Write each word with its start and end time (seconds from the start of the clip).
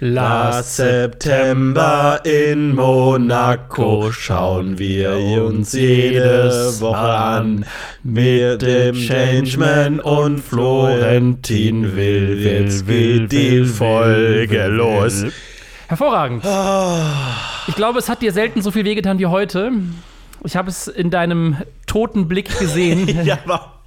Last 0.00 0.76
September 0.76 2.20
in 2.24 2.72
Monaco 2.76 4.12
schauen 4.12 4.78
wir 4.78 5.10
uns 5.18 5.72
jede 5.72 6.52
Woche 6.78 6.96
an. 6.96 7.64
Mit 8.04 8.62
dem 8.62 8.94
Changeman 8.94 9.98
und 9.98 10.38
Florentin 10.38 11.96
will, 11.96 12.38
jetzt 12.40 12.86
geht 12.86 13.32
die 13.32 13.64
Folge 13.64 14.68
los. 14.68 15.24
Hervorragend. 15.88 16.44
Ich 17.66 17.74
glaube, 17.74 17.98
es 17.98 18.08
hat 18.08 18.22
dir 18.22 18.32
selten 18.32 18.62
so 18.62 18.70
viel 18.70 18.84
wehgetan 18.84 19.18
wie 19.18 19.26
heute. 19.26 19.72
Ich 20.44 20.56
habe 20.56 20.68
es 20.70 20.88
in 20.88 21.10
deinem 21.10 21.56
toten 21.86 22.28
Blick 22.28 22.58
gesehen, 22.58 23.08
Ja, 23.24 23.38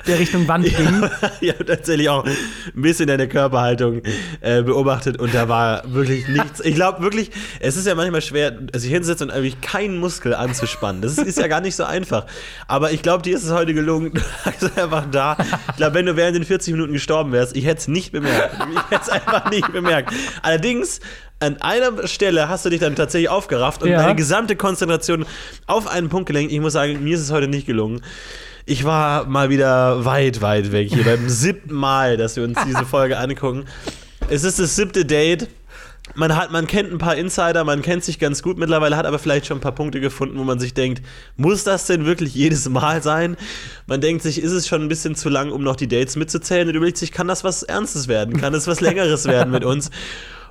der 0.08 0.20
Richtung 0.20 0.48
Wand 0.48 0.66
ging. 0.66 1.10
ich 1.42 1.50
habe 1.54 1.66
tatsächlich 1.66 2.10
auch 2.10 2.26
ein 2.26 2.82
bisschen 2.82 3.08
deine 3.08 3.28
Körperhaltung 3.28 4.02
äh, 4.42 4.64
beobachtet 4.64 5.18
und 5.20 5.34
da 5.34 5.48
war 5.48 5.84
wirklich 5.94 6.28
nichts. 6.28 6.60
Ich 6.62 6.76
glaube 6.76 7.02
wirklich, 7.02 7.32
es 7.60 7.78
ist 7.78 7.88
ja 7.88 7.96
manchmal 7.96 8.22
schwer, 8.22 8.58
sich 8.74 8.92
hinzusetzen 8.92 9.30
und 9.30 9.36
eigentlich 9.36 9.62
keinen 9.62 9.98
Muskel 9.98 10.34
anzuspannen. 10.34 11.02
Das 11.02 11.14
ist, 11.18 11.28
ist 11.28 11.38
ja 11.38 11.48
gar 11.48 11.62
nicht 11.62 11.76
so 11.76 11.84
einfach. 11.84 12.26
Aber 12.68 12.92
ich 12.92 13.02
glaube, 13.02 13.24
dir 13.24 13.36
ist 13.36 13.44
es 13.44 13.52
heute 13.52 13.74
gelungen. 13.74 14.12
Du 14.62 14.68
lagst 14.68 14.78
einfach 14.78 15.06
da. 15.12 15.38
Ich 15.70 15.78
glaube, 15.78 15.96
wenn 15.96 16.06
du 16.06 16.16
während 16.16 16.36
den 16.36 16.46
40 16.46 16.74
Minuten 16.74 16.94
gestorben 16.94 17.32
wärst, 17.32 17.56
ich 17.56 17.66
hätte 17.66 17.80
es 17.82 17.88
nicht 17.88 18.12
bemerkt. 18.12 18.56
Ich 18.72 18.92
hätte 18.92 19.02
es 19.04 19.10
einfach 19.10 19.50
nicht 19.50 19.72
bemerkt. 19.72 20.14
Allerdings 20.42 21.00
an 21.42 21.62
einer 21.62 22.08
Stelle 22.08 22.48
hast 22.50 22.66
du 22.66 22.70
dich 22.70 22.80
dann 22.80 22.96
tatsächlich 22.96 23.30
aufgerafft 23.30 23.84
und 23.84 23.90
Ja. 23.90 23.98
deine 24.02 24.16
gesamte 24.16 24.56
Konzentration 24.56 25.26
auf 25.68 25.88
einen 25.88 26.10
Punkt 26.10 26.28
gelenkt. 26.28 26.52
Ich 26.54 26.60
muss 26.62 26.74
sagen, 26.74 27.04
mir 27.04 27.16
ist 27.16 27.22
es 27.22 27.32
heute 27.32 27.48
nicht 27.48 27.66
gelungen. 27.68 28.02
Ich 28.66 28.84
war 28.86 29.26
mal 29.26 29.50
wieder 29.50 30.06
weit, 30.06 30.42
weit 30.42 30.72
weg 30.72 30.90
hier 30.94 31.04
beim 31.04 31.28
siebten 31.30 31.74
Mal, 31.74 32.16
dass 32.18 32.36
wir 32.36 32.44
uns 32.44 32.58
diese 32.66 32.86
Folge 32.86 33.18
angucken. 33.18 33.66
Es 34.30 34.44
ist 34.44 34.60
das 34.60 34.76
siebte 34.76 35.04
Date. 35.04 35.48
Man, 36.16 36.36
hat, 36.36 36.52
man 36.52 36.68
kennt 36.68 36.92
ein 36.92 36.98
paar 36.98 37.16
Insider, 37.16 37.64
man 37.64 37.82
kennt 37.82 38.04
sich 38.04 38.20
ganz 38.20 38.44
gut 38.44 38.58
mittlerweile, 38.58 38.98
hat 38.98 39.06
aber 39.06 39.18
vielleicht 39.18 39.46
schon 39.46 39.58
ein 39.60 39.62
paar 39.62 39.72
Punkte 39.74 40.02
gefunden, 40.02 40.38
wo 40.38 40.44
man 40.44 40.60
sich 40.60 40.74
denkt, 40.74 41.02
muss 41.38 41.64
das 41.64 41.86
denn 41.86 42.06
wirklich 42.06 42.34
jedes 42.36 42.68
Mal 42.68 43.02
sein? 43.02 43.38
Man 43.88 44.02
denkt 44.02 44.22
sich, 44.22 44.42
ist 44.42 44.52
es 44.52 44.68
schon 44.68 44.82
ein 44.82 44.90
bisschen 44.90 45.16
zu 45.16 45.30
lang, 45.30 45.52
um 45.52 45.64
noch 45.64 45.76
die 45.78 45.88
Dates 45.88 46.18
mitzuzählen 46.18 46.68
und 46.68 46.76
überlegt 46.76 46.98
sich, 46.98 47.12
kann 47.14 47.28
das 47.30 47.44
was 47.46 47.64
Ernstes 47.64 48.08
werden? 48.10 48.36
Kann 48.42 48.54
es 48.54 48.68
was 48.68 48.82
Längeres 48.82 49.26
werden 49.26 49.52
mit 49.52 49.64
uns? 49.66 49.90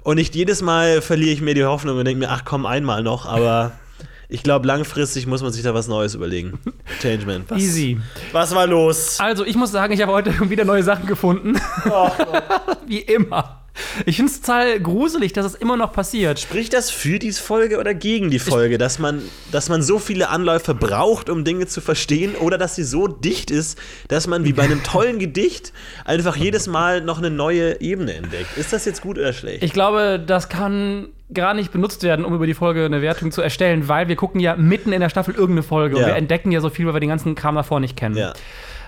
Und 0.03 0.17
nicht 0.17 0.35
jedes 0.35 0.63
Mal 0.63 1.03
verliere 1.03 1.33
ich 1.33 1.41
mir 1.41 1.55
die 1.55 1.65
Hoffnung 1.65 1.99
und 1.99 2.05
denke 2.05 2.21
mir, 2.21 2.31
ach 2.31 2.45
komm, 2.45 2.67
einmal 2.67 3.03
noch, 3.03 3.27
aber 3.27 3.73
ich 4.29 4.43
glaube, 4.43 4.67
langfristig 4.67 5.27
muss 5.27 5.43
man 5.43 5.53
sich 5.53 5.63
da 5.63 5.75
was 5.75 5.89
Neues 5.89 6.15
überlegen. 6.15 6.59
Changeman. 7.01 7.45
Was, 7.49 7.61
Easy. 7.61 8.01
Was 8.33 8.55
war 8.55 8.67
los? 8.67 9.21
Also, 9.21 9.45
ich 9.45 9.57
muss 9.57 9.73
sagen, 9.73 9.93
ich 9.93 10.01
habe 10.01 10.13
heute 10.13 10.33
wieder 10.51 10.65
neue 10.65 10.83
Sachen 10.83 11.07
gefunden. 11.07 11.61
wie 12.87 13.01
immer. 13.01 13.60
Ich 14.05 14.17
finde 14.17 14.31
es 14.33 14.41
total 14.41 14.81
gruselig, 14.81 15.33
dass 15.33 15.47
es 15.47 15.55
immer 15.55 15.77
noch 15.77 15.93
passiert. 15.93 16.39
Spricht 16.41 16.73
das 16.73 16.91
für 16.91 17.19
diese 17.19 17.41
Folge 17.43 17.79
oder 17.79 17.95
gegen 17.95 18.31
die 18.31 18.39
Folge, 18.39 18.79
dass 18.79 18.99
man, 18.99 19.23
dass 19.53 19.69
man 19.69 19.83
so 19.83 19.99
viele 19.99 20.29
Anläufe 20.29 20.75
braucht, 20.75 21.31
um 21.31 21.45
Dinge 21.45 21.67
zu 21.67 21.81
verstehen, 21.81 22.35
oder 22.35 22.59
dass 22.59 22.75
sie 22.77 22.83
so 22.85 23.07
dicht 23.07 23.51
ist, 23.51 23.79
dass 24.09 24.27
man 24.27 24.45
wie 24.45 24.53
bei 24.53 24.65
einem 24.65 24.83
tollen 24.83 25.19
Gedicht 25.19 25.73
einfach 26.05 26.37
jedes 26.37 26.67
Mal 26.67 27.01
noch 27.01 27.19
eine 27.19 27.31
neue 27.31 27.81
Ebene 27.81 28.15
entdeckt? 28.15 28.57
Ist 28.57 28.73
das 28.73 28.85
jetzt 28.85 29.03
gut 29.03 29.19
oder 29.19 29.33
schlecht? 29.33 29.63
Ich 29.63 29.73
glaube, 29.73 30.23
das 30.25 30.49
kann 30.49 31.09
gar 31.33 31.55
nicht 31.55 31.71
benutzt 31.73 32.03
werden, 32.03 32.25
um 32.25 32.35
über 32.35 32.47
die 32.47 32.55
Folge 32.55 32.85
eine 32.85 33.03
Wertung 33.03 33.31
zu 33.31 33.41
erstellen, 33.41 33.87
weil 33.89 34.09
wir 34.09 34.17
gucken 34.17 34.41
ja 34.41 34.57
mitten 34.57 34.93
in 34.93 35.01
der 35.01 35.09
Staffel 35.11 35.33
irgendeine 35.35 35.63
Folge 35.63 35.97
Ja. 35.97 36.03
und 36.03 36.09
wir 36.09 36.17
entdecken 36.17 36.51
ja 36.51 36.61
so 36.61 36.71
viel, 36.71 36.87
weil 36.87 36.95
wir 36.95 37.01
den 37.01 37.09
ganzen 37.11 37.35
Kram 37.37 37.55
davor 37.55 37.79
nicht 37.81 37.97
kennen. 37.97 38.17
ja. 38.17 38.33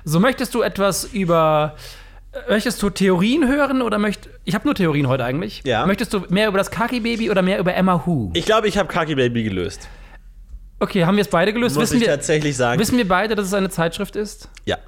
So 0.05 0.19
möchtest 0.19 0.53
du 0.55 0.63
etwas 0.63 1.05
über 1.05 1.77
möchtest 2.49 2.83
du 2.83 2.91
Theorien 2.91 3.47
hören 3.47 3.83
oder 3.83 3.99
möcht 3.99 4.29
ich 4.45 4.55
habe 4.55 4.65
nur 4.67 4.75
Theorien 4.75 5.09
heute 5.09 5.25
eigentlich. 5.25 5.63
Ja. 5.65 5.87
Möchtest 5.87 6.13
du 6.13 6.21
mehr 6.29 6.49
über 6.49 6.59
das 6.59 6.71
Kaki 6.71 7.01
Baby 7.01 7.31
oder 7.31 7.43
mehr 7.43 7.59
über 7.59 7.75
Emma 7.75 8.03
Who? 8.07 8.31
Ich 8.35 8.45
glaube, 8.45 8.69
ich 8.69 8.79
habe 8.79 8.89
Kaki 8.89 9.15
Baby 9.15 9.45
gelöst. 9.45 9.89
Okay, 10.81 11.05
haben 11.05 11.17
wir 11.17 11.23
es 11.23 11.29
beide 11.29 11.53
gelöst? 11.53 11.77
Muss 11.77 11.85
wissen 11.85 11.97
ich 11.97 12.01
wir 12.03 12.09
tatsächlich 12.09 12.57
sagen. 12.57 12.81
wissen 12.81 12.97
wir 12.97 13.07
beide, 13.07 13.37
dass 13.37 13.47
es 13.47 13.55
eine 13.55 13.71
Zeitschrift 13.71 14.17
ist? 14.17 14.49
Ja. 14.65 14.79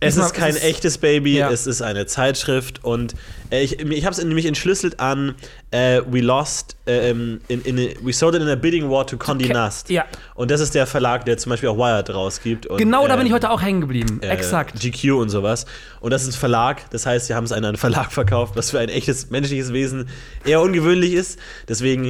Es 0.00 0.16
ist 0.16 0.34
kein 0.34 0.50
ist 0.50 0.56
es- 0.58 0.64
echtes 0.64 0.98
Baby, 0.98 1.36
Ja. 1.38 1.50
es 1.50 1.66
ist 1.66 1.80
eine 1.82 2.06
Zeitschrift 2.06 2.82
und 2.84 3.14
äh, 3.50 3.62
ich, 3.62 3.78
ich 3.80 4.04
habe 4.04 4.12
es 4.14 4.22
nämlich 4.24 4.46
entschlüsselt 4.46 4.98
an 4.98 5.34
äh, 5.70 6.00
We 6.10 6.20
Lost, 6.20 6.76
äh, 6.86 7.10
ähm, 7.10 7.40
in, 7.48 7.62
in, 7.62 7.76
We 8.04 8.12
Sold 8.12 8.34
It 8.34 8.42
in 8.42 8.48
a 8.48 8.56
Bidding 8.56 8.90
War 8.90 9.06
to 9.06 9.16
Condé 9.16 9.46
Ke- 9.46 9.52
Nast. 9.52 9.88
ja. 9.90 10.04
Und 10.34 10.50
das 10.50 10.60
ist 10.60 10.74
der 10.74 10.86
Verlag, 10.86 11.24
der 11.24 11.38
zum 11.38 11.50
Beispiel 11.50 11.68
auch 11.68 11.78
Wired 11.78 12.10
rausgibt. 12.12 12.66
Und, 12.66 12.78
Genau, 12.78 13.06
da 13.06 13.14
bin 13.16 13.26
ich 13.26 13.30
ähm, 13.30 13.36
heute 13.36 13.50
auch 13.50 13.62
hängen 13.62 13.80
geblieben. 13.80 14.20
äh, 14.22 14.28
Exakt. 14.28 14.80
GQ 14.80 15.12
und 15.20 15.28
sowas. 15.28 15.66
Und 16.00 16.10
das 16.10 16.22
ist 16.24 16.34
ein 16.34 16.38
Verlag, 16.40 16.90
das 16.90 17.06
heißt, 17.06 17.28
sie 17.28 17.34
haben 17.34 17.44
es 17.44 17.52
an 17.52 17.64
einen 17.64 17.76
Verlag 17.76 18.10
verkauft, 18.12 18.56
was 18.56 18.70
für 18.70 18.80
ein 18.80 18.88
echtes 18.88 19.30
menschliches 19.30 19.72
Wesen 19.72 20.08
eher 20.44 20.60
ungewöhnlich 20.60 21.12
ist. 21.12 21.38
Deswegen 21.68 22.06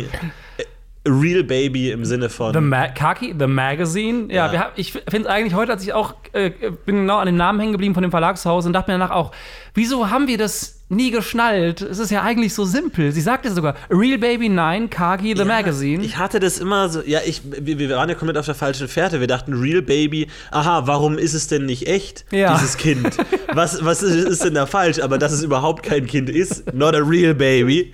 äh, 0.58 0.64
Real 1.06 1.42
Baby 1.42 1.90
im 1.90 2.04
Sinne 2.04 2.30
von. 2.30 2.52
The 2.54 2.60
Ma 2.60 2.88
Kaki, 2.88 3.34
The 3.38 3.46
Magazine. 3.48 4.26
Ja, 4.32 4.46
Ja. 4.46 4.52
Wir 4.52 4.60
hab, 4.60 4.78
ich 4.78 4.92
finde 4.92 5.20
es 5.22 5.26
eigentlich 5.26 5.54
heute, 5.54 5.72
als 5.72 5.82
ich 5.82 5.92
auch 5.92 6.14
äh, 6.32 6.50
bin 6.86 6.96
genau 6.98 7.18
an 7.18 7.26
dem 7.26 7.36
Namen 7.36 7.58
hängen 7.58 7.72
geblieben 7.72 7.94
von 7.94 8.02
dem 8.02 8.12
Verlagshaus 8.12 8.66
und 8.66 8.72
dachte 8.72 8.90
mir 8.92 8.98
danach 8.98 9.10
auch, 9.14 9.32
wieso 9.74 10.10
haben 10.10 10.28
wir 10.28 10.38
das 10.38 10.78
nie 10.88 11.10
geschnallt? 11.10 11.80
Es 11.80 11.98
ist 11.98 12.10
ja 12.10 12.22
eigentlich 12.22 12.54
so 12.54 12.64
simpel. 12.64 13.10
Sie 13.12 13.20
sagte 13.20 13.50
sogar, 13.50 13.74
Real 13.90 14.18
Baby 14.18 14.48
9, 14.48 14.90
Kagi, 14.90 15.32
The 15.34 15.40
Ja, 15.40 15.44
Magazine. 15.44 16.04
Ich 16.04 16.18
hatte 16.18 16.38
das 16.38 16.58
immer 16.58 16.88
so, 16.88 17.00
ja, 17.04 17.18
ich, 17.26 17.42
wir, 17.44 17.78
wir 17.80 17.90
waren 17.96 18.08
ja 18.08 18.14
komplett 18.14 18.38
auf 18.38 18.46
der 18.46 18.54
falschen 18.54 18.86
Fährte. 18.86 19.18
Wir 19.18 19.26
dachten, 19.26 19.54
Real 19.54 19.82
Baby, 19.82 20.28
aha, 20.52 20.86
warum 20.86 21.18
ist 21.18 21.34
es 21.34 21.48
denn 21.48 21.66
nicht 21.66 21.88
echt, 21.88 22.26
Ja. 22.30 22.54
dieses 22.54 22.76
Kind? 22.76 23.16
Was, 23.54 23.84
was 23.84 24.02
ist, 24.04 24.14
ist 24.28 24.44
denn 24.44 24.54
da 24.54 24.66
falsch? 24.66 25.00
Aber 25.00 25.18
dass 25.18 25.32
es 25.32 25.42
überhaupt 25.42 25.82
kein 25.82 26.06
Kind 26.06 26.30
ist, 26.30 26.72
not 26.72 26.94
a 26.94 26.98
real 26.98 27.34
baby. 27.34 27.90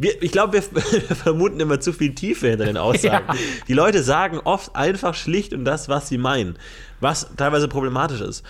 Wir, 0.00 0.22
ich 0.22 0.32
glaube, 0.32 0.54
wir, 0.54 0.62
vermuten 1.16 1.60
immer 1.60 1.78
zu 1.78 1.92
viel 1.92 2.14
Tiefe 2.14 2.48
hinter 2.48 2.64
den 2.64 2.76
Aussagen. 2.78 3.26
Ja. 3.28 3.34
Die 3.68 3.74
Leute 3.74 4.02
sagen 4.02 4.38
oft 4.42 4.74
einfach 4.74 5.14
schlicht 5.14 5.52
und 5.52 5.64
das, 5.66 5.88
was 5.90 6.08
sie 6.08 6.16
meinen. 6.18 6.56
Was 7.00 7.28
teilweise 7.36 7.68
problematisch 7.68 8.20
ist. 8.22 8.42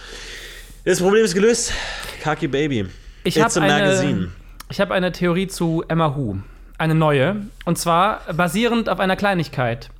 Das 0.84 1.00
Problem 1.00 1.24
ist 1.24 1.34
gelöst. 1.34 1.72
Kaki 2.22 2.46
Baby. 2.48 2.86
Ich 3.24 3.40
habe 3.40 3.60
eine, 3.60 4.28
ich 4.70 4.80
hab 4.80 4.90
eine 4.92 5.12
Theorie 5.12 5.46
zu 5.48 5.84
Emma 5.88 6.16
Who. 6.16 6.38
Eine 6.78 6.94
neue. 6.94 7.36
Und 7.64 7.76
zwar 7.78 8.20
basierend 8.32 8.88
auf 8.88 9.00
einer 9.00 9.16
Kleinigkeit. 9.16 9.90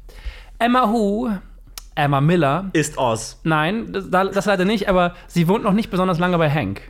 Emma 0.58 0.88
Who, 0.90 1.30
Emma 1.96 2.20
Miller, 2.20 2.70
Ist 2.72 2.96
Oz. 2.96 3.40
Nein, 3.42 3.92
das, 3.92 4.08
da- 4.08 4.24
das 4.24 4.46
leider 4.46 4.64
nicht, 4.64 4.88
aber 4.88 5.14
sie 5.26 5.48
wohnt 5.48 5.64
noch 5.64 5.72
nicht 5.74 5.90
besonders 5.90 6.18
lange 6.18 6.38
bei 6.38 6.48
Hank. 6.50 6.80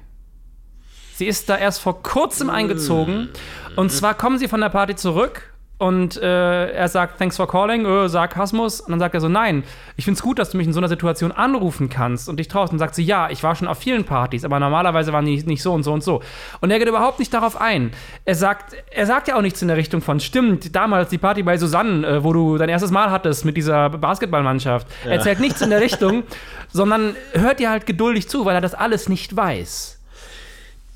Sie 1.20 1.26
ist 1.26 1.50
da 1.50 1.58
erst 1.58 1.82
vor 1.82 2.03
kurzem 2.03 2.48
eingezogen. 2.48 3.28
Und 3.76 3.92
zwar 3.92 4.14
kommen 4.14 4.38
sie 4.38 4.48
von 4.48 4.62
der 4.62 4.70
Party 4.70 4.97
zurück 4.97 5.53
und 5.76 6.16
äh, 6.16 6.70
er 6.72 6.88
sagt, 6.88 7.19
thanks 7.19 7.36
for 7.36 7.47
calling, 7.47 7.84
äh, 7.84 8.08
Sarkasmus. 8.08 8.81
Und 8.81 8.92
dann 8.92 9.00
sagt 9.00 9.14
er 9.14 9.20
so, 9.20 9.28
nein, 9.28 9.62
ich 9.98 10.06
find's 10.06 10.22
gut, 10.22 10.38
dass 10.38 10.48
du 10.48 10.56
mich 10.56 10.66
in 10.66 10.72
so 10.72 10.80
einer 10.80 10.88
Situation 10.88 11.30
anrufen 11.30 11.91
kannst 11.91 12.30
und 12.30 12.38
dich 12.38 12.48
traust. 12.48 12.72
Und 12.72 12.78
dann 12.80 12.86
sagt 12.86 12.94
sie, 12.94 13.03
ja, 13.03 13.28
ich 13.28 13.42
war 13.42 13.54
schon 13.54 13.69
auf 13.69 13.76
vielen 13.76 14.04
Partys, 14.04 14.47
aber 14.47 14.59
normalerweise 14.60 15.12
waren 15.12 15.26
die 15.26 15.42
nicht 15.42 15.62
so 15.62 15.75
und 15.75 15.82
so 15.82 15.92
und 15.92 16.03
so. 16.03 16.22
Und 16.62 16.70
er 16.70 16.78
geht 16.78 16.88
überhaupt 16.88 17.19
nicht 17.19 17.34
darauf 17.34 17.60
ein. 17.60 17.91
Er 18.25 18.34
sagt, 18.34 18.75
er 18.91 19.04
sagt 19.04 19.28
ja 19.28 19.36
auch 19.36 19.42
nichts 19.42 19.60
in 19.60 19.69
der 19.69 19.76
Richtung 19.76 20.00
von, 20.00 20.20
stimmt, 20.20 20.75
damals 20.75 21.10
die 21.10 21.19
Party 21.19 21.42
bei 21.42 21.59
Susanne, 21.59 22.06
äh, 22.06 22.25
wo 22.25 22.32
du 22.32 22.56
dein 22.56 22.70
erstes 22.70 22.91
Mal 22.91 23.10
hattest 23.10 23.44
mit 23.44 23.59
dieser 23.59 23.91
Basketballmannschaft. 23.91 24.86
Er 25.04 25.12
erzählt 25.12 25.41
nichts 25.41 25.60
in 25.60 25.69
der 25.69 25.82
Richtung, 25.82 26.22
sondern 26.72 27.14
hört 27.34 27.60
dir 27.60 27.69
halt 27.69 27.84
geduldig 27.84 28.26
zu, 28.26 28.47
weil 28.47 28.54
er 28.54 28.62
das 28.62 28.72
alles 28.72 29.10
nicht 29.10 29.36
weiß. 29.36 29.99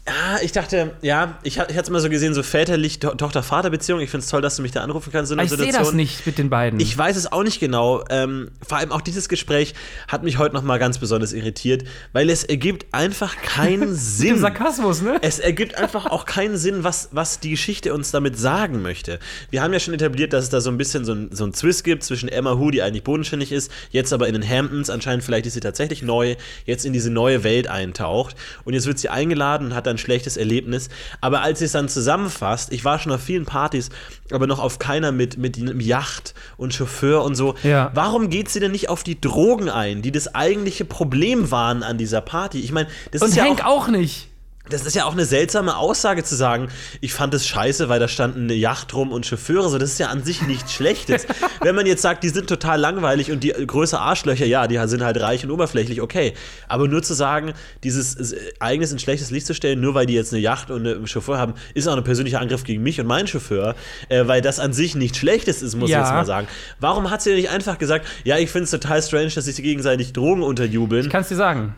Ah, 0.06 0.36
ich 0.42 0.52
dachte, 0.52 0.92
ja, 1.00 1.38
ich, 1.44 1.58
ha- 1.58 1.62
ich 1.66 1.70
hatte 1.76 1.84
es 1.84 1.88
immer 1.88 2.00
so 2.00 2.10
gesehen, 2.10 2.34
so 2.34 2.42
väterlich 2.42 2.98
To- 2.98 3.14
Tochter-Vater-Beziehung. 3.14 4.00
Ich 4.00 4.10
finde 4.10 4.22
es 4.24 4.30
toll, 4.30 4.42
dass 4.42 4.56
du 4.56 4.60
mich 4.60 4.70
da 4.72 4.82
anrufen 4.82 5.10
kannst 5.10 5.32
einer 5.32 5.42
ich 5.44 5.50
sehe 5.50 5.72
das 5.72 5.94
nicht 5.94 6.26
mit 6.26 6.36
den 6.36 6.50
beiden. 6.50 6.78
Ich 6.78 6.96
weiß 6.96 7.16
es 7.16 7.32
auch 7.32 7.42
nicht 7.42 7.58
genau. 7.58 8.04
Ähm, 8.10 8.50
vor 8.60 8.76
allem 8.76 8.92
auch 8.92 9.00
dieses 9.00 9.30
Gespräch 9.30 9.72
hat 10.06 10.22
mich 10.22 10.36
heute 10.36 10.54
noch 10.54 10.62
mal 10.62 10.78
ganz 10.78 10.98
besonders 10.98 11.32
irritiert, 11.32 11.84
weil 12.12 12.28
es 12.28 12.44
ergibt 12.44 12.84
einfach 12.92 13.36
keinen 13.40 13.94
Sinn. 13.94 14.38
Sarkasmus, 14.38 15.00
ne? 15.00 15.16
Es 15.22 15.38
ergibt 15.38 15.76
einfach 15.76 16.04
auch 16.04 16.26
keinen 16.26 16.58
Sinn, 16.58 16.84
was, 16.84 17.08
was 17.12 17.40
die 17.40 17.48
Geschichte 17.50 17.94
uns 17.94 18.10
damit 18.10 18.38
sagen 18.38 18.82
möchte. 18.82 19.18
Wir 19.48 19.62
haben 19.62 19.72
ja 19.72 19.80
schon 19.80 19.94
etabliert, 19.94 20.34
dass 20.34 20.44
es 20.44 20.50
da 20.50 20.60
so 20.60 20.68
ein 20.70 20.76
bisschen 20.76 21.06
so 21.06 21.14
ein, 21.14 21.30
so 21.32 21.46
ein 21.46 21.54
Twist 21.54 21.82
gibt 21.82 22.02
zwischen 22.04 22.28
Emma 22.28 22.58
Who, 22.58 22.70
die 22.70 22.82
eigentlich 22.82 23.04
bodenständig 23.04 23.52
ist, 23.52 23.70
jetzt 23.90 24.12
aber 24.12 24.26
in 24.28 24.34
den 24.34 24.46
Hamptons, 24.46 24.90
anscheinend 24.90 25.24
vielleicht 25.24 25.46
ist 25.46 25.54
sie 25.54 25.60
tatsächlich 25.60 26.02
neu, 26.02 26.36
jetzt 26.66 26.84
in 26.84 26.92
diese 26.92 27.08
neue 27.08 27.42
Welt 27.42 27.68
eintaucht. 27.68 28.36
Und 28.64 28.74
jetzt 28.74 28.84
wird 28.86 28.98
sie 28.98 29.08
eingeladen 29.08 29.68
und 29.68 29.74
hat 29.74 29.86
dann 29.86 29.93
ein 29.94 29.98
schlechtes 29.98 30.36
Erlebnis. 30.36 30.88
Aber 31.20 31.42
als 31.42 31.60
sie 31.60 31.66
es 31.66 31.72
dann 31.72 31.88
zusammenfasst, 31.88 32.72
ich 32.72 32.84
war 32.84 32.98
schon 32.98 33.12
auf 33.12 33.20
vielen 33.20 33.44
Partys, 33.44 33.90
aber 34.30 34.46
noch 34.46 34.58
auf 34.58 34.78
keiner 34.78 35.12
mit, 35.12 35.38
mit 35.38 35.56
einem 35.56 35.80
Yacht 35.80 36.34
und 36.56 36.74
Chauffeur 36.74 37.22
und 37.22 37.34
so. 37.34 37.54
Ja. 37.62 37.90
Warum 37.94 38.28
geht 38.30 38.48
sie 38.48 38.60
denn 38.60 38.72
nicht 38.72 38.88
auf 38.88 39.04
die 39.04 39.20
Drogen 39.20 39.68
ein, 39.68 40.02
die 40.02 40.10
das 40.10 40.34
eigentliche 40.34 40.84
Problem 40.84 41.50
waren 41.50 41.82
an 41.82 41.98
dieser 41.98 42.20
Party? 42.20 42.60
Ich 42.60 42.72
meine, 42.72 42.88
das 43.12 43.22
Und 43.22 43.28
ist 43.28 43.36
ja 43.36 43.44
Hank 43.44 43.64
auch 43.64 43.84
auch 43.84 43.88
nicht. 43.88 44.28
Das 44.70 44.86
ist 44.86 44.96
ja 44.96 45.04
auch 45.04 45.12
eine 45.12 45.26
seltsame 45.26 45.76
Aussage 45.76 46.24
zu 46.24 46.34
sagen, 46.36 46.68
ich 47.02 47.12
fand 47.12 47.34
es 47.34 47.46
scheiße, 47.46 47.90
weil 47.90 48.00
da 48.00 48.08
standen 48.08 48.44
eine 48.44 48.54
Yacht 48.54 48.94
rum 48.94 49.12
und 49.12 49.26
Chauffeure. 49.26 49.68
So, 49.68 49.76
das 49.76 49.90
ist 49.90 49.98
ja 49.98 50.08
an 50.08 50.24
sich 50.24 50.40
nichts 50.42 50.72
Schlechtes. 50.72 51.26
Wenn 51.60 51.74
man 51.74 51.84
jetzt 51.84 52.00
sagt, 52.00 52.24
die 52.24 52.30
sind 52.30 52.48
total 52.48 52.80
langweilig 52.80 53.30
und 53.30 53.44
die 53.44 53.50
größere 53.50 54.00
Arschlöcher, 54.00 54.46
ja, 54.46 54.66
die 54.66 54.80
sind 54.88 55.02
halt 55.04 55.20
reich 55.20 55.44
und 55.44 55.50
oberflächlich, 55.50 56.00
okay. 56.00 56.32
Aber 56.66 56.88
nur 56.88 57.02
zu 57.02 57.12
sagen, 57.12 57.52
dieses 57.82 58.34
eigenes 58.58 58.90
in 58.90 58.98
schlechtes 58.98 59.30
Licht 59.30 59.46
zu 59.46 59.54
stellen, 59.54 59.80
nur 59.82 59.94
weil 59.94 60.06
die 60.06 60.14
jetzt 60.14 60.32
eine 60.32 60.40
Yacht 60.40 60.70
und 60.70 60.86
einen 60.86 61.06
Chauffeur 61.06 61.36
haben, 61.36 61.54
ist 61.74 61.86
auch 61.86 61.96
ein 61.96 62.02
persönlicher 62.04 62.40
Angriff 62.40 62.64
gegen 62.64 62.82
mich 62.82 62.98
und 62.98 63.06
meinen 63.06 63.26
Chauffeur, 63.26 63.74
äh, 64.08 64.26
weil 64.26 64.40
das 64.40 64.60
an 64.60 64.72
sich 64.72 64.94
nichts 64.94 65.18
Schlechtes 65.18 65.60
ist, 65.60 65.76
muss 65.76 65.90
Ja. 65.90 65.98
ich 65.98 66.04
jetzt 66.04 66.14
mal 66.14 66.24
sagen. 66.24 66.48
Warum 66.80 67.10
hat 67.10 67.20
sie 67.20 67.30
denn 67.30 67.38
nicht 67.38 67.50
einfach 67.50 67.76
gesagt, 67.76 68.06
ja, 68.24 68.38
ich 68.38 68.48
finde 68.50 68.64
es 68.64 68.70
total 68.70 69.02
strange, 69.02 69.28
dass 69.28 69.44
sich 69.44 69.56
gegenseitig 69.56 70.14
Drogen 70.14 70.42
unterjubeln? 70.42 71.04
Ich 71.04 71.12
kann 71.12 71.20
es 71.20 71.28
dir 71.28 71.36
sagen. 71.36 71.74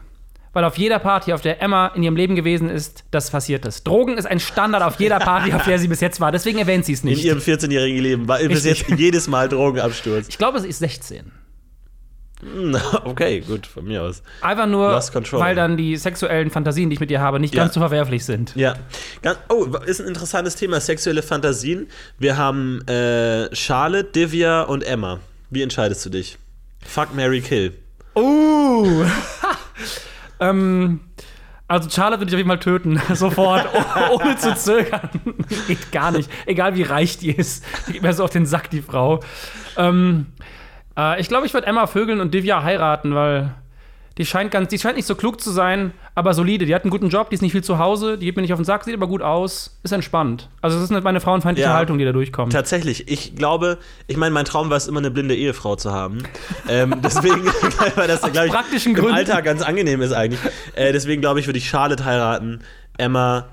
Weil 0.56 0.64
auf 0.64 0.79
jeder 0.79 0.99
Party, 1.00 1.35
auf 1.35 1.43
der 1.43 1.61
Emma 1.61 1.88
in 1.88 2.03
ihrem 2.03 2.17
Leben 2.17 2.35
gewesen 2.35 2.70
ist, 2.70 3.05
das 3.11 3.31
passiert 3.31 3.67
ist. 3.67 3.87
Drogen 3.87 4.17
ist 4.17 4.25
ein 4.25 4.41
Standard 4.41 4.82
auf 4.82 4.99
jeder 4.99 5.19
Party, 5.19 5.53
auf 5.53 5.64
der 5.64 5.79
sie 5.79 5.87
bis 5.87 6.00
jetzt 6.00 6.19
war. 6.19 6.32
Deswegen 6.32 6.58
erwähnt 6.58 6.87
sie 6.87 6.94
es 6.94 7.03
In 7.03 7.11
nicht. 7.11 7.23
ihrem 7.26 7.41
14-jährigen 7.41 8.00
Leben 8.03 8.26
war 8.26 8.38
bis 8.38 8.64
jetzt 8.64 8.87
jedes 8.97 9.29
Mal 9.29 9.50
Drogenabsturz. 9.50 10.29
Ich 10.31 10.38
glaube, 10.38 10.58
sie 10.61 10.69
ist 10.69 10.79
16. 10.79 11.31
Hm, 12.41 12.75
Okay, 13.05 13.41
gut, 13.41 13.67
von 13.67 13.85
mir 13.85 14.03
aus. 14.03 14.23
Einfach 14.41 14.67
nur, 14.67 14.99
weil 15.32 15.55
dann 15.55 15.76
die 15.76 15.94
sexuellen 15.99 16.49
Fantasien, 16.49 16.88
die 16.88 16.94
ich 16.94 17.00
mit 17.00 17.11
ihr 17.11 17.20
habe, 17.20 17.38
nicht 17.38 17.55
Ja. 17.55 17.64
ganz 17.64 17.75
so 17.75 17.81
verwerflich 17.81 18.25
sind. 18.25 18.55
Ja. 18.56 18.76
Oh, 19.50 19.67
ist 19.85 20.00
ein 20.00 20.06
interessantes 20.08 20.56
Thema, 20.56 20.81
sexuelle 20.81 21.23
Fantasien. 21.23 21.87
Wir 22.19 22.38
haben 22.38 22.81
äh, 22.88 23.55
Charlotte, 23.55 24.08
Divya 24.11 24.62
und 24.62 24.85
Emma. 24.85 25.20
Wie 25.50 25.61
entscheidest 25.61 26.03
du 26.06 26.08
dich? 26.08 26.38
Fuck, 26.82 27.14
Mary 27.14 27.43
Kill. 27.43 27.75
Uh! 28.14 29.05
ähm, 30.41 31.00
also 31.69 31.91
Charlotte 31.91 32.21
würde 32.21 32.29
ich 32.29 32.35
auf 32.35 32.38
jeden 32.38 32.49
Fall 32.49 32.61
töten, 32.61 33.00
sofort, 33.15 33.67
oh, 33.75 34.15
ohne 34.15 34.37
zu 34.37 34.55
zögern. 34.55 35.11
Geht 35.67 35.91
gar 35.91 36.12
nicht. 36.12 36.31
Egal 36.47 36.77
wie 36.77 36.83
reich 36.83 37.19
die 37.19 37.31
ist. 37.31 37.65
Die 37.88 37.94
geht 37.94 38.03
mir 38.03 38.12
so 38.12 38.25
auf 38.25 38.31
den 38.31 38.47
Sack, 38.47 38.71
die 38.71 38.83
Frau. 38.83 39.21
Ähm, 39.77 40.27
äh, 40.97 41.21
ich 41.21 41.29
glaube, 41.29 41.47
ich 41.47 41.55
würde 41.55 41.67
Emma 41.67 41.87
vögeln 41.87 42.21
und 42.21 42.33
Divya 42.33 42.62
heiraten, 42.62 43.15
weil 43.15 43.55
die 44.19 44.25
scheint 44.25 44.51
ganz, 44.51 44.69
die 44.69 44.79
scheint 44.79 44.97
nicht 44.97 45.05
so 45.07 45.15
klug 45.15 45.41
zu 45.41 45.51
sein, 45.51 45.93
aber 46.15 46.33
solide. 46.33 46.65
Die 46.65 46.75
hat 46.75 46.85
einen 46.85 46.91
guten 46.91 47.11
Job, 47.11 47.29
die 47.29 47.35
ist 47.35 47.43
nicht 47.43 47.53
viel 47.53 47.63
zu 47.63 47.79
Hause, 47.79 48.17
die 48.17 48.25
geht 48.27 48.37
mir 48.37 48.43
nicht 48.43 48.53
auf 48.55 48.59
den 48.59 48.65
Sack, 48.65 48.85
sieht 48.85 48.95
aber 48.95 49.07
gut 49.09 49.21
aus, 49.21 49.79
ist 49.83 49.93
entspannt. 49.93 50.49
Also 50.63 50.77
das 50.77 50.85
ist 50.85 50.91
nicht 50.91 51.05
meine 51.05 51.21
frauenfeindliche 51.21 51.69
Ja. 51.69 51.75
Haltung, 51.75 51.99
die 51.99 52.05
da 52.07 52.13
durchkommt. 52.13 52.53
Tatsächlich, 52.53 53.09
ich 53.11 53.37
glaube, 53.37 53.77
ich 54.07 54.17
meine, 54.17 54.33
mein 54.33 54.47
Traum 54.47 54.71
war 54.71 54.79
es 54.79 54.89
immer, 54.89 55.01
eine 55.01 55.11
blinde 55.11 55.37
Ehefrau 55.37 55.77
zu 55.77 55.93
haben. 55.93 56.19
ähm, 56.69 56.95
deswegen, 57.05 57.45
weil 57.97 58.09
das, 58.09 58.23
glaube 58.23 58.47
ich, 58.47 58.53
praktischen 58.53 58.93
im 58.95 58.99
Gründen. 59.01 59.15
Alltag 59.17 59.45
ganz 59.45 59.61
angenehm 59.63 60.01
ist 60.01 60.13
eigentlich. 60.13 60.41
Äh, 60.75 60.93
deswegen 60.93 61.21
glaube 61.21 61.41
ich, 61.41 61.47
würde 61.47 61.59
ich 61.59 61.69
Charlotte 61.69 62.05
heiraten, 62.07 62.61
Emma. 62.97 63.49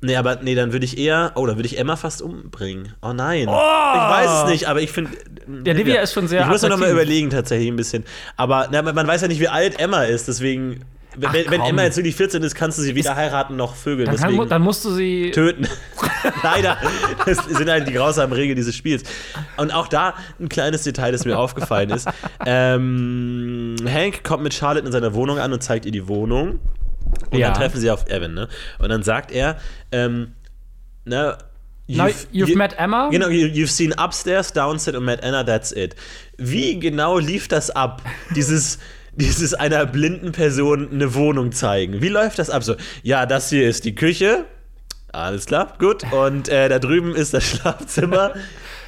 Nee, 0.00 0.16
aber 0.16 0.36
nee, 0.42 0.54
dann 0.54 0.72
würde 0.72 0.84
ich 0.84 0.98
eher. 0.98 1.32
Oh, 1.34 1.46
dann 1.46 1.56
würde 1.56 1.66
ich 1.66 1.78
Emma 1.78 1.96
fast 1.96 2.20
umbringen. 2.20 2.92
Oh 3.00 3.14
nein. 3.14 3.42
Ich 3.42 3.46
weiß 3.48 4.42
es 4.44 4.50
nicht, 4.50 4.68
aber 4.68 4.82
ich 4.82 4.92
finde. 4.92 5.10
Der 5.46 5.74
Divya 5.74 6.00
ist 6.02 6.12
schon 6.12 6.26
sehr 6.28 6.42
Ich 6.42 6.46
muss 6.46 6.62
mir 6.62 6.68
noch 6.70 6.76
mal 6.78 6.84
attraktiv. 6.86 7.02
überlegen, 7.04 7.30
tatsächlich 7.30 7.68
ein 7.68 7.76
bisschen. 7.76 8.04
Aber 8.36 8.68
na, 8.70 8.82
man 8.82 9.06
weiß 9.06 9.22
ja 9.22 9.28
nicht, 9.28 9.40
wie 9.40 9.48
alt 9.48 9.78
Emma 9.78 10.04
ist, 10.04 10.28
deswegen. 10.28 10.80
Wenn, 11.16 11.28
Ach, 11.28 11.34
wenn 11.34 11.60
komm. 11.60 11.68
Emma 11.70 11.82
jetzt 11.84 11.96
wirklich 11.96 12.16
14 12.16 12.42
ist, 12.42 12.56
kannst 12.56 12.76
du 12.76 12.82
sie 12.82 12.96
weder 12.96 13.14
heiraten 13.14 13.54
noch 13.54 13.76
vögeln. 13.76 14.06
Dann, 14.10 14.16
kann, 14.36 14.48
dann 14.48 14.62
musst 14.62 14.84
du 14.84 14.90
sie. 14.90 15.30
töten. 15.30 15.68
Leider. 16.42 16.76
Das 17.24 17.38
sind 17.46 17.70
halt 17.70 17.86
die 17.86 17.92
grausamen 17.92 18.32
Regeln 18.32 18.56
dieses 18.56 18.74
Spiels. 18.74 19.04
Und 19.56 19.72
auch 19.72 19.86
da 19.86 20.14
ein 20.40 20.48
kleines 20.48 20.82
Detail, 20.82 21.12
das 21.12 21.24
mir 21.24 21.38
aufgefallen 21.38 21.90
ist. 21.90 22.08
Ähm, 22.44 23.76
Hank 23.88 24.24
kommt 24.24 24.42
mit 24.42 24.54
Charlotte 24.54 24.86
in 24.86 24.92
seiner 24.92 25.14
Wohnung 25.14 25.38
an 25.38 25.52
und 25.52 25.62
zeigt 25.62 25.86
ihr 25.86 25.92
die 25.92 26.08
Wohnung. 26.08 26.58
Und 27.30 27.38
Ja. 27.38 27.48
dann 27.50 27.58
treffen 27.58 27.80
sie 27.80 27.90
auf 27.90 28.08
Evan, 28.10 28.34
ne? 28.34 28.48
Und 28.80 28.88
dann 28.88 29.02
sagt 29.04 29.30
er, 29.30 29.56
ähm, 29.92 30.32
ne, 31.04 31.38
Now, 31.86 32.06
you've 32.32 32.48
you- 32.50 32.56
met 32.56 32.74
Emma? 32.78 33.08
Genau, 33.10 33.28
you, 33.28 33.46
you've 33.46 33.70
seen 33.70 33.92
upstairs, 33.98 34.52
downstairs 34.52 34.96
und 34.96 35.04
met 35.04 35.22
Anna, 35.22 35.44
that's 35.44 35.70
it. 35.72 35.94
Wie 36.38 36.78
genau 36.78 37.18
lief 37.18 37.46
das 37.48 37.70
ab? 37.70 38.02
Dieses, 38.34 38.78
dieses 39.12 39.52
einer 39.54 39.84
blinden 39.86 40.32
Person 40.32 40.88
eine 40.90 41.14
Wohnung 41.14 41.52
zeigen. 41.52 42.00
Wie 42.00 42.08
läuft 42.08 42.38
das 42.38 42.48
ab? 42.48 42.64
So, 42.64 42.76
ja, 43.02 43.26
das 43.26 43.50
hier 43.50 43.68
ist 43.68 43.84
die 43.84 43.94
Küche. 43.94 44.46
Alles 45.12 45.46
klar, 45.46 45.74
gut. 45.78 46.04
Und 46.12 46.48
äh, 46.48 46.68
da 46.68 46.78
drüben 46.78 47.14
ist 47.14 47.34
das 47.34 47.44
Schlafzimmer. 47.48 48.32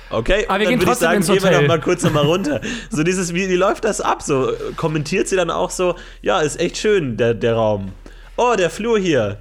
Okay, 0.08 0.46
Aber 0.48 0.60
wir 0.60 0.70
dann 0.70 0.80
würde 0.80 0.92
ich 0.92 0.98
sagen, 0.98 1.20
gehen 1.24 1.42
wir 1.42 1.50
noch 1.60 1.68
mal 1.68 1.80
kurz 1.80 2.02
noch 2.02 2.12
mal 2.12 2.24
runter. 2.24 2.60
So 2.90 3.02
dieses, 3.02 3.34
wie, 3.34 3.48
wie 3.48 3.56
läuft 3.56 3.84
das 3.84 4.00
ab? 4.00 4.22
So 4.22 4.52
kommentiert 4.76 5.28
sie 5.28 5.36
dann 5.36 5.50
auch 5.50 5.70
so, 5.70 5.96
ja, 6.22 6.40
ist 6.40 6.60
echt 6.60 6.78
schön, 6.78 7.16
der, 7.16 7.34
der 7.34 7.54
Raum. 7.54 7.92
Oh, 8.36 8.54
der 8.56 8.70
Flur 8.70 8.98
hier. 8.98 9.38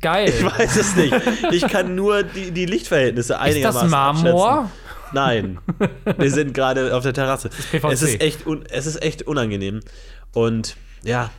Geil. 0.00 0.28
Ich 0.28 0.44
weiß 0.44 0.76
es 0.76 0.96
nicht. 0.96 1.14
Ich 1.52 1.66
kann 1.68 1.94
nur 1.94 2.22
die, 2.22 2.50
die 2.50 2.66
Lichtverhältnisse 2.66 3.38
einigermaßen 3.38 3.88
Marmor? 3.90 4.50
abschätzen. 4.58 4.84
Nein. 5.12 5.58
Wir 6.18 6.30
sind 6.30 6.52
gerade 6.54 6.94
auf 6.96 7.02
der 7.04 7.12
Terrasse. 7.12 7.48
Es 7.88 8.02
ist 8.02 8.20
echt, 8.20 8.46
un, 8.46 8.64
es 8.68 8.86
ist 8.86 9.00
echt 9.02 9.22
unangenehm. 9.22 9.80
Und 10.32 10.76
ja, 11.04 11.30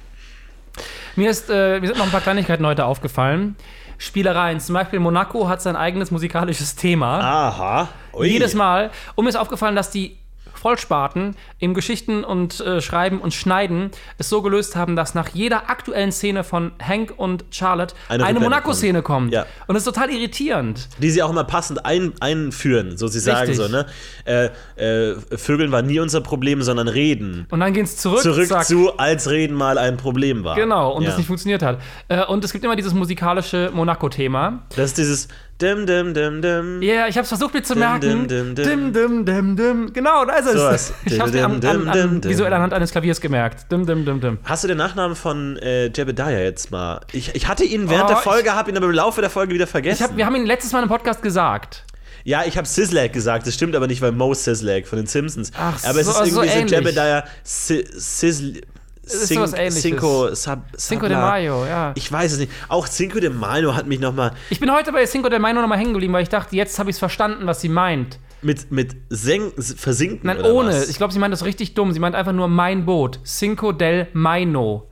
Mir, 1.16 1.30
ist, 1.30 1.50
äh, 1.50 1.80
mir 1.80 1.88
sind 1.88 1.98
noch 1.98 2.06
ein 2.06 2.12
paar 2.12 2.22
Kleinigkeiten 2.22 2.66
heute 2.66 2.86
aufgefallen. 2.86 3.56
Spielereien. 3.98 4.60
Zum 4.60 4.74
Beispiel 4.74 5.00
Monaco 5.00 5.48
hat 5.50 5.62
sein 5.62 5.75
eigenes 5.75 6.12
musikalisches 6.12 6.75
Thema. 6.75 7.19
aha. 7.19 7.90
Ui. 8.13 8.28
Jedes 8.30 8.54
Mal. 8.54 8.92
Und 9.16 9.25
mir 9.25 9.30
ist 9.30 9.36
aufgefallen, 9.36 9.75
dass 9.75 9.90
die 9.92 10.18
Vollsparten 10.57 11.36
im 11.60 11.74
Geschichten 11.74 12.24
und 12.24 12.60
äh, 12.60 12.81
Schreiben 12.81 13.19
und 13.19 13.34
Schneiden 13.34 13.92
es 14.18 14.30
so 14.30 14.42
gelöst 14.42 14.75
haben, 14.75 14.96
dass 14.96 15.16
nach 15.16 15.30
jeder 15.30 15.69
aktuellen 15.69 16.12
Szene 16.12 16.44
von 16.44 16.72
Hank 16.81 17.13
und 17.18 17.46
Charlotte 17.52 17.96
Eine 18.10 18.25
eine, 18.25 18.40
Monaco-Szene 18.40 19.02
kommt. 19.02 19.34
Ja. 19.34 19.46
Und 19.68 19.75
das 19.75 19.86
ist 19.86 19.94
total 19.94 20.10
irritierend. 20.10 20.90
Die 21.00 21.10
sie 21.10 21.24
auch 21.24 21.30
immer 21.30 21.44
passend 21.44 21.86
ein, 21.86 22.13
einführen, 22.19 22.98
so 22.98 23.07
sie 23.07 23.19
sagen 23.19 23.50
Richtig. 23.50 23.57
so, 23.57 23.68
ne? 23.68 23.86
Äh, 24.25 24.50
äh, 24.75 25.16
Vögeln 25.38 25.72
war 25.72 25.81
nie 25.81 26.00
unser 26.00 26.22
Problem, 26.22 26.62
sondern 26.62 26.88
Reden. 26.88 27.48
Und 27.50 27.60
dann 27.60 27.74
gehen 27.74 27.86
es 27.86 27.98
zurück, 27.98 28.22
Zurück 28.22 28.48
zack. 28.48 28.66
zu, 28.66 28.98
als 28.98 29.30
Reden 29.30 29.56
mal 29.56 29.78
ein 29.78 29.98
Problem 29.98 30.44
war. 30.44 30.56
Genau, 30.56 30.92
und 30.94 31.04
ja. 31.04 31.10
das 31.10 31.18
nicht 31.18 31.28
funktioniert 31.28 31.62
hat. 31.63 31.80
Äh, 32.07 32.25
und 32.25 32.44
es 32.44 32.52
gibt 32.52 32.63
immer 32.63 32.75
dieses 32.75 32.94
musikalische 32.94 33.72
Monaco-Thema. 33.74 34.63
Das 34.75 34.86
ist 34.86 34.98
dieses 34.98 35.28
Dim, 35.62 35.86
dim, 35.86 36.13
dim, 36.13 36.42
dim. 36.42 36.81
Ja, 36.81 37.07
ich 37.07 37.18
hab's 37.18 37.30
versucht 37.30 37.54
mir 37.54 37.63
zu 37.63 37.75
Dim, 37.75 37.80
merken. 37.80 38.28
dim, 38.28 38.28
dim, 38.28 38.56
dim, 38.56 38.94
dim. 38.94 38.94
dim, 38.94 39.25
dim, 39.25 39.56
dim. 39.56 39.94
Genau, 39.94 40.25
da 40.25 40.34
ist 40.36 40.48
es. 40.48 40.54
Sowas. 40.54 40.94
Ich 41.06 41.18
hab's 41.18 41.31
mir 41.31 41.46
an, 41.46 41.63
an, 41.88 42.22
visuell 42.25 42.52
anhand 42.52 42.74
eines 42.74 42.92
Klaviers 42.92 43.22
gemerkt. 43.22 43.72
Dim, 43.72 43.86
dim, 43.86 44.04
dim, 44.06 44.19
dim. 44.19 44.38
Hast 44.44 44.66
du 44.66 44.68
den 44.68 44.78
Nachnamen 44.78 45.16
von 45.16 45.56
äh, 45.60 45.86
Jebediah 45.88 46.30
jetzt 46.31 46.72
mal? 46.72 47.00
Ich, 47.13 47.34
ich 47.36 47.48
hatte 47.48 47.63
ihn 47.63 47.90
während 47.90 48.06
Oh, 48.06 48.07
der 48.10 48.18
ich- 48.18 48.24
Folge, 48.24 48.54
habe 48.54 48.69
ihn 48.69 48.75
aber 48.75 48.88
im 48.88 48.92
Laufe 48.92 49.22
der 49.22 49.30
Folge 49.30 49.54
wieder 49.54 49.63
Ich 49.63 49.69
vergessen. 49.69 50.04
hab, 50.04 50.18
wir 50.18 50.25
haben 50.25 50.36
ihn 50.36 50.46
letztes 50.46 50.74
Mal 50.74 50.84
im 50.84 50.90
Podcast 50.90 51.22
gesagt. 51.22 51.86
ja, 52.25 52.44
ich 52.46 52.57
habe 52.57 52.68
Sislak 52.68 53.13
gesagt, 53.13 53.48
das 53.48 53.54
stimmt 53.54 53.78
aber 53.78 53.88
nicht, 53.88 54.02
weil 54.02 54.12
Mo 54.12 54.34
Sislak 54.34 54.88
von 54.88 54.98
den 54.98 55.07
Simpsons. 55.07 55.52
Ach 55.57 55.81
aber 55.86 56.00
es 56.02 56.07
so, 56.07 56.12
ist 56.12 56.31
so 56.34 56.42
irgendwie 56.42 56.50
so, 56.50 56.60
ähnlich. 56.60 56.72
Jebediah 56.72 57.24
Si- 57.44 57.86
Sisl 57.94 58.56
ist 58.57 58.63
Cin-. 59.06 59.72
Cinco, 59.72 60.34
Sab, 60.34 60.75
Cinco 60.78 61.07
de. 61.07 61.16
Mayo, 61.18 61.66
ja. 61.66 61.92
Ich 61.96 62.12
weiß 62.12 62.34
es 62.34 62.40
nicht. 62.40 62.52
Auch 62.68 62.88
Cinco 62.90 63.19
de 63.19 63.30
Mayo 63.30 63.75
hat 63.75 63.88
mich 63.88 64.00
nochmal 64.00 64.31
Ich 64.50 64.60
bin 64.60 64.72
heute 64.72 64.92
bei 64.92 65.06
Cinco 65.06 65.30
de 65.30 65.40
Mayo 65.40 65.62
nochmal 65.62 65.78
hängen 65.78 65.94
geblieben, 65.94 66.13
weil 66.13 66.24
ich 66.24 66.30
dachte, 66.30 66.56
jetzt 66.56 66.80
habe 66.80 66.90
ich 66.90 66.96
es 66.96 67.00
verstanden, 67.00 67.46
was 67.46 67.62
sie 67.62 67.69
meint. 67.69 68.19
mit, 68.42 68.72
mit 68.72 68.96
Seng, 69.10 69.52
Versinken 69.57 70.28
Nein, 70.28 70.42
ohne. 70.42 70.69
was? 70.69 70.90
Ich 70.90 70.97
glaube, 70.97 71.14
sie 71.14 71.19
meint 71.19 71.33
das 71.33 71.45
richtig 71.45 71.74
dumm. 71.74 71.92
Sie 71.94 72.00
meint 72.00 72.16
einfach 72.16 72.33
nur 72.33 72.47
mein 72.47 72.85
Boot. 72.85 73.19
Cinco 73.26 73.71
del 73.71 74.07
Maino. 74.14 74.88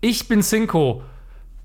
Ich 0.00 0.28
bin 0.28 0.42
Cinco. 0.42 1.02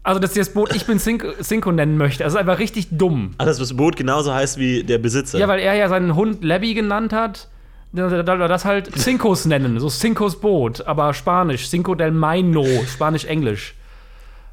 Also, 0.01 0.19
dass 0.19 0.33
sie 0.33 0.39
das 0.39 0.53
Boot 0.53 0.73
Ich 0.73 0.85
bin 0.85 0.97
Cinco, 0.97 1.27
Cinco 1.43 1.71
nennen 1.71 1.97
möchte. 1.97 2.23
Das 2.23 2.33
ist 2.33 2.39
einfach 2.39 2.57
richtig 2.57 2.87
dumm. 2.91 3.31
Ach, 3.37 3.45
dass 3.45 3.57
das 3.57 3.75
Boot 3.75 3.95
genauso 3.97 4.33
heißt 4.33 4.57
wie 4.57 4.83
der 4.83 4.97
Besitzer. 4.97 5.37
Ja, 5.37 5.47
weil 5.47 5.59
er 5.59 5.73
ja 5.73 5.89
seinen 5.89 6.15
Hund 6.15 6.43
Labby 6.43 6.73
genannt 6.73 7.11
hat. 7.13 7.49
Da 7.91 8.07
da- 8.07 8.23
da 8.37 8.47
das 8.47 8.65
halt 8.65 8.95
Cincos 8.97 9.45
nennen. 9.45 9.79
So 9.79 9.89
Cincos 9.89 10.39
Boot, 10.39 10.85
aber 10.85 11.13
Spanisch. 11.13 11.69
Cinco 11.69 11.95
del 11.95 12.11
Maino. 12.11 12.65
Spanisch-Englisch. 12.87 13.73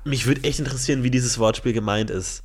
Mich 0.05 0.27
würde 0.27 0.45
echt 0.45 0.59
interessieren, 0.59 1.03
wie 1.03 1.11
dieses 1.11 1.39
Wortspiel 1.39 1.73
gemeint 1.73 2.11
ist. 2.11 2.43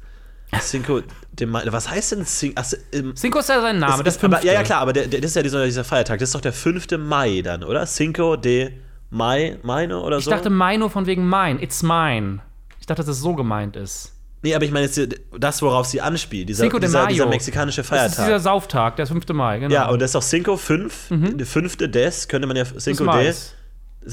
Cinco 0.60 1.02
de 1.32 1.48
Mayo. 1.48 1.72
Was 1.72 1.90
heißt 1.90 2.12
denn 2.12 2.26
Cinco? 2.26 2.56
Ach, 2.62 2.74
ähm, 2.92 3.16
Cinco 3.16 3.40
ist 3.40 3.48
ja 3.48 3.62
sein 3.62 3.80
Name. 3.80 4.04
ist, 4.04 4.06
das 4.18 4.24
aber, 4.24 4.44
ja, 4.44 4.52
ja, 4.54 4.64
klar, 4.64 4.82
aber 4.82 4.92
der, 4.92 5.08
der, 5.08 5.22
das 5.22 5.32
ist 5.32 5.36
ja 5.36 5.44
dieser, 5.44 5.64
dieser 5.66 5.86
Feiertag. 5.86 6.20
Das 6.20 6.30
ist 6.30 6.36
doch 6.36 6.42
der 6.42 6.52
5. 6.52 6.98
Mai 6.98 7.42
dann, 7.42 7.64
oder? 7.64 7.86
Cinco 7.86 8.36
de 8.36 8.74
Mai, 9.10 9.58
Maino 9.64 10.06
oder 10.06 10.18
Ich 10.18 10.26
so? 10.26 10.32
dachte 10.32 10.50
Maino 10.50 10.90
von 10.90 11.06
wegen 11.06 11.28
mine. 11.30 11.62
It's 11.62 11.84
mine. 11.84 12.40
Ich 12.82 12.86
dachte, 12.86 13.02
dass 13.04 13.08
es 13.16 13.22
so 13.22 13.34
gemeint 13.36 13.76
ist. 13.78 14.12
Nee, 14.42 14.54
aber 14.56 14.66
ich 14.66 14.72
meine 14.72 14.86
jetzt 14.86 15.00
das, 15.38 15.62
worauf 15.62 15.86
sie 15.88 16.02
anspielt. 16.02 16.50
Dieser, 16.50 16.64
Cinco 16.64 16.80
de 16.80 16.90
Mayo. 16.90 17.08
dieser 17.08 17.26
mexikanische 17.28 17.82
Das 17.82 17.86
ist 17.86 17.90
Feiertag. 17.90 18.26
dieser 18.26 18.40
Sauftag, 18.40 18.96
der 18.98 19.08
5. 19.08 19.28
Mai, 19.30 19.60
genau. 19.60 19.74
ja, 19.74 19.90
und 19.90 20.00
das 20.02 20.12
ist 20.12 20.16
auch 20.16 20.24
Cinco 20.24 20.58
5, 20.58 21.08
der 21.12 21.46
5. 21.46 21.78
des, 21.78 22.28
könnte 22.28 22.48
man 22.48 22.58
ja 22.58 22.66
Cinco 22.66 23.06
de. 23.12 23.30
Ist 23.30 23.56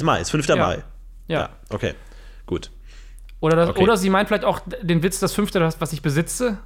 Mai, 0.02 0.20
ist 0.20 0.30
5. 0.30 0.46
Ja. 0.48 0.56
Mai. 0.56 0.82
Ja. 1.28 1.50
okay. 1.70 1.94
Gut. 2.46 2.70
Oder, 3.40 3.56
das, 3.56 3.70
Okay. 3.70 3.82
oder 3.82 3.96
sie 3.96 4.10
meint 4.10 4.28
vielleicht 4.28 4.44
auch 4.44 4.60
den 4.82 5.02
Witz, 5.02 5.20
das 5.20 5.32
fünfte, 5.32 5.60
das, 5.60 5.80
was 5.80 5.92
ich 5.92 6.02
besitze. 6.02 6.58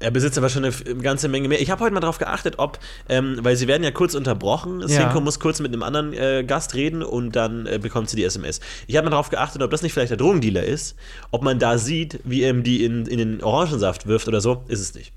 Er 0.00 0.10
besitzt 0.10 0.38
aber 0.38 0.48
schon 0.48 0.64
eine 0.64 0.72
ganze 1.02 1.28
Menge 1.28 1.48
mehr. 1.48 1.60
Ich 1.60 1.70
habe 1.70 1.82
heute 1.82 1.92
mal 1.92 2.00
darauf 2.00 2.18
geachtet, 2.18 2.54
ob, 2.58 2.78
ähm, 3.08 3.38
weil 3.42 3.56
sie 3.56 3.66
werden 3.66 3.82
ja 3.82 3.90
kurz 3.90 4.14
unterbrochen, 4.14 4.82
Cinco 4.86 5.20
muss 5.20 5.40
kurz 5.40 5.60
mit 5.60 5.72
einem 5.72 5.82
anderen 5.82 6.12
äh, 6.12 6.44
Gast 6.44 6.74
reden 6.74 7.02
und 7.02 7.34
dann 7.34 7.66
äh, 7.66 7.78
bekommt 7.80 8.08
sie 8.08 8.16
die 8.16 8.24
SMS. 8.24 8.60
Ich 8.86 8.96
habe 8.96 9.06
mal 9.06 9.10
darauf 9.10 9.30
geachtet, 9.30 9.62
ob 9.62 9.70
das 9.70 9.82
nicht 9.82 9.92
vielleicht 9.92 10.10
der 10.10 10.16
Drogendealer 10.16 10.62
ist, 10.62 10.96
ob 11.30 11.42
man 11.42 11.58
da 11.58 11.78
sieht, 11.78 12.20
wie 12.24 12.42
er 12.42 12.50
ihm 12.50 12.62
die 12.62 12.84
in, 12.84 13.06
in 13.06 13.18
den 13.18 13.42
Orangensaft 13.42 14.06
wirft 14.06 14.28
oder 14.28 14.40
so. 14.40 14.62
Ist 14.68 14.80
es 14.80 14.94
nicht. 14.94 15.12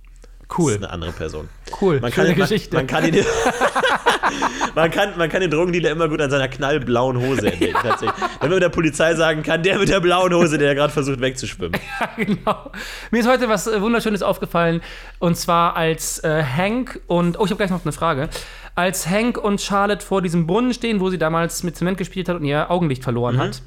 Cool. 0.57 0.71
Das 0.73 0.81
ist 0.81 0.83
eine 0.83 0.93
andere 0.93 1.11
Person. 1.11 1.49
Cool. 1.79 1.99
Man 1.99 2.11
kann, 2.11 2.25
Schöne 2.25 2.37
man, 2.37 2.49
Geschichte. 2.49 2.75
Man 2.75 2.87
kann, 2.87 3.05
ihn, 3.05 3.15
man, 4.75 4.91
kann, 4.91 5.17
man 5.17 5.29
kann 5.29 5.41
den 5.41 5.51
Drogendealer 5.51 5.91
immer 5.91 6.09
gut 6.09 6.21
an 6.21 6.29
seiner 6.29 6.47
knallblauen 6.47 7.17
Hose 7.19 7.51
entdecken, 7.51 7.77
tatsächlich. 7.81 8.21
Wenn 8.39 8.49
man 8.49 8.59
der 8.59 8.69
Polizei 8.69 9.15
sagen 9.15 9.43
kann, 9.43 9.63
der 9.63 9.79
mit 9.79 9.89
der 9.89 9.99
blauen 9.99 10.33
Hose, 10.33 10.57
der 10.57 10.75
gerade 10.75 10.91
versucht 10.91 11.21
wegzuschwimmen. 11.21 11.79
Ja, 11.99 12.09
genau. 12.23 12.71
Mir 13.11 13.19
ist 13.19 13.27
heute 13.27 13.47
was 13.47 13.67
äh, 13.67 13.81
Wunderschönes 13.81 14.23
aufgefallen. 14.23 14.81
Und 15.19 15.37
zwar 15.37 15.75
als 15.75 16.23
äh, 16.23 16.43
Hank 16.43 16.99
und. 17.07 17.39
Oh, 17.39 17.45
ich 17.45 17.51
habe 17.51 17.57
gleich 17.57 17.69
noch 17.69 17.83
eine 17.85 17.93
Frage. 17.93 18.29
Als 18.75 19.07
Hank 19.07 19.37
und 19.37 19.61
Charlotte 19.61 20.05
vor 20.05 20.21
diesem 20.21 20.47
Brunnen 20.47 20.73
stehen, 20.73 20.99
wo 20.99 21.09
sie 21.09 21.17
damals 21.17 21.63
mit 21.63 21.75
Zement 21.75 21.97
gespielt 21.97 22.29
hat 22.29 22.37
und 22.37 22.45
ihr 22.45 22.71
Augenlicht 22.71 23.03
verloren 23.03 23.37
hat, 23.37 23.61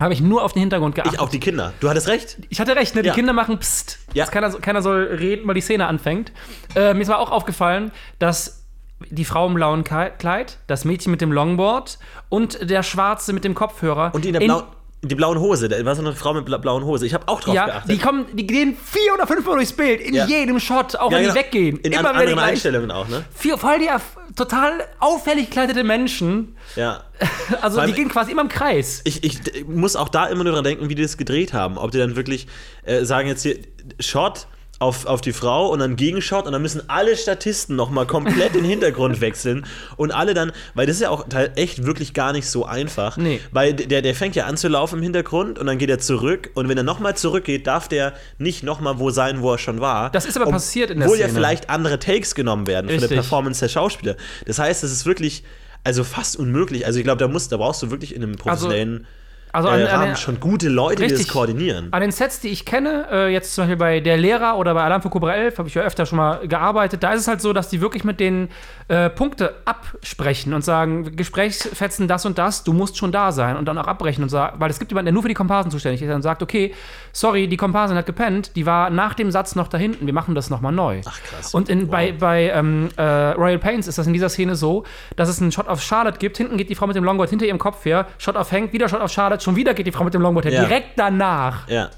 habe 0.00 0.12
ich 0.14 0.20
nur 0.20 0.42
auf 0.42 0.52
den 0.54 0.60
Hintergrund 0.60 0.94
geachtet. 0.94 1.14
Ich 1.14 1.20
auch 1.20 1.28
die 1.28 1.40
Kinder. 1.40 1.72
Du 1.80 1.88
hattest 1.88 2.08
recht. 2.08 2.38
Ich 2.48 2.58
hatte 2.60 2.74
recht, 2.74 2.94
ne? 2.94 3.02
Die 3.02 3.08
Ja. 3.08 3.14
Kinder 3.14 3.32
machen 3.32 3.58
Psst. 3.58 3.98
Ja. 4.14 4.24
Dass 4.24 4.32
keiner, 4.32 4.50
keiner 4.58 4.82
soll 4.82 5.02
reden, 5.18 5.46
weil 5.46 5.54
die 5.54 5.60
Szene 5.60 5.86
anfängt. 5.86 6.32
Äh, 6.74 6.94
mir 6.94 7.02
ist 7.02 7.10
aber 7.10 7.20
auch 7.20 7.30
aufgefallen, 7.30 7.92
dass 8.18 8.64
die 9.10 9.24
Frau 9.24 9.46
im 9.46 9.54
blauen 9.54 9.84
Kleid, 9.84 10.58
das 10.66 10.84
Mädchen 10.84 11.10
mit 11.10 11.20
dem 11.20 11.32
Longboard 11.32 11.98
und 12.28 12.68
der 12.70 12.82
Schwarze 12.82 13.32
mit 13.32 13.44
dem 13.44 13.54
Kopfhörer. 13.54 14.10
Und 14.14 14.24
die 14.24 14.28
in 14.28 14.34
der 14.34 14.40
blauen, 14.40 14.64
die 15.02 15.14
blauen 15.14 15.38
Hose, 15.38 15.70
da 15.70 15.82
war 15.86 15.94
so 15.96 16.02
eine 16.02 16.12
Frau 16.14 16.34
mit 16.34 16.44
bla 16.44 16.58
blauen 16.58 16.84
Hose. 16.84 17.06
Ich 17.06 17.14
habe 17.14 17.26
auch 17.28 17.40
drauf 17.40 17.54
Ja, 17.54 17.64
geachtet. 17.64 17.90
die 17.90 17.96
kommen, 17.98 18.26
die 18.34 18.46
gehen 18.46 18.76
vier 18.82 19.14
oder 19.14 19.26
fünf 19.26 19.46
Mal 19.46 19.54
durchs 19.54 19.72
Bild, 19.72 20.00
in 20.02 20.14
Ja. 20.14 20.26
jedem 20.26 20.60
Shot, 20.60 20.96
auch 20.96 21.10
Ja, 21.10 21.16
wenn 21.16 21.22
genau. 21.24 21.34
die 21.34 21.40
weggehen. 21.40 21.76
In 21.78 21.92
Immer 21.92 22.10
an, 22.10 22.16
anderen. 22.16 22.38
Einstellungen 22.38 22.90
auch, 22.90 23.08
ne? 23.08 23.24
Vier, 23.34 23.56
voll 23.56 23.78
die 23.78 23.90
total 24.36 24.72
auffällig 24.98 25.46
gekleidete 25.46 25.84
Menschen. 25.84 26.56
Ja. 26.76 27.04
Also 27.62 27.84
die 27.84 27.92
gehen 27.92 28.08
quasi 28.08 28.30
immer 28.32 28.42
im 28.42 28.48
Kreis. 28.48 29.00
Ich, 29.04 29.24
ich 29.24 29.40
d- 29.42 29.64
muss 29.64 29.96
auch 29.96 30.08
da 30.08 30.26
immer 30.26 30.44
nur 30.44 30.52
dran 30.52 30.64
denken, 30.64 30.88
wie 30.88 30.94
die 30.94 31.02
das 31.02 31.16
gedreht 31.16 31.52
haben. 31.52 31.76
Ob 31.78 31.90
die 31.90 31.98
dann 31.98 32.14
wirklich 32.16 32.46
äh, 32.84 33.04
sagen 33.04 33.26
jetzt 33.28 33.42
hier 33.42 33.58
Shot 33.98 34.46
auf, 34.80 35.04
auf 35.04 35.20
die 35.20 35.34
Frau 35.34 35.68
und 35.68 35.80
dann 35.80 35.94
Gegenshot 35.94 36.46
und 36.46 36.52
dann 36.52 36.62
müssen 36.62 36.82
alle 36.88 37.14
Statisten 37.14 37.76
nochmal 37.76 38.06
komplett 38.06 38.54
den 38.54 38.64
Hintergrund 38.64 39.20
wechseln 39.20 39.66
und 39.96 40.10
alle 40.10 40.32
dann, 40.32 40.52
weil 40.74 40.86
das 40.86 40.96
ist 40.96 41.02
ja 41.02 41.10
auch 41.10 41.26
echt 41.54 41.84
wirklich 41.84 42.14
gar 42.14 42.32
nicht 42.32 42.48
so 42.48 42.64
einfach. 42.64 43.18
Nee. 43.18 43.40
Weil 43.52 43.74
der, 43.74 44.00
der 44.00 44.14
fängt 44.14 44.36
ja 44.36 44.46
an 44.46 44.56
zu 44.56 44.68
laufen 44.68 44.96
im 44.96 45.02
Hintergrund 45.02 45.58
und 45.58 45.66
dann 45.66 45.76
geht 45.76 45.90
er 45.90 45.98
zurück 45.98 46.50
und 46.54 46.70
wenn 46.70 46.78
er 46.78 46.82
nochmal 46.82 47.14
zurückgeht, 47.14 47.66
darf 47.66 47.88
der 47.88 48.14
nicht 48.38 48.62
nochmal 48.62 48.98
wo 48.98 49.10
sein, 49.10 49.42
wo 49.42 49.52
er 49.52 49.58
schon 49.58 49.80
war. 49.82 50.10
Das 50.12 50.24
ist 50.24 50.38
aber 50.38 50.50
passiert 50.50 50.90
in 50.90 50.98
der 50.98 51.08
Obwohl 51.08 51.18
ja 51.18 51.26
Szene. 51.26 51.38
vielleicht 51.38 51.68
andere 51.68 51.98
Takes 51.98 52.34
genommen 52.34 52.66
werden 52.66 52.86
von 52.88 52.94
der 52.94 53.02
Richtig. 53.02 53.18
Performance 53.18 53.60
der 53.60 53.68
Schauspieler. 53.68 54.16
Das 54.46 54.58
heißt, 54.58 54.82
es 54.82 54.92
ist 54.92 55.04
wirklich, 55.04 55.44
also 55.84 56.04
fast 56.04 56.36
unmöglich. 56.36 56.86
Also 56.86 56.98
ich 56.98 57.04
glaube, 57.04 57.18
da 57.18 57.28
musst, 57.28 57.52
da 57.52 57.58
brauchst 57.58 57.82
du 57.82 57.90
wirklich 57.90 58.14
in 58.14 58.22
einem 58.22 58.36
professionellen 58.36 58.94
Also 58.94 59.19
äh, 59.52 59.56
an, 59.58 59.80
an, 59.80 59.86
Rahmen 59.86 60.06
den- 60.08 60.16
schon 60.16 60.40
gute 60.40 60.68
Leute, 60.68 60.96
die 61.02 61.08
das 61.08 61.18
Richtig. 61.18 61.32
koordinieren. 61.32 61.88
An 61.92 62.00
den 62.00 62.10
Sets, 62.12 62.40
die 62.40 62.48
ich 62.48 62.64
kenne, 62.64 63.06
äh, 63.10 63.32
jetzt 63.32 63.54
zum 63.54 63.62
Beispiel 63.62 63.76
bei 63.76 64.00
Der 64.00 64.16
Lehrer 64.16 64.56
oder 64.56 64.74
bei 64.74 64.82
Alarm 64.82 65.02
für 65.02 65.10
Cobra 65.10 65.34
11, 65.34 65.58
habe 65.58 65.68
ich 65.68 65.74
ja 65.74 65.82
öfter 65.82 66.06
schon 66.06 66.18
mal 66.18 66.46
gearbeitet, 66.46 67.02
da 67.02 67.12
ist 67.12 67.20
es 67.22 67.28
halt 67.28 67.40
so, 67.40 67.52
dass 67.52 67.68
die 67.68 67.80
wirklich 67.80 68.04
mit 68.04 68.20
den 68.20 68.48
äh, 68.88 69.08
Punkte 69.10 69.54
absprechen 69.64 70.54
und 70.54 70.62
sagen, 70.64 71.16
Gesprächsfetzen 71.16 72.08
das 72.08 72.26
und 72.26 72.38
das, 72.38 72.64
du 72.64 72.72
musst 72.72 72.96
schon 72.96 73.12
da 73.12 73.32
sein 73.32 73.56
und 73.56 73.66
dann 73.66 73.78
auch 73.78 73.86
abbrechen 73.86 74.22
und 74.22 74.28
sagen, 74.28 74.56
weil 74.60 74.70
es 74.70 74.78
gibt 74.78 74.90
jemanden, 74.90 75.06
der 75.06 75.12
nur 75.12 75.22
für 75.22 75.28
die 75.28 75.34
Komparsen 75.34 75.70
zuständig 75.70 76.02
ist 76.02 76.12
und 76.14 76.22
sagt, 76.22 76.42
okay, 76.42 76.74
sorry, 77.12 77.48
die 77.48 77.56
Komparsin 77.56 77.96
hat 77.96 78.06
gepennt, 78.06 78.56
die 78.56 78.66
war 78.66 78.90
nach 78.90 79.14
dem 79.14 79.30
Satz 79.30 79.54
noch 79.56 79.68
da 79.68 79.78
hinten, 79.78 80.06
wir 80.06 80.12
machen 80.14 80.34
das 80.34 80.50
nochmal 80.50 80.72
neu. 80.72 81.00
Ach, 81.06 81.18
krass. 81.22 81.54
Und 81.54 81.68
in, 81.68 81.80
Wow. 81.82 81.90
bei, 81.90 82.12
bei 82.12 82.50
ähm, 82.50 82.88
äh, 82.96 83.02
Royal 83.32 83.58
Pains 83.58 83.86
ist 83.88 83.98
das 83.98 84.06
in 84.06 84.12
dieser 84.12 84.28
Szene 84.28 84.54
so, 84.54 84.84
dass 85.16 85.28
es 85.28 85.40
einen 85.40 85.50
Shot 85.50 85.66
auf 85.68 85.82
Charlotte 85.82 86.18
gibt, 86.18 86.36
hinten 86.36 86.56
geht 86.56 86.68
die 86.70 86.74
Frau 86.74 86.86
mit 86.86 86.94
dem 86.96 87.04
Longboard 87.04 87.30
hinter 87.30 87.46
ihrem 87.46 87.58
Kopf 87.58 87.84
her, 87.84 88.06
Shot 88.18 88.36
auf 88.36 88.52
Hank, 88.52 88.72
wieder 88.72 88.88
Shot 88.88 89.00
auf 89.00 89.10
Charlotte, 89.10 89.39
schon 89.42 89.56
wieder 89.56 89.74
geht 89.74 89.86
die 89.86 89.92
Frau 89.92 90.04
mit 90.04 90.14
dem 90.14 90.22
Longboard 90.22 90.44
her, 90.46 90.52
Ja. 90.52 90.64
direkt 90.64 90.98
danach. 90.98 91.68
Ja, 91.68 91.90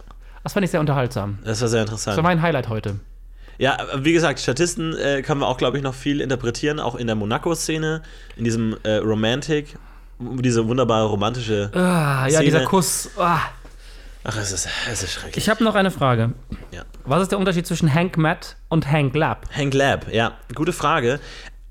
Das 0.42 0.52
fand 0.52 0.64
ich 0.64 0.70
sehr 0.70 0.80
unterhaltsam. 0.80 1.38
das 1.44 1.60
war 1.60 1.68
sehr 1.68 1.80
Das 1.82 1.90
interessant. 1.90 2.16
war 2.16 2.24
mein 2.24 2.42
Highlight 2.42 2.68
heute. 2.68 2.96
Ja, 3.58 3.76
wie 3.98 4.12
gesagt, 4.12 4.40
Statisten 4.40 4.96
äh, 4.96 5.22
können 5.22 5.40
wir 5.40 5.46
auch, 5.46 5.58
glaube 5.58 5.76
ich, 5.76 5.82
noch 5.84 5.94
viel 5.94 6.20
interpretieren, 6.20 6.80
auch 6.80 6.96
in 6.96 7.06
der 7.06 7.14
Monaco-Szene, 7.16 8.02
in 8.36 8.44
diesem 8.44 8.76
äh, 8.82 8.96
Romantic, 8.96 9.76
diese 10.18 10.66
wunderbare 10.66 11.04
romantische. 11.06 11.70
Ah, 11.74 12.24
ja, 12.26 12.38
Szene. 12.38 12.44
dieser 12.44 12.64
Kuss. 12.64 13.10
Ah. 13.18 13.38
Ach, 14.24 14.36
es 14.36 14.52
ist, 14.52 14.68
es 14.90 15.02
ist 15.02 15.12
schrecklich. 15.12 15.36
Ich 15.36 15.48
habe 15.50 15.62
noch 15.64 15.74
eine 15.74 15.90
Frage. 15.90 16.32
ja. 16.72 16.82
Was 17.04 17.22
ist 17.22 17.32
der 17.32 17.38
Unterschied 17.40 17.66
zwischen 17.66 17.92
Hank 17.92 18.16
Matt 18.16 18.56
und 18.68 18.90
Hank 18.90 19.14
Lab? 19.16 19.46
Hank 19.54 19.74
Lab, 19.74 20.06
ja, 20.12 20.32
gute 20.54 20.72
Frage. 20.72 21.18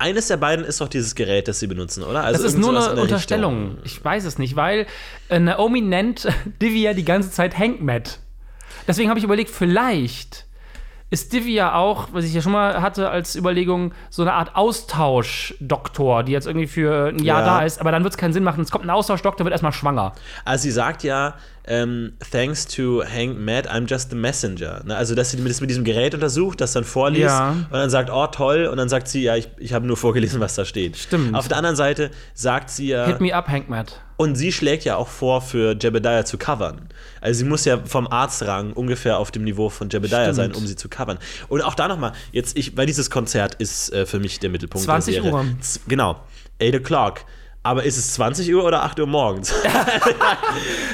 Eines 0.02 0.26
der 0.26 0.36
beiden 0.36 0.64
ist 0.64 0.80
doch 0.80 0.88
dieses 0.88 1.14
Gerät, 1.14 1.46
das 1.48 1.60
sie 1.60 1.66
benutzen, 1.68 2.02
oder? 2.02 2.24
Also 2.24 2.42
Das 2.42 2.52
ist 2.54 2.58
nur 2.58 2.70
eine 2.70 3.00
Unterstellung. 3.00 3.62
Richtung. 3.68 3.78
Ich 3.84 4.04
weiß 4.04 4.24
es 4.24 4.36
nicht, 4.38 4.56
weil 4.56 4.86
äh, 5.28 5.38
Naomi 5.38 5.80
nennt 5.80 6.26
Divya 6.60 6.92
die 6.92 7.04
ganze 7.04 7.30
Zeit 7.30 7.56
Hank 7.58 7.80
Matt. 7.80 8.18
Deswegen 8.88 9.08
habe 9.10 9.18
ich 9.18 9.24
überlegt, 9.24 9.50
vielleicht 9.50 10.46
ist 11.10 11.32
Divya 11.32 11.74
auch, 11.74 12.08
was 12.12 12.24
ich 12.24 12.32
ja 12.34 12.40
schon 12.40 12.52
mal 12.52 12.80
hatte 12.80 13.10
als 13.10 13.36
Überlegung, 13.36 13.92
so 14.10 14.22
eine 14.22 14.32
Art 14.32 14.56
Austauschdoktor, 14.56 16.22
die 16.24 16.32
jetzt 16.32 16.46
irgendwie 16.46 16.66
für 16.66 17.08
ein 17.08 17.18
Jahr 17.22 17.40
Ja. 17.40 17.46
da 17.58 17.62
ist, 17.64 17.80
aber 17.80 17.92
dann 17.92 18.02
wird 18.02 18.14
es 18.14 18.18
keinen 18.18 18.32
Sinn 18.32 18.42
machen. 18.44 18.62
Es 18.62 18.70
kommt 18.70 18.84
ein 18.84 18.90
Austauschdoktor, 18.90 19.44
wird 19.44 19.52
erstmal 19.52 19.72
schwanger. 19.72 20.12
Also 20.44 20.62
sie 20.62 20.70
sagt 20.70 21.02
ja, 21.04 21.34
ähm, 21.64 22.14
thanks 22.32 22.66
to 22.66 23.02
Hank 23.04 23.38
Matt, 23.38 23.70
I'm 23.70 23.88
just 23.88 24.10
the 24.10 24.16
messenger. 24.16 24.82
Ne? 24.84 24.96
Also 24.96 25.14
dass 25.14 25.30
sie 25.30 25.42
das 25.44 25.60
mit 25.60 25.70
diesem 25.70 25.84
Gerät 25.84 26.12
untersucht, 26.14 26.60
das 26.60 26.72
dann 26.72 26.84
vorliest 26.84 27.26
Ja. 27.26 27.50
und 27.50 27.72
dann 27.72 27.90
sagt, 27.90 28.10
oh 28.12 28.26
toll, 28.26 28.66
und 28.66 28.76
dann 28.78 28.88
sagt 28.88 29.06
sie, 29.08 29.22
ja, 29.22 29.36
ich, 29.36 29.48
ich 29.58 29.72
habe 29.72 29.86
nur 29.86 29.96
vorgelesen, 29.96 30.40
was 30.40 30.54
da 30.56 30.64
steht. 30.64 30.96
Stimmt. 30.96 31.34
Auf 31.36 31.46
der 31.48 31.56
anderen 31.56 31.76
Seite 31.76 32.10
sagt 32.34 32.70
sie 32.70 32.88
ja, 32.88 33.06
Hit 33.06 33.20
me 33.20 33.32
up, 33.34 33.46
Hank 33.48 33.68
Matt. 33.68 34.00
und 34.16 34.34
sie 34.34 34.50
schlägt 34.50 34.84
ja 34.84 34.96
auch 34.96 35.06
vor, 35.08 35.40
für 35.40 35.76
Jebediah 35.80 36.24
zu 36.24 36.36
covern. 36.36 36.88
Also 37.20 37.38
sie 37.38 37.44
muss 37.44 37.64
ja 37.64 37.78
vom 37.84 38.08
Arztrang 38.08 38.72
ungefähr 38.72 39.18
auf 39.18 39.30
dem 39.30 39.44
Niveau 39.44 39.68
von 39.68 39.88
Jebediah 39.88 40.22
Stimmt. 40.24 40.34
sein, 40.36 40.52
um 40.54 40.66
sie 40.66 40.74
zu 40.74 40.88
covern. 40.88 41.18
Und 41.48 41.62
auch 41.62 41.74
da 41.74 41.86
nochmal, 41.86 42.12
jetzt, 42.32 42.58
ich, 42.58 42.76
weil 42.76 42.86
dieses 42.86 43.08
Konzert 43.08 43.54
ist 43.54 43.92
äh, 43.92 44.04
für 44.06 44.18
mich 44.18 44.40
der 44.40 44.50
Mittelpunkt 44.50 44.84
20 44.84 45.14
der 45.14 45.22
Serie. 45.22 45.36
Uhr. 45.38 45.46
Z 45.60 45.82
genau, 45.86 46.20
8 46.60 46.74
o'clock. 46.74 47.18
Aber 47.64 47.84
ist 47.84 47.96
es 47.96 48.14
20 48.14 48.52
Uhr 48.54 48.64
oder 48.64 48.82
8 48.82 48.98
Uhr 49.00 49.06
morgens? 49.06 49.52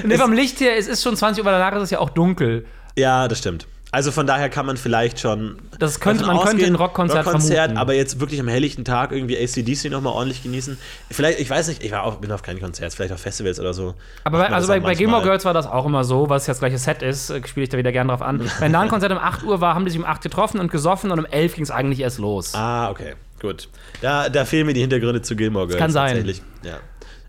Ne, 0.04 0.18
vom 0.18 0.32
Licht 0.32 0.60
her, 0.60 0.76
es 0.76 0.86
ist 0.86 1.02
schon 1.02 1.16
20 1.16 1.42
Uhr, 1.42 1.48
aber 1.50 1.58
danach 1.58 1.76
ist 1.76 1.84
es 1.84 1.90
ja 1.90 1.98
auch 1.98 2.10
dunkel. 2.10 2.66
ja, 2.96 3.26
das 3.28 3.38
stimmt. 3.38 3.66
Also 3.90 4.12
von 4.12 4.26
daher 4.26 4.50
kann 4.50 4.66
man 4.66 4.76
vielleicht 4.76 5.18
schon. 5.18 5.56
Das 5.78 5.98
könnte- 5.98 6.26
man 6.26 6.36
könnte 6.36 6.50
ausgehen, 6.50 6.74
ein 6.74 6.74
Rockkonzert 6.74 7.24
vermuten. 7.24 7.78
aber 7.78 7.94
jetzt 7.94 8.20
wirklich 8.20 8.38
am 8.38 8.46
helllichten 8.46 8.84
Tag 8.84 9.12
irgendwie 9.12 9.38
ACDC 9.42 9.88
nochmal 9.90 10.12
ordentlich 10.12 10.42
genießen. 10.42 10.76
Vielleicht, 11.10 11.40
ich 11.40 11.48
weiß 11.48 11.68
nicht, 11.68 11.82
ich 11.82 11.90
war 11.90 12.02
auch, 12.04 12.16
bin 12.16 12.30
auf 12.30 12.42
keinen 12.42 12.60
Konzerts, 12.60 12.94
vielleicht 12.96 13.14
auf 13.14 13.20
Festivals 13.20 13.58
oder 13.58 13.72
so. 13.72 13.94
Aber 14.24 14.36
bei, 14.40 14.50
also 14.50 14.68
bei, 14.68 14.78
bei 14.80 14.94
Gilmore. 14.94 15.22
Girls 15.22 15.46
war 15.46 15.54
das 15.54 15.66
auch 15.66 15.86
immer 15.86 16.04
so, 16.04 16.28
was 16.28 16.46
ja 16.46 16.50
das 16.52 16.58
gleiche 16.58 16.76
Set 16.76 17.00
ist, 17.00 17.30
äh, 17.30 17.40
spiele 17.48 17.64
ich 17.64 17.70
da 17.70 17.78
wieder 17.78 17.90
gern 17.92 18.08
drauf 18.08 18.20
an. 18.20 18.42
Wenn 18.58 18.74
da 18.74 18.80
ein 18.82 18.88
Konzert 18.88 19.10
um 19.10 19.16
8 19.18 19.42
Uhr 19.44 19.62
war, 19.62 19.74
haben 19.74 19.86
die 19.86 19.90
sich 19.90 19.98
um 20.00 20.04
8 20.06 20.20
getroffen 20.20 20.60
und 20.60 20.70
gesoffen 20.70 21.10
und 21.10 21.18
um 21.18 21.24
11 21.24 21.54
ging 21.54 21.64
es 21.64 21.70
eigentlich 21.70 22.00
erst 22.00 22.18
los. 22.18 22.54
Ah, 22.54 22.90
okay, 22.90 23.14
gut. 23.40 23.68
Da, 24.00 24.28
da 24.28 24.44
fehlen 24.44 24.66
mir 24.66 24.74
die 24.74 24.80
Hintergründe 24.80 25.22
zu 25.22 25.36
Gilmore 25.36 25.66
Girls. 25.66 25.78
kann 25.78 25.90
sein. 25.90 26.08
Tatsächlich. 26.08 26.42
Ja. 26.62 26.78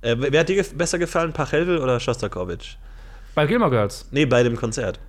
Äh, 0.01 0.16
wer 0.18 0.39
hat 0.39 0.50
dir 0.50 0.63
besser 0.75 0.98
gefallen, 0.98 1.34
Pachelbel 1.34 1.80
oder 1.80 2.00
Shostakovich? 2.00 2.78
Bei 3.36 3.46
Gilmore 3.46 3.72
Girls. 3.72 4.08
Nee, 4.12 4.25
bei 4.25 4.44
dem 4.44 4.56
Konzert. 4.56 5.00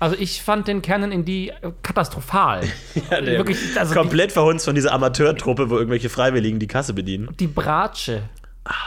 Also 0.00 0.16
ich 0.18 0.42
fand 0.42 0.68
den 0.68 0.80
Canon 0.80 1.10
in 1.10 1.24
die 1.24 1.52
katastrophal. 1.82 2.62
Ja, 3.10 3.20
der 3.20 3.38
Wirklich, 3.38 3.58
also 3.78 3.94
komplett 3.94 4.32
verhunzt 4.32 4.64
von 4.64 4.74
dieser 4.74 4.92
Amateurtruppe, 4.92 5.70
wo 5.70 5.76
irgendwelche 5.76 6.08
Freiwilligen 6.08 6.58
die 6.58 6.66
Kasse 6.66 6.94
bedienen. 6.94 7.28
Die, 7.32 7.46
die 7.46 7.46
Bratsche. 7.46 8.22